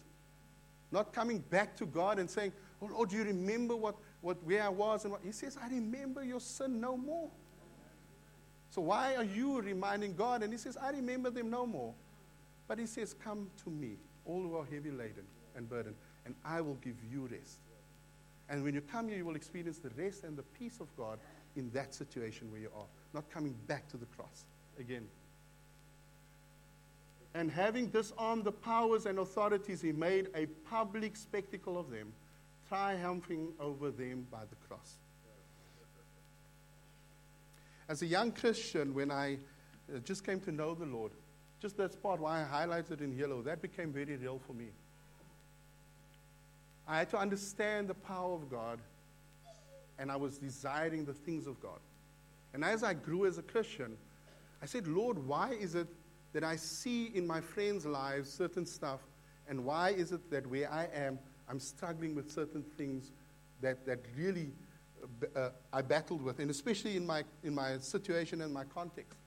Not 0.93 1.13
coming 1.13 1.39
back 1.39 1.77
to 1.77 1.87
God 1.87 2.19
and 2.19 2.31
saying, 2.31 2.53
Oh 2.81 2.87
Lord, 2.87 3.11
do 3.11 3.17
you 3.17 3.25
remember 3.25 3.75
what, 3.75 3.97
what 4.21 4.43
where 4.45 4.63
I 4.63 4.69
was 4.69 5.05
and 5.05 5.13
what 5.13 5.23
He 5.25 5.33
says, 5.33 5.57
I 5.63 5.69
remember 5.69 6.23
your 6.23 6.41
sin 6.41 6.81
no 6.81 6.97
more. 6.97 7.29
So 8.71 8.83
why 8.83 9.17
are 9.17 9.25
you 9.25 9.61
reminding 9.61 10.15
God? 10.15 10.43
And 10.43 10.53
He 10.53 10.59
says, 10.59 10.77
I 10.77 10.91
remember 10.91 11.31
them 11.31 11.51
no 11.51 11.67
more. 11.67 11.95
But 12.69 12.79
He 12.79 12.87
says, 12.87 13.15
Come 13.15 13.49
to 13.65 13.71
me, 13.71 13.97
all 14.25 14.43
who 14.43 14.57
are 14.57 14.65
heavy 14.65 14.91
laden 14.91 15.25
and 15.57 15.69
burdened, 15.69 15.97
and 16.25 16.35
I 16.45 16.61
will 16.61 16.79
give 16.83 16.97
you 17.11 17.29
rest. 17.31 17.59
And 18.49 18.63
when 18.63 18.75
you 18.75 18.81
come 18.81 19.09
here, 19.09 19.17
you 19.17 19.25
will 19.25 19.37
experience 19.37 19.79
the 19.79 19.91
rest 20.01 20.23
and 20.23 20.37
the 20.37 20.43
peace 20.43 20.79
of 20.81 20.95
God 20.97 21.19
in 21.57 21.71
that 21.73 21.95
situation 21.95 22.51
where 22.53 22.61
you 22.61 22.71
are, 22.77 22.87
not 23.13 23.29
coming 23.31 23.57
back 23.67 23.89
to 23.89 23.97
the 23.97 24.07
cross 24.07 24.45
again 24.79 25.07
and 27.37 27.51
having 27.51 27.89
disarmed 27.89 28.45
the 28.45 28.53
powers 28.53 29.05
and 29.05 29.19
authorities, 29.19 29.83
he 29.83 29.93
made 29.93 30.29
a 30.35 30.47
public 30.71 31.15
spectacle 31.15 31.79
of 31.79 31.91
them, 31.91 32.11
triumphing 32.67 33.53
over 33.61 33.91
them 33.91 34.27
by 34.33 34.41
the 34.49 34.57
cross. 34.67 34.97
As 37.91 38.01
a 38.01 38.07
young 38.07 38.33
Christian, 38.33 38.95
when 38.95 39.11
I 39.11 39.35
uh, 39.95 39.99
just 39.99 40.25
came 40.25 40.41
to 40.41 40.51
know 40.51 40.75
the 40.75 40.87
Lord, 40.87 41.13
just 41.61 41.77
that 41.77 41.93
spot 41.93 42.21
why 42.21 42.41
I 42.43 42.67
highlighted 42.67 43.03
in 43.03 43.15
yellow, 43.15 43.43
that 43.43 43.61
became 43.61 43.93
very 43.93 44.17
real 44.17 44.41
for 44.47 44.55
me. 44.55 44.69
I 46.89 46.97
had 46.97 47.11
to 47.11 47.19
understand 47.19 47.89
the 47.89 47.95
power 47.95 48.33
of 48.33 48.51
God, 48.51 48.79
and 49.99 50.11
I 50.11 50.17
was 50.17 50.39
desiring 50.39 51.05
the 51.05 51.13
things 51.13 51.47
of 51.47 51.61
God. 51.61 51.81
And 52.55 52.65
as 52.65 52.83
I 52.83 52.95
grew 52.95 53.27
as 53.27 53.37
a 53.37 53.43
Christian, 53.43 53.99
I 54.63 54.67
said, 54.67 54.89
Lord, 54.89 55.19
why 55.19 55.51
is 55.51 55.75
it 55.75 55.89
that 56.37 56.45
I 56.45 56.57
see 56.57 57.11
in 57.15 57.27
my 57.27 57.41
friends' 57.41 57.87
lives 57.87 58.29
certain 58.31 58.67
stuff, 58.67 59.01
and 59.49 59.65
why 59.65 59.89
is 59.89 60.13
it 60.13 60.31
that 60.31 60.47
where 60.47 60.71
I 60.71 60.87
am, 60.95 61.19
I'm 61.49 61.59
struggling 61.59 62.15
with 62.15 62.31
certain 62.31 62.63
things 62.77 63.11
that, 63.63 63.87
that 63.87 64.01
really 64.19 64.51
uh, 65.35 65.49
I 65.73 65.81
battled 65.81 66.21
with, 66.21 66.39
and 66.39 66.51
especially 66.51 66.95
in 66.95 67.07
my, 67.07 67.25
in 67.43 67.55
my 67.55 67.79
situation 67.79 68.43
and 68.43 68.53
my 68.53 68.65
context. 68.65 69.19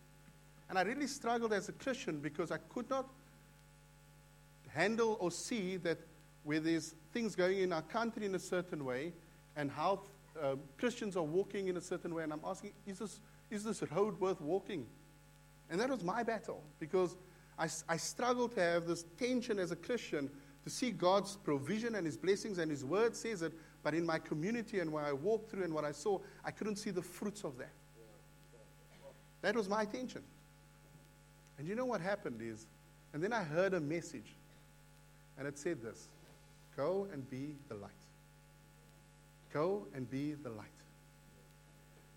And 0.70 0.78
I 0.78 0.84
really 0.84 1.08
struggled 1.08 1.52
as 1.52 1.68
a 1.68 1.72
Christian 1.72 2.20
because 2.20 2.52
I 2.52 2.58
could 2.58 2.88
not 2.92 3.10
handle 4.68 5.18
or 5.20 5.32
see 5.32 5.78
that 5.78 5.98
where 6.44 6.60
there's 6.60 6.94
things 7.12 7.34
going 7.34 7.58
in 7.58 7.74
our 7.74 7.82
country 7.82 8.28
in 8.28 8.36
a 8.36 8.40
certain 8.40 8.86
way 8.86 9.14
and 9.56 9.72
how 9.72 10.02
uh, 10.40 10.58
Christians 10.78 11.18
are 11.18 11.24
walking 11.24 11.70
in 11.70 11.78
a 11.78 11.82
certain 11.82 12.14
way, 12.14 12.22
and 12.22 12.32
I'm 12.32 12.46
asking, 12.46 12.74
is 12.86 13.00
this, 13.00 13.20
is 13.50 13.64
this 13.64 13.82
road 13.92 14.20
worth 14.20 14.40
walking? 14.40 14.86
And 15.70 15.80
that 15.80 15.90
was 15.90 16.04
my 16.04 16.24
battle 16.24 16.64
because 16.80 17.16
I, 17.58 17.68
I 17.88 17.98
struggled 17.98 18.56
to 18.56 18.62
have 18.62 18.88
this 18.88 19.06
tension 19.18 19.60
as 19.60 19.72
a 19.72 19.76
Christian 19.76 20.30
to 20.64 20.70
see 20.70 20.92
God's 20.92 21.36
provision 21.38 21.96
and 21.96 22.06
His 22.06 22.18
blessings, 22.18 22.58
and 22.58 22.70
His 22.70 22.84
word 22.84 23.16
says 23.16 23.42
it, 23.42 23.54
but 23.84 23.94
in 23.94 24.06
my 24.06 24.20
community 24.20 24.80
and 24.80 24.92
where 24.92 25.06
I 25.06 25.14
walked 25.14 25.52
through 25.52 25.64
and 25.64 25.74
what 25.74 25.86
I 25.86 25.92
saw, 25.92 26.20
I 26.44 26.52
couldn't 26.52 26.78
see 26.78 26.90
the 26.90 27.02
fruits 27.02 27.44
of 27.44 27.58
that. 27.58 27.72
That 29.42 29.56
was 29.56 29.70
my 29.70 29.86
tension. 29.86 30.22
And 31.58 31.68
you 31.68 31.76
know 31.76 31.86
what 31.86 32.02
happened 32.02 32.42
is, 32.42 32.66
and 33.14 33.24
then 33.24 33.34
I 33.34 33.44
heard 33.44 33.74
a 33.74 33.80
message, 33.80 34.36
and 35.38 35.48
it 35.48 35.58
said 35.58 35.82
this 35.82 36.08
Go 36.76 37.08
and 37.12 37.30
be 37.30 37.56
the 37.68 37.76
light. 37.76 37.92
Go 39.54 39.88
and 39.94 40.10
be 40.10 40.34
the 40.34 40.50
light. 40.50 40.68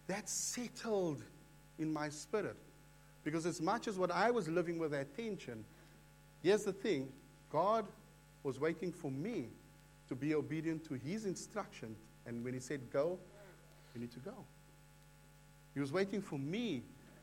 That 0.06 0.28
settled 0.28 1.22
in 1.78 1.92
my 1.92 2.08
spirit. 2.08 2.56
Because 3.24 3.46
as 3.46 3.60
much 3.60 3.88
as 3.88 3.98
what 3.98 4.10
I 4.10 4.30
was 4.30 4.48
living 4.48 4.78
with 4.78 4.90
that 4.90 5.16
tension, 5.16 5.64
here's 6.42 6.64
the 6.64 6.72
thing 6.72 7.08
God 7.50 7.86
was 8.42 8.58
waiting 8.58 8.92
for 8.92 9.10
me 9.10 9.48
to 10.08 10.14
be 10.14 10.34
obedient 10.34 10.84
to 10.86 10.94
his 10.94 11.24
instruction. 11.24 11.94
And 12.26 12.44
when 12.44 12.54
he 12.54 12.60
said 12.60 12.80
go, 12.92 13.18
you 13.94 14.00
need 14.00 14.12
to 14.12 14.18
go. 14.20 14.34
He 15.74 15.80
was 15.80 15.92
waiting 15.92 16.20
for 16.20 16.38
me 16.38 16.82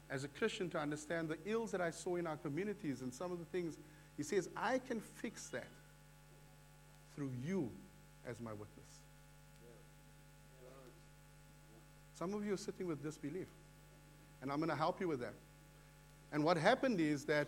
as 0.10 0.24
a 0.24 0.28
Christian 0.28 0.70
to 0.72 0.80
understand 0.80 1.30
the 1.30 1.38
ills 1.46 1.72
that 1.72 1.82
I 1.82 1.92
saw 1.92 2.16
in 2.16 2.26
our 2.26 2.38
communities 2.38 3.02
and 3.02 3.14
some 3.14 3.32
of 3.32 3.40
the 3.40 3.46
things. 3.46 3.78
He 4.18 4.24
says, 4.24 4.50
I 4.56 4.80
can 4.80 5.00
fix 5.00 5.48
that 5.50 5.68
through 7.16 7.32
you 7.46 7.70
as 8.28 8.40
my 8.40 8.52
witness. 8.52 8.68
Some 12.16 12.34
of 12.34 12.46
you 12.46 12.54
are 12.54 12.58
sitting 12.58 12.88
with 12.88 13.02
disbelief, 13.02 13.48
and 14.42 14.52
I'm 14.52 14.58
going 14.58 14.70
to 14.70 14.76
help 14.76 15.00
you 15.00 15.08
with 15.08 15.22
that. 15.22 15.34
And 16.32 16.44
what 16.44 16.58
happened 16.58 17.00
is 17.00 17.26
that 17.26 17.48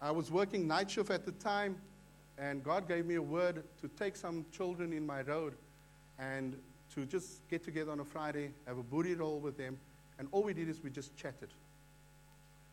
I 0.00 0.10
was 0.10 0.30
working 0.30 0.66
night 0.66 0.90
shift 0.90 1.10
at 1.10 1.24
the 1.24 1.32
time, 1.32 1.76
and 2.38 2.62
God 2.62 2.86
gave 2.88 3.06
me 3.06 3.14
a 3.16 3.22
word 3.22 3.64
to 3.80 3.88
take 3.98 4.16
some 4.16 4.44
children 4.52 4.92
in 4.92 5.06
my 5.06 5.22
road 5.22 5.54
and 6.18 6.56
to 6.94 7.04
just 7.06 7.48
get 7.48 7.64
together 7.64 7.90
on 7.90 8.00
a 8.00 8.04
Friday, 8.04 8.50
have 8.66 8.78
a 8.78 8.82
boerie 8.82 9.18
roll 9.18 9.38
with 9.38 9.56
them, 9.56 9.78
and 10.18 10.28
all 10.30 10.42
we 10.42 10.54
did 10.54 10.68
is 10.68 10.82
we 10.82 10.90
just 10.90 11.16
chatted. 11.16 11.48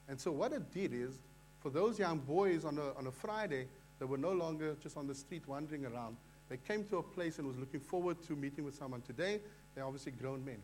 And 0.07 0.19
so 0.19 0.31
what 0.31 0.51
it 0.51 0.71
did 0.73 0.93
is, 0.93 1.19
for 1.61 1.69
those 1.69 1.97
young 1.97 2.19
boys 2.19 2.65
on 2.65 2.77
a, 2.77 2.93
on 2.97 3.07
a 3.07 3.11
Friday, 3.11 3.65
they 3.99 4.05
were 4.05 4.17
no 4.17 4.31
longer 4.31 4.75
just 4.81 4.97
on 4.97 5.07
the 5.07 5.15
street 5.15 5.43
wandering 5.47 5.85
around. 5.85 6.17
They 6.49 6.57
came 6.67 6.83
to 6.85 6.97
a 6.97 7.03
place 7.03 7.39
and 7.39 7.47
was 7.47 7.57
looking 7.57 7.79
forward 7.79 8.17
to 8.27 8.35
meeting 8.35 8.65
with 8.65 8.75
someone. 8.75 9.01
Today, 9.01 9.39
they're 9.73 9.85
obviously 9.85 10.11
grown 10.11 10.43
men. 10.43 10.57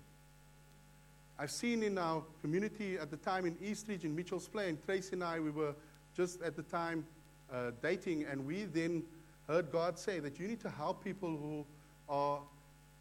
I've 1.40 1.52
seen 1.52 1.84
in 1.84 1.98
our 1.98 2.24
community 2.42 2.98
at 2.98 3.12
the 3.12 3.18
time 3.18 3.46
in 3.46 3.56
Eastridge 3.62 4.06
in 4.06 4.16
Mitchell's 4.16 4.48
Plain, 4.48 4.78
Tracy 4.86 5.14
and 5.14 5.24
I, 5.24 5.40
we 5.40 5.52
were 5.52 5.76
just 6.16 6.42
at 6.42 6.56
the 6.56 6.64
time 6.64 7.06
uh, 7.54 7.72
dating, 7.82 8.26
and 8.26 8.46
we 8.46 8.66
then 8.66 9.04
heard 9.48 9.72
God 9.72 10.00
say 10.00 10.20
that 10.20 10.40
you 10.40 10.48
need 10.48 10.60
to 10.62 10.70
help 10.70 11.04
people 11.04 11.30
who 11.30 11.66
are 12.10 12.40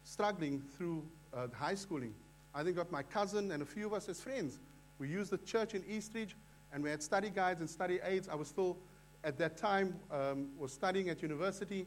struggling 0.03 0.61
through 0.77 1.03
uh, 1.33 1.47
high 1.57 1.75
schooling 1.75 2.13
I 2.57 2.63
then 2.63 2.73
got 2.73 2.91
my 2.91 3.03
cousin 3.03 3.51
and 3.51 3.61
a 3.61 3.65
few 3.65 3.85
of 3.85 3.93
us 3.93 4.09
as 4.09 4.19
friends. 4.19 4.57
We 4.97 5.09
used 5.09 5.29
the 5.29 5.37
church 5.37 5.75
in 5.75 5.83
Eastridge, 5.87 6.35
and 6.73 6.83
we 6.83 6.89
had 6.89 7.03
study 7.03 7.29
guides 7.29 7.59
and 7.59 7.69
study 7.69 7.99
aids. 8.03 8.27
I 8.27 8.33
was 8.33 8.47
still, 8.47 8.77
at 9.23 9.37
that 9.37 9.57
time, 9.57 9.99
um, 10.11 10.47
was 10.57 10.73
studying 10.73 11.09
at 11.09 11.21
university, 11.21 11.85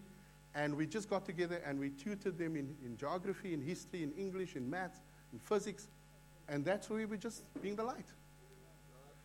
and 0.54 0.76
we 0.76 0.86
just 0.86 1.10
got 1.10 1.26
together 1.26 1.60
and 1.66 1.80
we 1.80 1.90
tutored 1.90 2.38
them 2.38 2.54
in, 2.54 2.72
in 2.84 2.96
geography, 2.96 3.52
in 3.52 3.60
history, 3.60 4.04
in 4.04 4.12
English, 4.12 4.54
in 4.54 4.70
maths, 4.70 5.00
in 5.32 5.40
physics, 5.40 5.88
and 6.50 6.64
that's 6.64 6.90
where 6.90 6.98
we 6.98 7.06
were 7.06 7.16
just 7.16 7.42
being 7.62 7.76
the 7.76 7.84
light. 7.84 8.06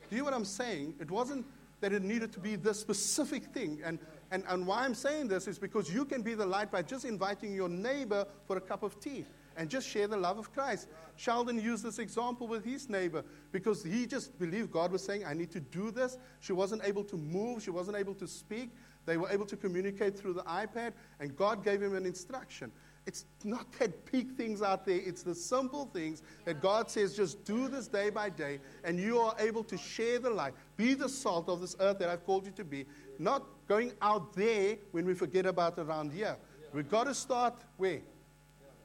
Do 0.10 0.16
you 0.16 0.22
know 0.22 0.26
what 0.26 0.34
I'm 0.36 0.46
saying? 0.46 0.94
It 1.00 1.10
wasn't 1.10 1.46
that 1.82 1.92
it 1.92 2.04
needed 2.04 2.32
to 2.34 2.40
be 2.40 2.56
this 2.56 2.80
specific 2.80 3.46
thing. 3.46 3.82
And, 3.84 4.00
and, 4.32 4.44
and 4.48 4.66
why 4.66 4.86
I'm 4.86 4.94
saying 4.94 5.28
this 5.28 5.48
is 5.48 5.60
because 5.60 5.92
you 5.92 6.06
can 6.06 6.22
be 6.22 6.36
the 6.36 6.46
light 6.46 6.72
by 6.72 6.84
just 6.84 7.04
inviting 7.04 7.54
your 7.54 7.70
neighbor 7.70 8.26
for 8.48 8.58
a 8.58 8.62
cup 8.62 8.84
of 8.84 9.00
tea 9.00 9.26
and 9.58 9.70
just 9.70 9.88
share 9.88 10.08
the 10.08 10.18
love 10.18 10.38
of 10.38 10.54
Christ. 10.54 10.88
Sheldon 11.16 11.60
used 11.60 11.84
this 11.84 12.00
example 12.00 12.48
with 12.48 12.64
his 12.64 12.90
neighbor 12.90 13.24
because 13.52 13.84
he 13.84 14.06
just 14.06 14.38
believed 14.38 14.72
God 14.72 14.92
was 14.92 15.04
saying, 15.04 15.26
I 15.26 15.34
need 15.34 15.52
to 15.52 15.60
do 15.60 15.92
this. 15.92 16.18
She 16.40 16.54
wasn't 16.54 16.84
able 16.84 17.04
to 17.06 17.18
move, 17.18 17.64
she 17.64 17.72
wasn't 17.72 17.98
able 17.98 18.14
to 18.16 18.28
speak. 18.28 18.72
They 19.06 19.18
were 19.18 19.30
able 19.30 19.46
to 19.46 19.56
communicate 19.56 20.18
through 20.18 20.34
the 20.34 20.42
iPad, 20.44 20.94
and 21.20 21.36
God 21.36 21.64
gave 21.64 21.82
him 21.82 21.96
an 21.96 22.06
instruction. 22.06 22.72
It's 23.06 23.26
not 23.44 23.72
that 23.74 24.12
big 24.12 24.32
things 24.36 24.64
out 24.64 24.86
there, 24.86 25.00
it's 25.04 25.22
the 25.22 25.36
simple 25.36 25.86
things 25.94 26.24
that 26.46 26.60
God 26.60 26.90
says, 26.90 27.16
just 27.16 27.46
do 27.46 27.68
this 27.68 27.88
day 27.88 28.10
by 28.10 28.30
day, 28.30 28.60
and 28.84 29.00
you 29.00 29.20
are 29.20 29.36
able 29.38 29.64
to 29.66 29.78
share 29.78 30.18
the 30.18 30.30
light. 30.32 30.54
Be 30.76 30.96
the 30.96 31.08
salt 31.08 31.48
of 31.48 31.62
this 31.62 31.76
earth 31.80 32.00
that 32.00 32.10
I've 32.10 32.26
called 32.26 32.46
you 32.46 32.52
to 32.54 32.64
be. 32.64 32.86
Not 33.20 33.44
going 33.68 33.92
out 34.02 34.34
there 34.34 34.78
when 34.92 35.06
we 35.06 35.14
forget 35.14 35.46
about 35.46 35.78
around 35.78 36.14
here. 36.14 36.36
We've 36.74 36.90
got 36.90 37.04
to 37.04 37.14
start 37.14 37.54
where? 37.78 38.00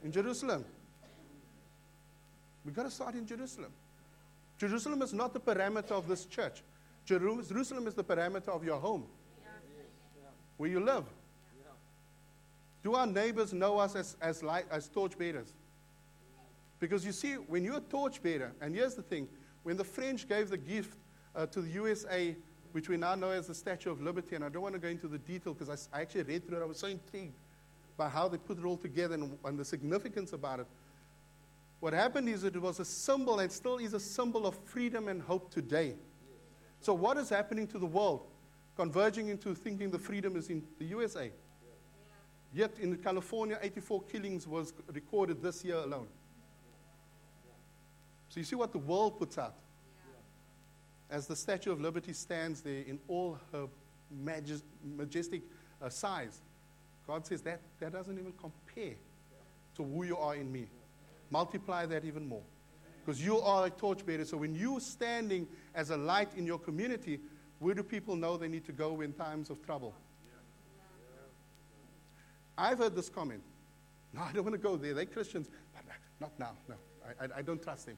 In 0.03 0.11
Jerusalem. 0.11 0.65
We've 2.63 2.75
got 2.75 2.83
to 2.83 2.91
start 2.91 3.15
in 3.15 3.25
Jerusalem. 3.25 3.71
Jerusalem 4.59 5.01
is 5.01 5.13
not 5.13 5.33
the 5.33 5.39
parameter 5.39 5.91
of 5.91 6.07
this 6.07 6.25
church. 6.25 6.61
Jerusalem 7.05 7.87
is 7.87 7.95
the 7.95 8.03
parameter 8.03 8.49
of 8.49 8.63
your 8.63 8.77
home, 8.77 9.05
where 10.57 10.69
you 10.69 10.79
live. 10.79 11.05
Do 12.83 12.95
our 12.95 13.05
neighbors 13.05 13.53
know 13.53 13.77
us 13.77 13.95
as, 13.95 14.17
as, 14.21 14.41
light, 14.41 14.65
as 14.71 14.87
torch 14.87 15.17
bearers? 15.17 15.53
Because 16.79 17.05
you 17.05 17.11
see, 17.11 17.33
when 17.33 17.63
you're 17.63 17.77
a 17.77 17.81
torch 17.81 18.23
bearer, 18.23 18.53
and 18.59 18.75
here's 18.75 18.95
the 18.95 19.03
thing 19.03 19.27
when 19.63 19.77
the 19.77 19.83
French 19.83 20.27
gave 20.27 20.49
the 20.49 20.57
gift 20.57 20.97
uh, 21.35 21.45
to 21.45 21.61
the 21.61 21.69
USA, 21.69 22.35
which 22.71 22.89
we 22.89 22.97
now 22.97 23.13
know 23.13 23.29
as 23.29 23.47
the 23.47 23.53
Statue 23.53 23.91
of 23.91 24.01
Liberty, 24.01 24.35
and 24.35 24.43
I 24.43 24.49
don't 24.49 24.63
want 24.63 24.73
to 24.73 24.81
go 24.81 24.87
into 24.87 25.07
the 25.07 25.19
detail 25.19 25.53
because 25.53 25.87
I, 25.93 25.97
I, 25.97 26.01
actually 26.01 26.23
read 26.23 26.47
through 26.47 26.57
it, 26.57 26.61
I 26.63 26.65
was 26.65 26.79
so 26.79 26.87
intrigued 26.87 27.35
by 27.97 28.09
how 28.09 28.27
they 28.27 28.37
put 28.37 28.57
it 28.57 28.65
all 28.65 28.77
together 28.77 29.13
and, 29.13 29.37
and 29.45 29.59
the 29.59 29.65
significance 29.65 30.33
about 30.33 30.61
it. 30.61 30.67
What 31.81 31.93
happened 31.93 32.29
is 32.29 32.43
it 32.43 32.59
was 32.59 32.79
a 32.79 32.85
symbol 32.85 33.39
and 33.39 33.51
still 33.51 33.77
is 33.77 33.93
a 33.93 33.99
symbol 33.99 34.47
of 34.47 34.55
freedom 34.65 35.07
and 35.07 35.21
hope 35.21 35.51
today. 35.51 35.95
So, 36.79 36.93
what 36.93 37.17
is 37.17 37.29
happening 37.29 37.67
to 37.67 37.79
the 37.79 37.85
world? 37.85 38.27
Converging 38.75 39.27
into 39.27 39.53
thinking 39.53 39.91
the 39.91 39.99
freedom 39.99 40.35
is 40.35 40.49
in 40.49 40.63
the 40.79 40.85
USA. 40.85 41.31
Yet 42.53 42.71
in 42.79 42.97
California, 42.97 43.57
84 43.61 44.03
killings 44.03 44.47
was 44.47 44.73
recorded 44.93 45.41
this 45.41 45.63
year 45.63 45.77
alone. 45.77 46.07
So 48.29 48.39
you 48.39 48.43
see 48.43 48.55
what 48.55 48.71
the 48.71 48.77
world 48.77 49.17
puts 49.19 49.37
out. 49.37 49.55
As 51.09 51.27
the 51.27 51.35
Statue 51.35 51.71
of 51.71 51.81
Liberty 51.81 52.13
stands 52.13 52.61
there 52.61 52.83
in 52.87 52.99
all 53.07 53.37
her 53.51 53.67
majestic 54.97 55.41
uh, 55.81 55.89
size, 55.89 56.41
God 57.07 57.25
says 57.25 57.41
that, 57.41 57.59
that 57.79 57.91
doesn't 57.91 58.17
even 58.17 58.33
compare 58.33 58.95
to 59.75 59.83
who 59.83 60.03
you 60.03 60.17
are 60.17 60.35
in 60.35 60.51
me. 60.51 60.67
Multiply 61.29 61.85
that 61.87 62.05
even 62.05 62.27
more. 62.27 62.43
Because 63.03 63.23
you 63.23 63.39
are 63.39 63.65
a 63.65 63.69
torchbearer. 63.69 64.25
So 64.25 64.37
when 64.37 64.53
you're 64.53 64.79
standing 64.79 65.47
as 65.73 65.89
a 65.89 65.97
light 65.97 66.29
in 66.35 66.45
your 66.45 66.59
community, 66.59 67.19
where 67.59 67.73
do 67.73 67.83
people 67.83 68.15
know 68.15 68.37
they 68.37 68.47
need 68.47 68.65
to 68.65 68.71
go 68.71 69.01
in 69.01 69.13
times 69.13 69.49
of 69.49 69.61
trouble? 69.65 69.93
I've 72.61 72.77
heard 72.77 72.95
this 72.95 73.09
comment. 73.09 73.41
No, 74.13 74.23
I 74.23 74.33
don't 74.33 74.43
want 74.43 74.55
to 74.55 74.61
go 74.61 74.75
there. 74.75 74.93
They're 74.93 75.05
Christians. 75.05 75.47
But 75.73 75.85
uh, 75.89 75.93
not 76.19 76.37
now. 76.37 76.51
No, 76.67 76.75
I, 77.05 77.23
I, 77.23 77.27
I 77.37 77.41
don't 77.41 77.63
trust 77.63 77.85
them. 77.85 77.95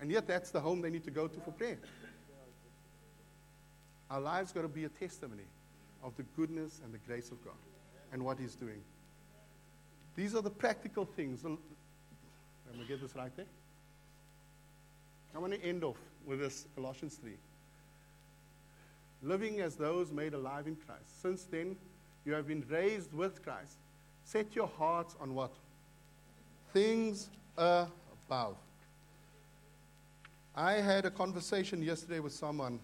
And 0.00 0.08
yet, 0.08 0.28
that's 0.28 0.52
the 0.52 0.60
home 0.60 0.80
they 0.80 0.88
need 0.88 1.02
to 1.02 1.10
go 1.10 1.26
to 1.26 1.40
for 1.40 1.50
prayer. 1.50 1.78
Our 4.08 4.20
lives 4.20 4.52
got 4.52 4.62
to 4.62 4.68
be 4.68 4.84
a 4.84 4.88
testimony 4.88 5.42
of 6.04 6.16
the 6.16 6.22
goodness 6.36 6.80
and 6.84 6.94
the 6.94 6.98
grace 7.08 7.32
of 7.32 7.44
God 7.44 7.56
and 8.12 8.24
what 8.24 8.38
He's 8.38 8.54
doing. 8.54 8.80
These 10.14 10.36
are 10.36 10.42
the 10.42 10.50
practical 10.50 11.06
things. 11.06 11.42
Let 11.42 11.58
me 12.78 12.84
get 12.86 13.00
this 13.00 13.16
right 13.16 13.34
there. 13.36 13.46
I 15.34 15.38
want 15.38 15.54
to 15.54 15.64
end 15.64 15.82
off 15.82 15.98
with 16.24 16.38
this 16.38 16.66
Colossians 16.76 17.16
3. 17.16 17.32
Living 19.24 19.60
as 19.60 19.74
those 19.74 20.12
made 20.12 20.34
alive 20.34 20.68
in 20.68 20.76
Christ. 20.76 21.20
Since 21.20 21.44
then, 21.44 21.76
you 22.24 22.32
have 22.34 22.46
been 22.46 22.64
raised 22.68 23.12
with 23.12 23.42
Christ. 23.42 23.76
Set 24.24 24.54
your 24.54 24.68
hearts 24.78 25.16
on 25.20 25.34
what? 25.34 25.52
Things 26.72 27.28
above. 27.56 28.56
I 30.54 30.74
had 30.74 31.04
a 31.06 31.10
conversation 31.10 31.82
yesterday 31.82 32.20
with 32.20 32.32
someone, 32.32 32.78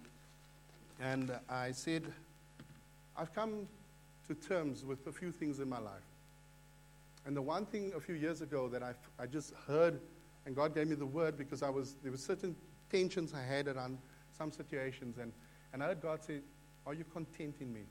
and 1.01 1.33
I 1.49 1.73
said, 1.73 2.05
I've 3.17 3.35
come 3.35 3.69
to 4.27 4.35
terms 4.35 4.85
with 4.85 5.07
a 5.07 5.13
few 5.13 5.31
things 5.31 5.61
in 5.61 5.69
my 5.69 5.79
life. 5.79 6.03
And 7.27 7.37
the 7.37 7.43
one 7.43 7.67
thing 7.67 7.93
a 7.95 8.01
few 8.01 8.15
years 8.15 8.41
ago 8.41 8.69
that 8.69 8.83
I, 8.83 8.93
I 9.19 9.27
just 9.27 9.53
heard, 9.67 10.01
and 10.47 10.57
God 10.57 10.75
gave 10.75 10.89
me 10.89 10.95
the 10.95 11.07
word 11.07 11.37
because 11.37 11.63
I 11.63 11.69
was, 11.69 11.95
there 12.03 12.11
were 12.11 12.19
certain 12.19 12.57
tensions 12.91 13.35
I 13.35 13.43
had 13.43 13.69
around 13.69 13.99
some 14.37 14.51
situations, 14.51 15.19
and, 15.19 15.33
and 15.73 15.83
I 15.83 15.89
heard 15.89 16.01
God 16.01 16.25
say, 16.25 16.39
Are 16.87 16.95
you 16.95 17.05
content 17.05 17.57
in 17.61 17.73
me? 17.73 17.83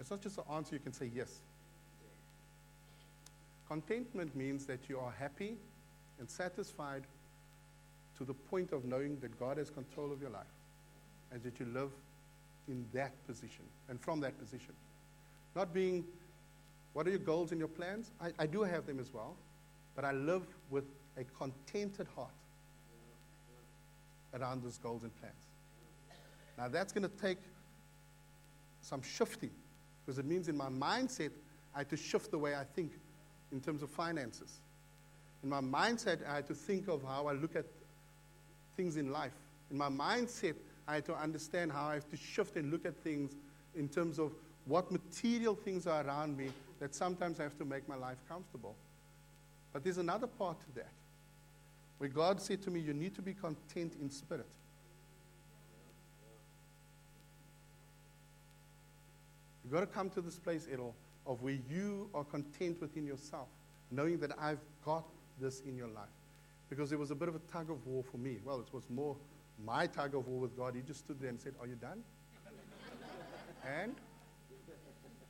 It's 0.00 0.10
not 0.10 0.22
just 0.22 0.38
an 0.38 0.44
answer 0.50 0.74
you 0.74 0.80
can 0.80 0.94
say 0.94 1.10
yes. 1.14 1.40
Contentment 3.68 4.34
means 4.34 4.64
that 4.66 4.80
you 4.88 4.98
are 4.98 5.12
happy 5.16 5.56
and 6.18 6.28
satisfied 6.28 7.04
to 8.16 8.24
the 8.24 8.32
point 8.34 8.72
of 8.72 8.84
knowing 8.84 9.18
that 9.20 9.38
God 9.38 9.58
has 9.58 9.70
control 9.70 10.10
of 10.10 10.20
your 10.20 10.30
life 10.30 10.42
and 11.32 11.42
that 11.42 11.60
you 11.60 11.66
live 11.66 11.90
in 12.66 12.84
that 12.94 13.12
position 13.26 13.64
and 13.88 14.00
from 14.00 14.20
that 14.20 14.38
position. 14.40 14.72
Not 15.54 15.74
being, 15.74 16.04
what 16.94 17.06
are 17.06 17.10
your 17.10 17.18
goals 17.18 17.52
and 17.52 17.58
your 17.58 17.68
plans? 17.68 18.10
I, 18.20 18.30
I 18.38 18.46
do 18.46 18.62
have 18.62 18.86
them 18.86 18.98
as 18.98 19.12
well, 19.12 19.36
but 19.94 20.04
I 20.04 20.12
live 20.12 20.46
with 20.70 20.84
a 21.18 21.24
contented 21.38 22.06
heart 22.16 22.30
around 24.34 24.62
those 24.62 24.78
goals 24.78 25.02
and 25.02 25.12
plans. 25.20 25.34
Now, 26.56 26.68
that's 26.68 26.92
going 26.92 27.08
to 27.08 27.22
take 27.22 27.38
some 28.80 29.02
shifting 29.02 29.50
because 30.04 30.18
it 30.18 30.24
means 30.24 30.48
in 30.48 30.56
my 30.56 30.68
mindset, 30.68 31.30
I 31.74 31.78
had 31.78 31.90
to 31.90 31.96
shift 31.96 32.30
the 32.30 32.38
way 32.38 32.54
I 32.54 32.64
think 32.64 32.92
in 33.52 33.60
terms 33.60 33.82
of 33.82 33.90
finances. 33.90 34.60
In 35.42 35.48
my 35.48 35.60
mindset, 35.60 36.26
I 36.28 36.36
had 36.36 36.46
to 36.48 36.54
think 36.54 36.88
of 36.88 37.02
how 37.02 37.26
I 37.26 37.32
look 37.32 37.56
at 37.56 37.64
things 38.76 38.96
in 38.96 39.10
life. 39.12 39.32
In 39.70 39.78
my 39.78 39.88
mindset, 39.88 40.54
I 40.86 40.94
had 40.94 41.06
to 41.06 41.14
understand 41.14 41.72
how 41.72 41.86
I 41.86 41.94
have 41.94 42.10
to 42.10 42.16
shift 42.16 42.56
and 42.56 42.70
look 42.70 42.84
at 42.84 42.96
things 42.96 43.36
in 43.74 43.88
terms 43.88 44.18
of 44.18 44.32
what 44.66 44.90
material 44.90 45.54
things 45.54 45.86
are 45.86 46.04
around 46.04 46.36
me 46.36 46.48
that 46.80 46.94
sometimes 46.94 47.40
I 47.40 47.44
have 47.44 47.56
to 47.58 47.64
make 47.64 47.88
my 47.88 47.96
life 47.96 48.18
comfortable. 48.28 48.74
But 49.72 49.84
there's 49.84 49.98
another 49.98 50.26
part 50.26 50.60
to 50.60 50.74
that, 50.76 50.90
where 51.98 52.08
God 52.10 52.40
said 52.40 52.62
to 52.62 52.70
me, 52.70 52.80
You 52.80 52.92
need 52.92 53.14
to 53.14 53.22
be 53.22 53.34
content 53.34 53.94
in 54.00 54.10
spirit. 54.10 54.48
You've 59.70 59.78
got 59.78 59.88
to 59.88 59.94
come 59.94 60.10
to 60.10 60.20
this 60.20 60.36
place, 60.36 60.66
Errol, 60.68 60.96
of 61.24 61.42
where 61.42 61.56
you 61.70 62.10
are 62.12 62.24
content 62.24 62.80
within 62.80 63.06
yourself, 63.06 63.46
knowing 63.92 64.18
that 64.18 64.32
I've 64.36 64.58
got 64.84 65.04
this 65.40 65.60
in 65.60 65.76
your 65.76 65.86
life. 65.86 66.08
Because 66.68 66.90
it 66.90 66.98
was 66.98 67.12
a 67.12 67.14
bit 67.14 67.28
of 67.28 67.36
a 67.36 67.38
tug 67.52 67.70
of 67.70 67.86
war 67.86 68.02
for 68.02 68.18
me. 68.18 68.38
Well, 68.44 68.58
it 68.58 68.74
was 68.74 68.82
more 68.90 69.16
my 69.64 69.86
tug 69.86 70.16
of 70.16 70.26
war 70.26 70.40
with 70.40 70.56
God. 70.56 70.74
He 70.74 70.82
just 70.82 70.98
stood 70.98 71.20
there 71.20 71.30
and 71.30 71.40
said, 71.40 71.54
Are 71.60 71.68
you 71.68 71.76
done? 71.76 72.02
and? 73.64 73.94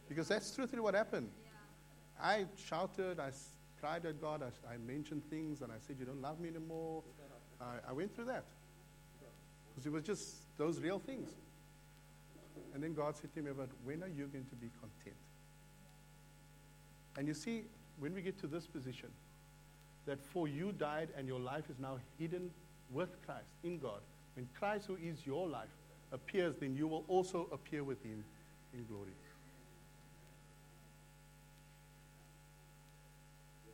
Because 0.09 0.29
that's 0.29 0.55
truthfully 0.55 0.81
what 0.81 0.95
happened. 0.95 1.29
I 2.19 2.47
shouted, 2.57 3.21
I 3.21 3.33
cried 3.79 4.07
at 4.07 4.23
God, 4.23 4.43
I, 4.43 4.73
I, 4.73 4.79
mentioned 4.79 5.23
things, 5.29 5.61
and 5.61 5.71
I 5.71 5.77
said, 5.87 5.97
You 5.99 6.07
don't 6.07 6.23
love 6.23 6.41
me 6.41 6.49
anymore. 6.49 7.03
I, 7.61 7.91
I 7.91 7.93
went 7.93 8.17
through 8.17 8.27
that. 8.27 8.45
Because 9.75 9.85
it 9.85 9.93
was 9.93 10.03
just 10.03 10.57
those 10.57 10.81
real 10.81 10.99
things. 10.99 11.29
And 12.75 12.83
then 12.83 12.95
God 12.95 13.17
said 13.17 13.33
to 13.35 13.43
me, 13.43 13.51
But 13.57 13.69
when 13.85 14.03
are 14.03 14.09
you 14.09 14.27
going 14.27 14.47
to 14.47 14.57
be 14.57 14.69
content? 14.81 15.17
And 17.17 17.27
you 17.27 17.35
see, 17.35 17.65
when 17.99 18.15
we 18.15 18.23
get 18.23 18.39
to 18.41 18.47
this 18.47 18.67
position, 18.67 19.09
that 20.07 20.21
for 20.21 20.49
you 20.49 20.73
died 20.73 21.09
and 21.17 21.29
your 21.29 21.41
life 21.41 21.65
is 21.69 21.79
now 21.79 21.99
hidden 22.19 22.51
with 22.91 23.11
Christ 23.27 23.51
in 23.63 23.79
God, 23.79 24.01
when 24.35 24.49
Christ, 24.59 24.87
who 24.87 24.97
is 24.97 25.27
your 25.27 25.47
life, 25.49 25.69
appears, 26.13 26.55
then 26.59 26.75
you 26.77 26.89
will 26.89 27.05
also 27.09 27.49
appear 27.53 27.85
with 27.85 28.03
him 28.03 28.25
in 28.73 28.85
glory. 28.87 29.13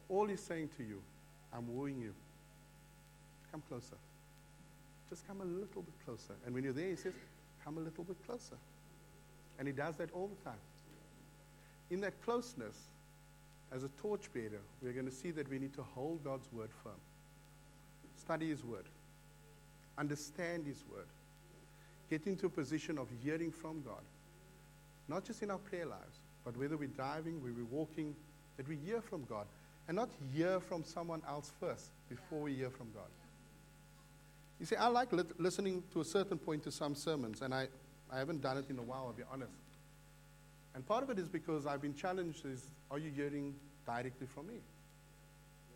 all 0.09 0.27
He's 0.27 0.41
saying 0.41 0.71
to 0.77 0.83
you, 0.83 1.01
I'm 1.53 1.75
wooing 1.75 1.99
you. 1.99 2.13
Come 3.51 3.63
closer. 3.69 3.97
Just 5.09 5.27
come 5.27 5.41
a 5.41 5.45
little 5.45 5.83
bit 5.83 5.95
closer. 6.05 6.35
And 6.45 6.55
when 6.55 6.65
you're 6.65 6.73
there, 6.73 6.91
He 6.91 6.97
says, 6.97 7.13
Come 7.67 7.79
a 7.79 7.81
little 7.81 8.05
bit 8.05 8.17
closer. 8.25 8.57
And 9.59 9.67
He 9.67 9.75
does 9.75 9.97
that 9.97 10.13
all 10.13 10.29
the 10.29 10.49
time. 10.49 10.61
In 11.91 12.01
that 12.01 12.23
closeness, 12.25 12.77
as 13.73 13.83
a 13.83 13.89
torchbearer, 14.01 14.61
we're 14.81 14.93
going 14.93 15.07
to 15.07 15.13
see 15.13 15.33
that 15.33 15.51
we 15.51 15.59
need 15.59 15.75
to 15.75 15.83
hold 15.83 16.23
God's 16.23 16.47
word 16.53 16.71
firm, 16.85 17.01
study 18.17 18.49
His 18.51 18.65
word, 18.65 18.85
understand 19.99 20.65
His 20.65 20.85
word, 20.93 21.07
get 22.09 22.27
into 22.29 22.47
a 22.47 22.51
position 22.51 22.99
of 22.99 23.09
hearing 23.25 23.51
from 23.51 23.83
God, 23.83 24.03
not 25.09 25.25
just 25.25 25.43
in 25.43 25.51
our 25.51 25.59
prayer 25.59 25.87
lives, 25.87 26.21
but 26.45 26.57
whether 26.57 26.77
we're 26.77 26.87
driving, 26.87 27.43
whether 27.43 27.55
we're 27.57 27.77
walking, 27.77 28.15
that 28.57 28.69
we 28.69 28.77
hear 28.77 29.01
from 29.01 29.25
God, 29.25 29.47
and 29.89 29.97
not 29.97 30.11
hear 30.33 30.61
from 30.61 30.85
someone 30.85 31.23
else 31.29 31.51
first 31.59 31.91
before 32.09 32.43
we 32.43 32.55
hear 32.55 32.71
from 32.71 32.87
God. 32.95 33.11
You 34.59 34.67
see, 34.67 34.77
I 34.77 34.89
like 34.89 35.13
li- 35.13 35.25
listening 35.39 35.83
to 35.93 36.01
a 36.01 36.05
certain 36.05 36.39
point 36.39 36.63
to 36.65 36.71
some 36.71 36.95
sermons, 36.95 37.43
and 37.43 37.55
I, 37.55 37.69
I 38.11 38.19
haven't 38.19 38.41
done 38.41 38.57
it 38.57 38.67
in 38.71 38.79
a 38.79 38.83
while, 38.83 39.05
I'll 39.07 39.13
be 39.13 39.23
honest. 39.31 39.53
And 40.75 40.87
part 40.87 41.03
of 41.03 41.11
it 41.11 41.19
is 41.19 41.29
because 41.29 41.67
I've 41.67 41.83
been 41.83 41.95
challenged 41.95 42.45
is, 42.47 42.67
are 42.91 42.99
you 42.99 43.11
hearing 43.11 43.55
directly 43.87 44.27
from 44.27 44.47
me? 44.47 44.61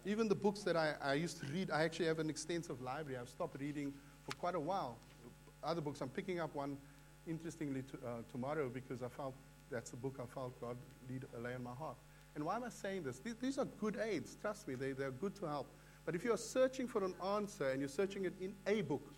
Even 0.06 0.28
the 0.28 0.34
books 0.34 0.60
that 0.62 0.76
I, 0.76 0.94
I 1.02 1.14
used 1.14 1.40
to 1.40 1.46
read, 1.46 1.70
I 1.70 1.82
actually 1.82 2.06
have 2.06 2.18
an 2.18 2.30
extensive 2.30 2.80
library. 2.80 3.18
I've 3.18 3.28
stopped 3.28 3.60
reading 3.60 3.92
for 4.24 4.34
quite 4.36 4.54
a 4.54 4.60
while. 4.60 4.96
Other 5.62 5.80
books, 5.80 6.00
I'm 6.00 6.08
picking 6.08 6.40
up 6.40 6.54
one, 6.54 6.78
interestingly, 7.26 7.82
to, 7.82 7.96
uh, 7.96 8.10
tomorrow 8.32 8.70
because 8.72 9.02
I 9.02 9.08
felt 9.08 9.34
that's 9.70 9.92
a 9.92 9.96
book 9.96 10.18
I 10.22 10.26
felt 10.34 10.58
God 10.60 10.76
lead, 11.08 11.24
lay 11.42 11.54
in 11.54 11.62
my 11.62 11.74
heart. 11.74 11.96
And 12.34 12.44
why 12.44 12.56
am 12.56 12.64
I 12.64 12.70
saying 12.70 13.02
this? 13.02 13.18
These, 13.18 13.36
these 13.40 13.58
are 13.58 13.66
good 13.78 13.98
aids. 14.02 14.36
Trust 14.40 14.68
me, 14.68 14.74
they, 14.74 14.92
they're 14.92 15.10
good 15.10 15.34
to 15.36 15.46
help. 15.46 15.66
But 16.04 16.14
if 16.14 16.24
you're 16.24 16.36
searching 16.36 16.88
for 16.88 17.04
an 17.04 17.14
answer 17.24 17.70
and 17.70 17.80
you're 17.80 17.88
searching 17.88 18.24
it 18.24 18.34
in 18.40 18.54
a 18.66 18.82
book, 18.82 19.14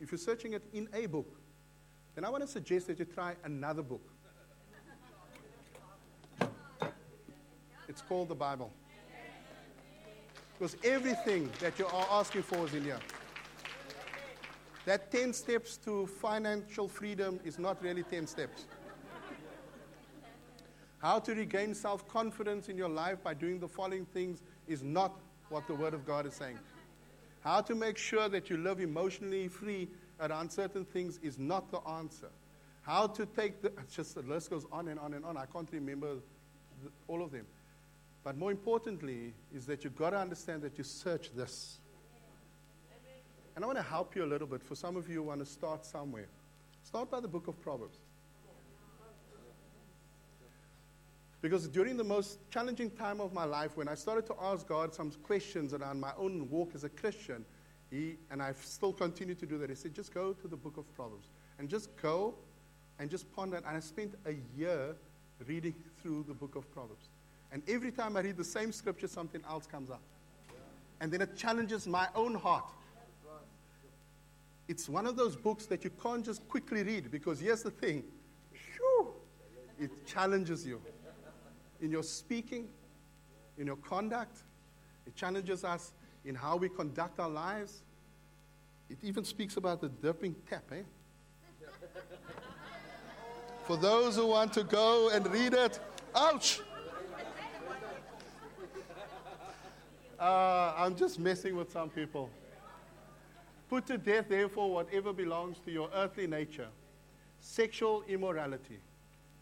if 0.00 0.10
you're 0.10 0.18
searching 0.18 0.52
it 0.52 0.62
in 0.72 0.88
a 0.92 1.06
book, 1.06 1.38
then 2.14 2.24
I 2.24 2.30
want 2.30 2.42
to 2.42 2.48
suggest 2.48 2.86
that 2.86 2.98
you 2.98 3.04
try 3.04 3.34
another 3.44 3.82
book. 3.82 4.08
It's 7.88 8.02
called 8.02 8.28
the 8.28 8.34
Bible. 8.34 8.72
Because 10.58 10.76
everything 10.84 11.50
that 11.60 11.78
you 11.78 11.86
are 11.86 12.06
asking 12.10 12.42
for 12.42 12.64
is 12.66 12.74
in 12.74 12.84
here. 12.84 13.00
That 14.84 15.10
10 15.10 15.32
steps 15.32 15.76
to 15.78 16.06
financial 16.06 16.88
freedom 16.88 17.40
is 17.44 17.58
not 17.58 17.82
really 17.82 18.02
10 18.02 18.26
steps. 18.26 18.66
How 21.04 21.18
to 21.18 21.34
regain 21.34 21.74
self 21.74 22.08
confidence 22.08 22.70
in 22.70 22.78
your 22.78 22.88
life 22.88 23.22
by 23.22 23.34
doing 23.34 23.60
the 23.60 23.68
following 23.68 24.06
things 24.06 24.42
is 24.66 24.82
not 24.82 25.20
what 25.50 25.66
the 25.66 25.74
Word 25.74 25.92
of 25.92 26.06
God 26.06 26.24
is 26.24 26.32
saying. 26.32 26.58
How 27.42 27.60
to 27.60 27.74
make 27.74 27.98
sure 27.98 28.30
that 28.30 28.48
you 28.48 28.56
live 28.56 28.80
emotionally 28.80 29.48
free 29.48 29.90
around 30.18 30.50
certain 30.50 30.86
things 30.86 31.20
is 31.22 31.38
not 31.38 31.70
the 31.70 31.80
answer. 31.80 32.30
How 32.80 33.06
to 33.08 33.26
take 33.26 33.60
the, 33.60 33.70
just 33.94 34.14
the 34.14 34.22
list 34.22 34.48
goes 34.48 34.64
on 34.72 34.88
and 34.88 34.98
on 34.98 35.12
and 35.12 35.26
on. 35.26 35.36
I 35.36 35.44
can't 35.44 35.68
remember 35.72 36.14
the, 36.82 36.90
all 37.06 37.22
of 37.22 37.32
them. 37.32 37.44
But 38.22 38.38
more 38.38 38.50
importantly, 38.50 39.34
is 39.54 39.66
that 39.66 39.84
you've 39.84 39.98
got 39.98 40.10
to 40.10 40.18
understand 40.18 40.62
that 40.62 40.78
you 40.78 40.84
search 40.84 41.34
this. 41.36 41.80
And 43.56 43.62
I 43.62 43.66
want 43.66 43.76
to 43.76 43.84
help 43.84 44.16
you 44.16 44.24
a 44.24 44.30
little 44.32 44.46
bit. 44.46 44.62
For 44.62 44.74
some 44.74 44.96
of 44.96 45.06
you 45.06 45.16
who 45.16 45.22
want 45.24 45.40
to 45.40 45.46
start 45.46 45.84
somewhere, 45.84 46.28
start 46.82 47.10
by 47.10 47.20
the 47.20 47.28
book 47.28 47.46
of 47.46 47.60
Proverbs. 47.60 47.98
Because 51.44 51.68
during 51.68 51.98
the 51.98 52.04
most 52.04 52.38
challenging 52.50 52.90
time 52.90 53.20
of 53.20 53.34
my 53.34 53.44
life, 53.44 53.76
when 53.76 53.86
I 53.86 53.94
started 53.96 54.24
to 54.28 54.34
ask 54.40 54.66
God 54.66 54.94
some 54.94 55.10
questions 55.22 55.74
around 55.74 56.00
my 56.00 56.12
own 56.16 56.48
walk 56.48 56.70
as 56.74 56.84
a 56.84 56.88
Christian, 56.88 57.44
He, 57.90 58.16
and 58.30 58.42
I 58.42 58.54
still 58.62 58.94
continue 58.94 59.34
to 59.34 59.44
do 59.44 59.58
that, 59.58 59.68
He 59.68 59.76
said, 59.76 59.92
just 59.92 60.14
go 60.14 60.32
to 60.32 60.48
the 60.48 60.56
book 60.56 60.78
of 60.78 60.90
Proverbs. 60.94 61.28
And 61.58 61.68
just 61.68 61.94
go 62.00 62.34
and 62.98 63.10
just 63.10 63.30
ponder. 63.36 63.58
And 63.58 63.76
I 63.76 63.80
spent 63.80 64.14
a 64.24 64.36
year 64.56 64.96
reading 65.46 65.74
through 66.00 66.24
the 66.26 66.32
book 66.32 66.56
of 66.56 66.72
Proverbs. 66.72 67.10
And 67.52 67.62
every 67.68 67.92
time 67.92 68.16
I 68.16 68.20
read 68.20 68.38
the 68.38 68.42
same 68.42 68.72
scripture, 68.72 69.06
something 69.06 69.42
else 69.46 69.66
comes 69.66 69.90
up. 69.90 70.00
And 71.02 71.12
then 71.12 71.20
it 71.20 71.36
challenges 71.36 71.86
my 71.86 72.08
own 72.14 72.36
heart. 72.36 72.70
It's 74.66 74.88
one 74.88 75.06
of 75.06 75.16
those 75.16 75.36
books 75.36 75.66
that 75.66 75.84
you 75.84 75.90
can't 76.02 76.24
just 76.24 76.48
quickly 76.48 76.82
read 76.84 77.10
because 77.10 77.38
here's 77.38 77.62
the 77.62 77.70
thing 77.70 78.02
it 79.78 80.06
challenges 80.06 80.66
you 80.66 80.80
in 81.84 81.90
your 81.90 82.02
speaking, 82.02 82.66
in 83.58 83.66
your 83.66 83.76
conduct. 83.76 84.38
It 85.06 85.14
challenges 85.14 85.64
us 85.64 85.92
in 86.24 86.34
how 86.34 86.56
we 86.56 86.70
conduct 86.70 87.20
our 87.20 87.28
lives. 87.28 87.82
It 88.88 88.96
even 89.02 89.22
speaks 89.22 89.58
about 89.58 89.82
the 89.82 89.90
dipping 89.90 90.34
tap, 90.48 90.64
eh? 90.72 90.82
For 93.66 93.76
those 93.76 94.16
who 94.16 94.26
want 94.26 94.54
to 94.54 94.64
go 94.64 95.10
and 95.10 95.30
read 95.30 95.52
it, 95.52 95.78
ouch! 96.14 96.60
Uh, 100.18 100.72
I'm 100.76 100.96
just 100.96 101.18
messing 101.18 101.54
with 101.54 101.70
some 101.70 101.90
people. 101.90 102.30
Put 103.68 103.86
to 103.86 103.98
death, 103.98 104.26
therefore, 104.30 104.70
whatever 104.70 105.12
belongs 105.12 105.58
to 105.66 105.70
your 105.70 105.90
earthly 105.94 106.26
nature 106.26 106.68
sexual 107.40 108.02
immorality, 108.08 108.78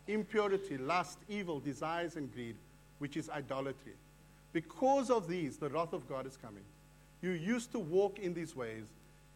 impurity, 0.06 0.78
lust, 0.78 1.18
evil, 1.28 1.60
desires, 1.60 2.16
and 2.16 2.32
greed, 2.32 2.56
which 2.98 3.16
is 3.16 3.30
idolatry. 3.30 3.92
Because 4.52 5.10
of 5.10 5.28
these, 5.28 5.56
the 5.56 5.68
wrath 5.68 5.92
of 5.92 6.08
God 6.08 6.26
is 6.26 6.36
coming. 6.36 6.64
You 7.22 7.30
used 7.30 7.72
to 7.72 7.78
walk 7.78 8.18
in 8.18 8.34
these 8.34 8.54
ways 8.54 8.84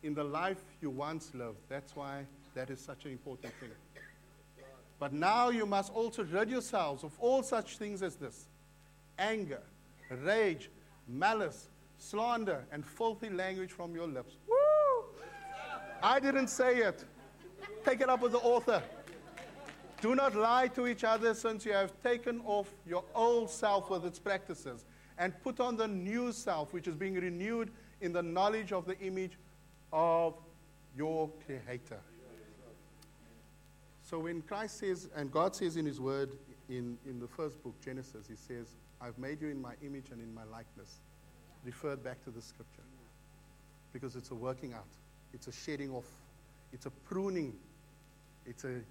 in 0.02 0.14
the 0.14 0.24
life 0.24 0.62
you 0.80 0.90
once 0.90 1.32
lived. 1.34 1.58
That's 1.68 1.94
why 1.96 2.26
that 2.54 2.70
is 2.70 2.80
such 2.80 3.04
an 3.04 3.12
important 3.12 3.52
thing. 3.60 3.70
But 4.98 5.12
now 5.12 5.50
you 5.50 5.66
must 5.66 5.92
also 5.92 6.24
rid 6.24 6.50
yourselves 6.50 7.04
of 7.04 7.12
all 7.18 7.42
such 7.42 7.76
things 7.76 8.02
as 8.02 8.16
this 8.16 8.46
anger, 9.18 9.62
rage, 10.10 10.70
malice, 11.08 11.68
slander, 11.98 12.64
and 12.72 12.84
filthy 12.84 13.30
language 13.30 13.72
from 13.72 13.94
your 13.94 14.06
lips. 14.06 14.36
Woo! 14.48 14.56
I 16.02 16.20
didn't 16.20 16.48
say 16.48 16.76
it. 16.78 17.04
Take 17.84 18.00
it 18.00 18.08
up 18.08 18.20
with 18.20 18.32
the 18.32 18.38
author. 18.38 18.82
Do 20.06 20.14
not 20.14 20.36
lie 20.36 20.68
to 20.68 20.86
each 20.86 21.02
other, 21.02 21.34
since 21.34 21.66
you 21.66 21.72
have 21.72 21.90
taken 22.00 22.40
off 22.44 22.68
your 22.86 23.02
old 23.12 23.50
self 23.50 23.90
with 23.90 24.06
its 24.06 24.20
practices 24.20 24.84
and 25.18 25.32
put 25.42 25.58
on 25.58 25.76
the 25.76 25.88
new 25.88 26.30
self, 26.30 26.72
which 26.72 26.86
is 26.86 26.94
being 26.94 27.14
renewed 27.14 27.72
in 28.00 28.12
the 28.12 28.22
knowledge 28.22 28.70
of 28.70 28.86
the 28.86 28.96
image 29.00 29.32
of 29.92 30.34
your 30.96 31.28
Creator. 31.44 31.98
So 34.08 34.20
when 34.20 34.42
Christ 34.42 34.78
says, 34.78 35.08
and 35.16 35.32
God 35.32 35.56
says 35.56 35.76
in 35.76 35.84
His 35.84 35.98
Word 35.98 36.30
in, 36.68 36.96
in 37.04 37.18
the 37.18 37.26
first 37.26 37.60
book, 37.64 37.74
Genesis, 37.84 38.28
He 38.28 38.36
says, 38.36 38.76
I've 39.00 39.18
made 39.18 39.42
you 39.42 39.48
in 39.48 39.60
my 39.60 39.74
image 39.84 40.10
and 40.12 40.22
in 40.22 40.32
my 40.32 40.44
likeness. 40.44 41.00
Referred 41.64 42.04
back 42.04 42.22
to 42.26 42.30
the 42.30 42.40
scripture. 42.40 42.84
Because 43.92 44.14
it's 44.14 44.30
a 44.30 44.36
working 44.36 44.72
out, 44.72 44.86
it's 45.34 45.48
a 45.48 45.52
shedding 45.52 45.90
off, 45.90 46.06
it's 46.72 46.86
a 46.86 46.90
pruning, 46.90 47.54
it's 48.46 48.62
a 48.62 48.82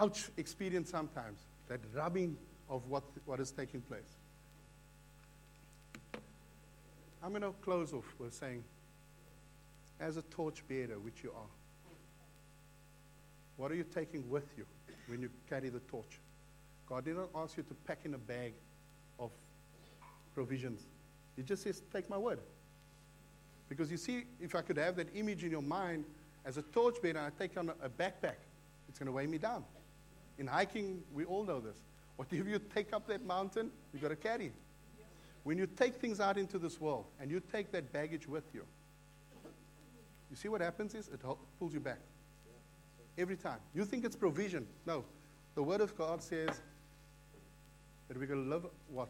ouch 0.00 0.30
experience 0.36 0.90
sometimes, 0.90 1.40
that 1.68 1.80
rubbing 1.94 2.36
of 2.68 2.86
what, 2.88 3.04
what 3.26 3.38
is 3.40 3.50
taking 3.50 3.80
place. 3.82 4.16
I'm 7.22 7.30
going 7.30 7.42
to 7.42 7.52
close 7.62 7.92
off 7.92 8.14
with 8.18 8.32
saying, 8.32 8.64
as 10.00 10.16
a 10.16 10.22
torch 10.22 10.66
bearer, 10.66 10.98
which 10.98 11.22
you 11.22 11.30
are, 11.30 11.50
what 13.56 13.70
are 13.70 13.74
you 13.74 13.84
taking 13.84 14.28
with 14.30 14.48
you 14.56 14.64
when 15.06 15.20
you 15.20 15.28
carry 15.48 15.68
the 15.68 15.80
torch? 15.80 16.18
God 16.88 17.04
did 17.04 17.16
not 17.16 17.28
ask 17.34 17.58
you 17.58 17.62
to 17.64 17.74
pack 17.86 18.00
in 18.04 18.14
a 18.14 18.18
bag 18.18 18.54
of 19.18 19.30
provisions. 20.34 20.86
He 21.36 21.42
just 21.42 21.62
says, 21.62 21.82
Take 21.92 22.08
my 22.08 22.16
word. 22.16 22.38
Because 23.68 23.90
you 23.90 23.98
see, 23.98 24.24
if 24.40 24.54
I 24.54 24.62
could 24.62 24.78
have 24.78 24.96
that 24.96 25.08
image 25.14 25.44
in 25.44 25.50
your 25.50 25.62
mind 25.62 26.04
as 26.44 26.56
a 26.56 26.62
torchbearer, 26.62 27.20
I 27.20 27.30
take 27.38 27.56
on 27.58 27.70
a 27.82 27.88
backpack, 27.88 28.40
it's 28.88 28.98
going 28.98 29.06
to 29.06 29.12
weigh 29.12 29.26
me 29.26 29.38
down. 29.38 29.62
In 30.40 30.46
hiking, 30.46 31.02
we 31.12 31.26
all 31.26 31.44
know 31.44 31.60
this. 31.60 31.76
Whatever 32.16 32.48
you 32.48 32.58
take 32.74 32.94
up 32.94 33.06
that 33.08 33.24
mountain, 33.26 33.70
you've 33.92 34.00
got 34.00 34.08
to 34.08 34.16
carry. 34.16 34.52
When 35.44 35.58
you 35.58 35.66
take 35.66 35.96
things 35.96 36.18
out 36.18 36.38
into 36.38 36.58
this 36.58 36.80
world 36.80 37.04
and 37.20 37.30
you 37.30 37.40
take 37.52 37.70
that 37.72 37.92
baggage 37.92 38.26
with 38.26 38.44
you, 38.54 38.64
you 40.30 40.36
see 40.36 40.48
what 40.48 40.62
happens 40.62 40.94
is 40.94 41.08
it 41.08 41.20
pulls 41.58 41.74
you 41.74 41.80
back. 41.80 41.98
Every 43.18 43.36
time. 43.36 43.58
You 43.74 43.84
think 43.84 44.02
it's 44.02 44.16
provision. 44.16 44.66
No. 44.86 45.04
The 45.56 45.62
Word 45.62 45.82
of 45.82 45.94
God 45.96 46.22
says 46.22 46.62
that 48.08 48.18
we're 48.18 48.26
going 48.26 48.44
to 48.44 48.48
live 48.48 48.64
what? 48.88 49.08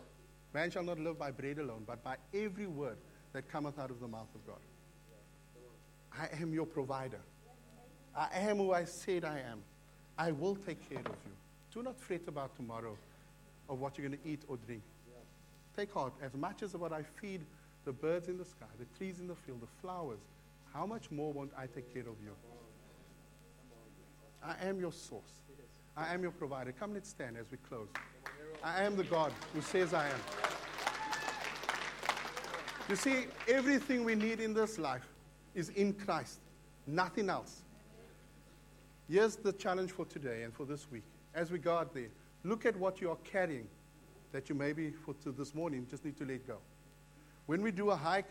Man 0.53 0.69
shall 0.73 0.83
not 0.83 0.99
live 0.99 1.17
by 1.17 1.31
bread 1.31 1.59
alone, 1.59 1.85
but 1.87 2.03
by 2.03 2.17
every 2.35 2.67
word 2.67 2.97
that 3.35 3.49
cometh 3.49 3.79
out 3.79 3.91
of 3.91 4.01
the 4.01 4.09
mouth 4.09 4.35
of 4.35 4.45
God. 4.45 4.59
I 6.13 6.43
am 6.43 6.53
your 6.53 6.67
provider. 6.67 7.21
I 8.17 8.29
am 8.33 8.57
who 8.57 8.73
I 8.73 8.85
said 8.85 9.25
I 9.25 9.39
am. 9.39 9.63
I 10.21 10.33
will 10.33 10.55
take 10.55 10.87
care 10.91 10.99
of 10.99 11.07
you. 11.07 11.33
Do 11.73 11.83
not 11.83 11.99
fret 11.99 12.21
about 12.29 12.55
tomorrow 12.55 12.95
or 13.69 13.77
what 13.77 13.97
you're 13.97 14.07
going 14.07 14.21
to 14.23 14.29
eat 14.29 14.43
or 14.49 14.59
drink. 14.67 14.83
Take 15.75 15.95
heart, 15.95 16.13
as 16.21 16.35
much 16.35 16.63
as 16.63 16.75
what 16.75 16.93
I 16.93 17.03
feed 17.03 17.41
the 17.87 17.93
birds 17.93 18.29
in 18.29 18.37
the 18.37 18.45
sky, 18.45 18.67
the 18.79 18.85
trees 18.99 19.19
in 19.19 19.29
the 19.29 19.35
field, 19.35 19.63
the 19.63 19.81
flowers, 19.81 20.19
how 20.75 20.85
much 20.85 21.11
more 21.11 21.33
won't 21.33 21.53
I 21.57 21.67
take 21.69 21.95
care 21.95 22.03
of 22.03 22.17
you? 22.23 22.33
I 24.45 24.57
am 24.67 24.79
your 24.79 24.93
source. 24.93 25.41
I 25.97 26.13
am 26.13 26.21
your 26.21 26.33
provider. 26.33 26.73
Come, 26.79 26.93
let's 26.93 27.09
stand 27.09 27.39
as 27.39 27.47
we 27.51 27.57
close. 27.67 27.89
I 28.63 28.83
am 28.83 28.97
the 28.97 29.05
God 29.05 29.33
who 29.55 29.63
says 29.63 29.95
I 29.95 30.07
am. 30.07 30.21
You 32.91 32.97
see, 32.97 33.25
everything 33.49 34.05
we 34.05 34.17
need 34.17 34.41
in 34.41 34.53
this 34.53 34.79
life 34.79 35.09
is 35.55 35.71
in 35.71 35.95
Christ, 35.95 36.41
nothing 36.87 37.31
else. 37.31 37.63
Here's 39.11 39.35
the 39.35 39.53
challenge 39.53 39.91
for 39.91 40.05
today 40.05 40.45
and 40.45 40.55
for 40.55 40.65
this 40.65 40.89
week. 40.89 41.03
As 41.35 41.51
we 41.51 41.59
go 41.59 41.77
out 41.77 41.93
there, 41.93 42.07
look 42.45 42.65
at 42.65 42.77
what 42.77 43.01
you 43.01 43.11
are 43.11 43.19
carrying 43.25 43.67
that 44.31 44.49
you 44.49 44.55
maybe 44.55 44.93
for 45.05 45.15
this 45.33 45.53
morning 45.53 45.85
just 45.91 46.05
need 46.05 46.17
to 46.19 46.25
let 46.25 46.47
go. 46.47 46.59
When 47.47 47.61
we 47.61 47.73
do 47.73 47.91
a 47.91 47.97
hike, 47.97 48.29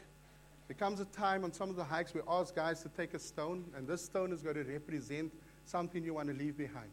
there 0.70 0.78
comes 0.78 1.02
a 1.02 1.06
time 1.06 1.44
on 1.44 1.52
some 1.52 1.70
of 1.70 1.76
the 1.76 1.84
hikes 1.84 2.14
we 2.14 2.22
ask 2.30 2.56
guys 2.56 2.82
to 2.84 2.90
take 2.90 3.14
a 3.14 3.20
stone, 3.20 3.66
and 3.76 3.86
this 3.90 4.06
stone 4.06 4.32
is 4.32 4.42
going 4.42 4.56
to 4.56 4.64
represent 4.64 5.34
something 5.66 6.02
you 6.02 6.14
want 6.14 6.30
to 6.30 6.34
leave 6.34 6.58
behind. 6.58 6.92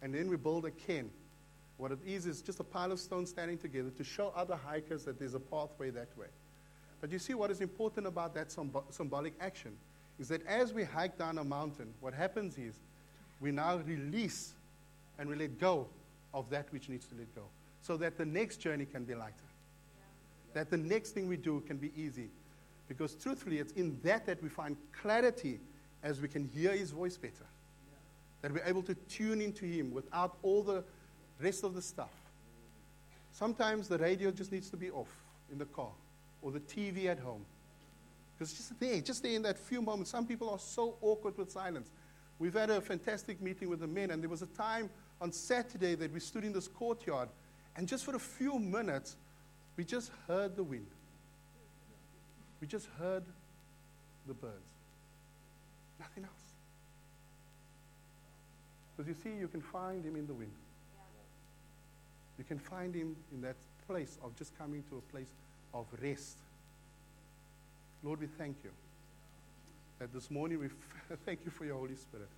And 0.00 0.14
then 0.14 0.30
we 0.30 0.38
build 0.38 0.64
a 0.64 0.70
cairn. 0.70 1.10
What 1.76 1.92
it 1.92 1.98
is 2.06 2.24
is 2.24 2.40
just 2.40 2.60
a 2.60 2.64
pile 2.64 2.90
of 2.90 2.98
stones 2.98 3.28
standing 3.28 3.58
together 3.58 3.90
to 3.90 4.04
show 4.04 4.32
other 4.34 4.56
hikers 4.56 5.04
that 5.04 5.18
there's 5.18 5.34
a 5.34 5.40
pathway 5.40 5.90
that 5.90 6.16
way. 6.16 6.28
But 7.02 7.12
you 7.12 7.18
see, 7.18 7.34
what 7.34 7.50
is 7.50 7.60
important 7.60 8.06
about 8.06 8.34
that 8.34 8.50
symbolic 8.88 9.34
action 9.42 9.76
is 10.18 10.28
that 10.28 10.46
as 10.46 10.72
we 10.72 10.84
hike 10.84 11.18
down 11.18 11.36
a 11.36 11.44
mountain, 11.44 11.92
what 12.00 12.14
happens 12.14 12.56
is 12.56 12.80
we 13.44 13.52
now 13.52 13.76
release 13.76 14.54
and 15.18 15.28
we 15.28 15.36
let 15.36 15.60
go 15.60 15.86
of 16.32 16.48
that 16.48 16.72
which 16.72 16.88
needs 16.88 17.04
to 17.04 17.14
let 17.14 17.32
go 17.34 17.42
so 17.82 17.98
that 17.98 18.16
the 18.16 18.24
next 18.24 18.56
journey 18.56 18.86
can 18.86 19.04
be 19.04 19.14
lighter. 19.14 19.34
Yeah. 19.34 20.62
That 20.62 20.70
the 20.70 20.78
next 20.78 21.10
thing 21.10 21.28
we 21.28 21.36
do 21.36 21.62
can 21.66 21.76
be 21.76 21.92
easy. 21.94 22.30
Because 22.88 23.14
truthfully, 23.14 23.58
it's 23.58 23.72
in 23.72 24.00
that 24.02 24.24
that 24.24 24.42
we 24.42 24.48
find 24.48 24.78
clarity 24.98 25.60
as 26.02 26.22
we 26.22 26.28
can 26.28 26.48
hear 26.54 26.72
his 26.72 26.90
voice 26.90 27.18
better. 27.18 27.34
Yeah. 27.44 27.92
That 28.40 28.52
we're 28.52 28.66
able 28.66 28.82
to 28.84 28.94
tune 29.10 29.42
into 29.42 29.66
him 29.66 29.92
without 29.92 30.38
all 30.42 30.62
the 30.62 30.82
rest 31.38 31.64
of 31.64 31.74
the 31.74 31.82
stuff. 31.82 32.14
Sometimes 33.32 33.88
the 33.88 33.98
radio 33.98 34.30
just 34.30 34.52
needs 34.52 34.70
to 34.70 34.78
be 34.78 34.90
off 34.90 35.14
in 35.52 35.58
the 35.58 35.66
car 35.66 35.92
or 36.40 36.50
the 36.50 36.60
TV 36.60 37.06
at 37.06 37.18
home. 37.18 37.44
Because 38.38 38.54
just 38.54 38.80
there, 38.80 39.02
just 39.02 39.22
there 39.22 39.32
in 39.32 39.42
that 39.42 39.58
few 39.58 39.82
moments, 39.82 40.10
some 40.10 40.26
people 40.26 40.48
are 40.48 40.58
so 40.58 40.96
awkward 41.02 41.36
with 41.36 41.50
silence. 41.50 41.90
We've 42.44 42.52
had 42.52 42.68
a 42.68 42.78
fantastic 42.82 43.40
meeting 43.40 43.70
with 43.70 43.80
the 43.80 43.86
men, 43.86 44.10
and 44.10 44.22
there 44.22 44.28
was 44.28 44.42
a 44.42 44.46
time 44.48 44.90
on 45.18 45.32
Saturday 45.32 45.94
that 45.94 46.12
we 46.12 46.20
stood 46.20 46.44
in 46.44 46.52
this 46.52 46.68
courtyard 46.68 47.30
and 47.74 47.88
just 47.88 48.04
for 48.04 48.14
a 48.14 48.18
few 48.18 48.58
minutes, 48.58 49.16
we 49.78 49.84
just 49.84 50.10
heard 50.28 50.54
the 50.54 50.62
wind. 50.62 50.86
We 52.60 52.66
just 52.66 52.86
heard 52.98 53.22
the 54.26 54.34
birds. 54.34 54.52
Nothing 55.98 56.24
else. 56.24 56.32
Because 58.94 59.08
you 59.08 59.14
see, 59.14 59.38
you 59.40 59.48
can 59.48 59.62
find 59.62 60.04
him 60.04 60.14
in 60.14 60.26
the 60.26 60.34
wind. 60.34 60.52
You 62.36 62.44
can 62.44 62.58
find 62.58 62.94
him 62.94 63.16
in 63.32 63.40
that 63.40 63.56
place 63.86 64.18
of 64.22 64.36
just 64.36 64.54
coming 64.58 64.84
to 64.90 64.98
a 64.98 65.12
place 65.12 65.32
of 65.72 65.86
rest. 66.02 66.36
Lord, 68.02 68.20
we 68.20 68.26
thank 68.26 68.56
you 68.62 68.70
that 69.98 70.12
this 70.12 70.30
morning 70.30 70.58
we 70.58 70.68
thank 71.24 71.44
you 71.44 71.50
for 71.50 71.64
your 71.64 71.76
Holy 71.76 71.96
Spirit. 71.96 72.28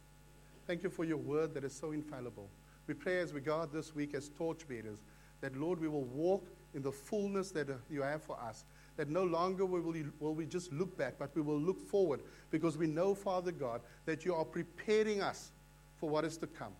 Thank 0.67 0.83
you 0.83 0.91
for 0.91 1.05
your 1.05 1.17
word 1.17 1.55
that 1.55 1.65
is 1.65 1.73
so 1.73 1.93
infallible. 1.93 2.49
We 2.87 2.95
pray 2.95 3.21
as 3.21 3.33
we 3.33 3.41
out 3.51 3.73
this 3.73 3.95
week 3.95 4.15
as 4.15 4.29
torchbearers 4.29 4.99
that, 5.41 5.57
Lord, 5.57 5.81
we 5.81 5.89
will 5.89 6.05
walk 6.05 6.47
in 6.75 6.83
the 6.83 6.93
fullness 6.93 7.51
that 7.53 7.71
uh, 7.71 7.75
you 7.91 8.03
have 8.03 8.23
for 8.23 8.39
us. 8.41 8.65
That 8.97 9.11
no 9.11 9.25
longer 9.25 9.67
will 9.67 9.81
we, 9.81 10.05
will 10.21 10.35
we 10.35 10.47
just 10.47 10.73
look 10.73 10.97
back, 10.97 11.15
but 11.19 11.35
we 11.37 11.43
will 11.43 11.59
look 11.61 11.81
forward 11.81 12.23
because 12.51 12.79
we 12.79 12.87
know, 12.87 13.15
Father 13.15 13.53
God, 13.53 13.83
that 14.07 14.25
you 14.25 14.35
are 14.35 14.45
preparing 14.45 15.21
us 15.21 15.53
for 15.97 16.09
what 16.09 16.25
is 16.25 16.37
to 16.39 16.47
come. 16.47 16.73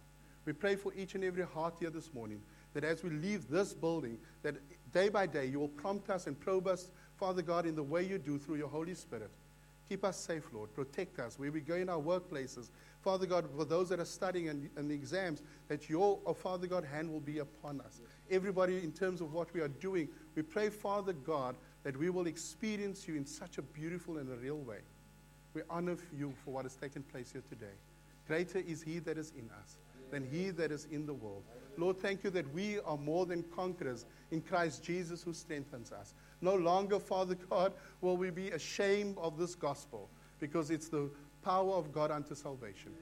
We 0.47 0.53
pray 0.53 0.77
for 0.77 0.95
each 0.95 1.15
and 1.15 1.25
every 1.25 1.45
heart 1.45 1.75
here 1.79 1.91
this 1.91 2.15
morning 2.15 2.41
that 2.73 2.85
as 2.85 3.03
we 3.03 3.11
leave 3.11 3.49
this 3.49 3.75
building, 3.75 4.19
that 4.43 4.55
day 4.93 5.09
by 5.09 5.27
day 5.27 5.47
you 5.47 5.61
will 5.61 5.69
prompt 5.69 6.09
us 6.09 6.27
and 6.27 6.39
probe 6.39 6.67
us, 6.67 6.91
Father 7.17 7.43
God, 7.43 7.67
in 7.67 7.75
the 7.75 7.83
way 7.83 8.05
you 8.05 8.19
do 8.19 8.39
through 8.39 8.57
your 8.57 8.69
Holy 8.69 8.95
Spirit. 8.95 9.31
Keep 9.89 10.05
us 10.05 10.17
safe, 10.17 10.43
Lord. 10.53 10.75
Protect 10.75 11.21
us 11.21 11.39
where 11.39 11.53
we 11.53 11.61
go 11.61 11.75
in 11.75 11.89
our 11.89 12.01
workplaces. 12.01 12.71
Father 13.03 13.27
God, 13.27 13.49
for 13.57 13.65
those 13.65 13.89
that 13.91 14.01
are 14.01 14.05
studying 14.05 14.49
and, 14.49 14.69
and 14.77 14.91
the 14.91 14.95
exams, 14.95 15.43
that 15.69 15.89
your, 15.89 16.19
oh, 16.27 16.35
Father 16.35 16.67
God, 16.67 16.85
hand 16.85 17.11
will 17.11 17.21
be 17.21 17.39
upon 17.39 17.81
us. 17.81 18.01
Everybody, 18.31 18.79
in 18.79 18.91
terms 18.91 19.21
of 19.21 19.33
what 19.33 19.53
we 19.55 19.61
are 19.61 19.69
doing, 19.69 20.09
we 20.35 20.43
pray, 20.43 20.71
Father 20.71 21.13
God, 21.13 21.57
that 21.85 21.97
we 21.97 22.11
will 22.11 22.27
experience 22.27 23.07
you 23.07 23.15
in 23.15 23.25
such 23.25 23.59
a 23.59 23.63
beautiful 23.63 24.19
and 24.19 24.29
a 24.33 24.37
real 24.37 24.59
way. 24.59 24.81
We 25.55 25.63
honor 25.71 25.97
you 26.17 26.35
for 26.45 26.53
what 26.53 26.65
has 26.65 26.75
taken 26.75 27.05
place 27.05 27.31
here 27.31 27.45
today. 27.49 27.75
Greater 28.27 28.59
is 28.59 28.83
he 28.83 28.99
that 29.01 29.17
is 29.17 29.33
in 29.39 29.49
us 29.63 29.77
than 30.11 30.25
he 30.25 30.51
that 30.51 30.73
is 30.73 30.87
in 30.91 31.07
the 31.07 31.15
world. 31.15 31.43
Lord, 31.77 31.99
thank 31.99 32.25
you 32.25 32.31
that 32.31 32.53
we 32.53 32.81
are 32.81 32.97
more 32.97 33.27
than 33.27 33.45
conquerors 33.55 34.05
in 34.31 34.41
Christ 34.41 34.83
Jesus 34.83 35.23
who 35.23 35.33
strengthens 35.33 35.93
us. 35.93 36.15
No 36.41 36.55
longer, 36.55 36.99
Father 36.99 37.35
God, 37.35 37.73
will 38.01 38.17
we 38.17 38.31
be 38.31 38.51
ashamed 38.51 39.17
of 39.19 39.39
this 39.39 39.55
gospel 39.55 40.09
because 40.39 40.71
it's 40.71 40.89
the 40.89 41.11
power 41.43 41.75
of 41.75 41.93
God 41.93 42.11
unto 42.11 42.35
salvation. 42.35 42.93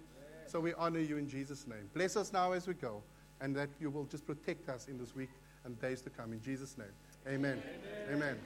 So 0.46 0.60
we 0.60 0.74
honor 0.74 1.00
you 1.00 1.16
in 1.16 1.28
Jesus' 1.28 1.66
name. 1.66 1.88
Bless 1.94 2.16
us 2.16 2.32
now 2.32 2.52
as 2.52 2.66
we 2.66 2.74
go, 2.74 3.02
and 3.40 3.56
that 3.56 3.70
you 3.80 3.90
will 3.90 4.04
just 4.04 4.26
protect 4.26 4.68
us 4.68 4.88
in 4.88 4.98
this 4.98 5.14
week 5.16 5.30
and 5.64 5.80
days 5.80 6.02
to 6.02 6.10
come. 6.10 6.32
In 6.32 6.40
Jesus' 6.40 6.76
name. 6.78 6.88
Amen. 7.26 7.62
Amen. 8.08 8.14
Amen. 8.14 8.38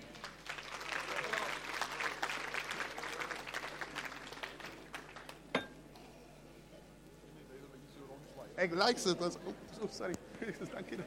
Ek 8.59 8.75
like 8.75 8.99
dit 8.99 9.21
oh, 9.21 9.89
sorry. 9.91 10.15
Dankie. 10.75 10.99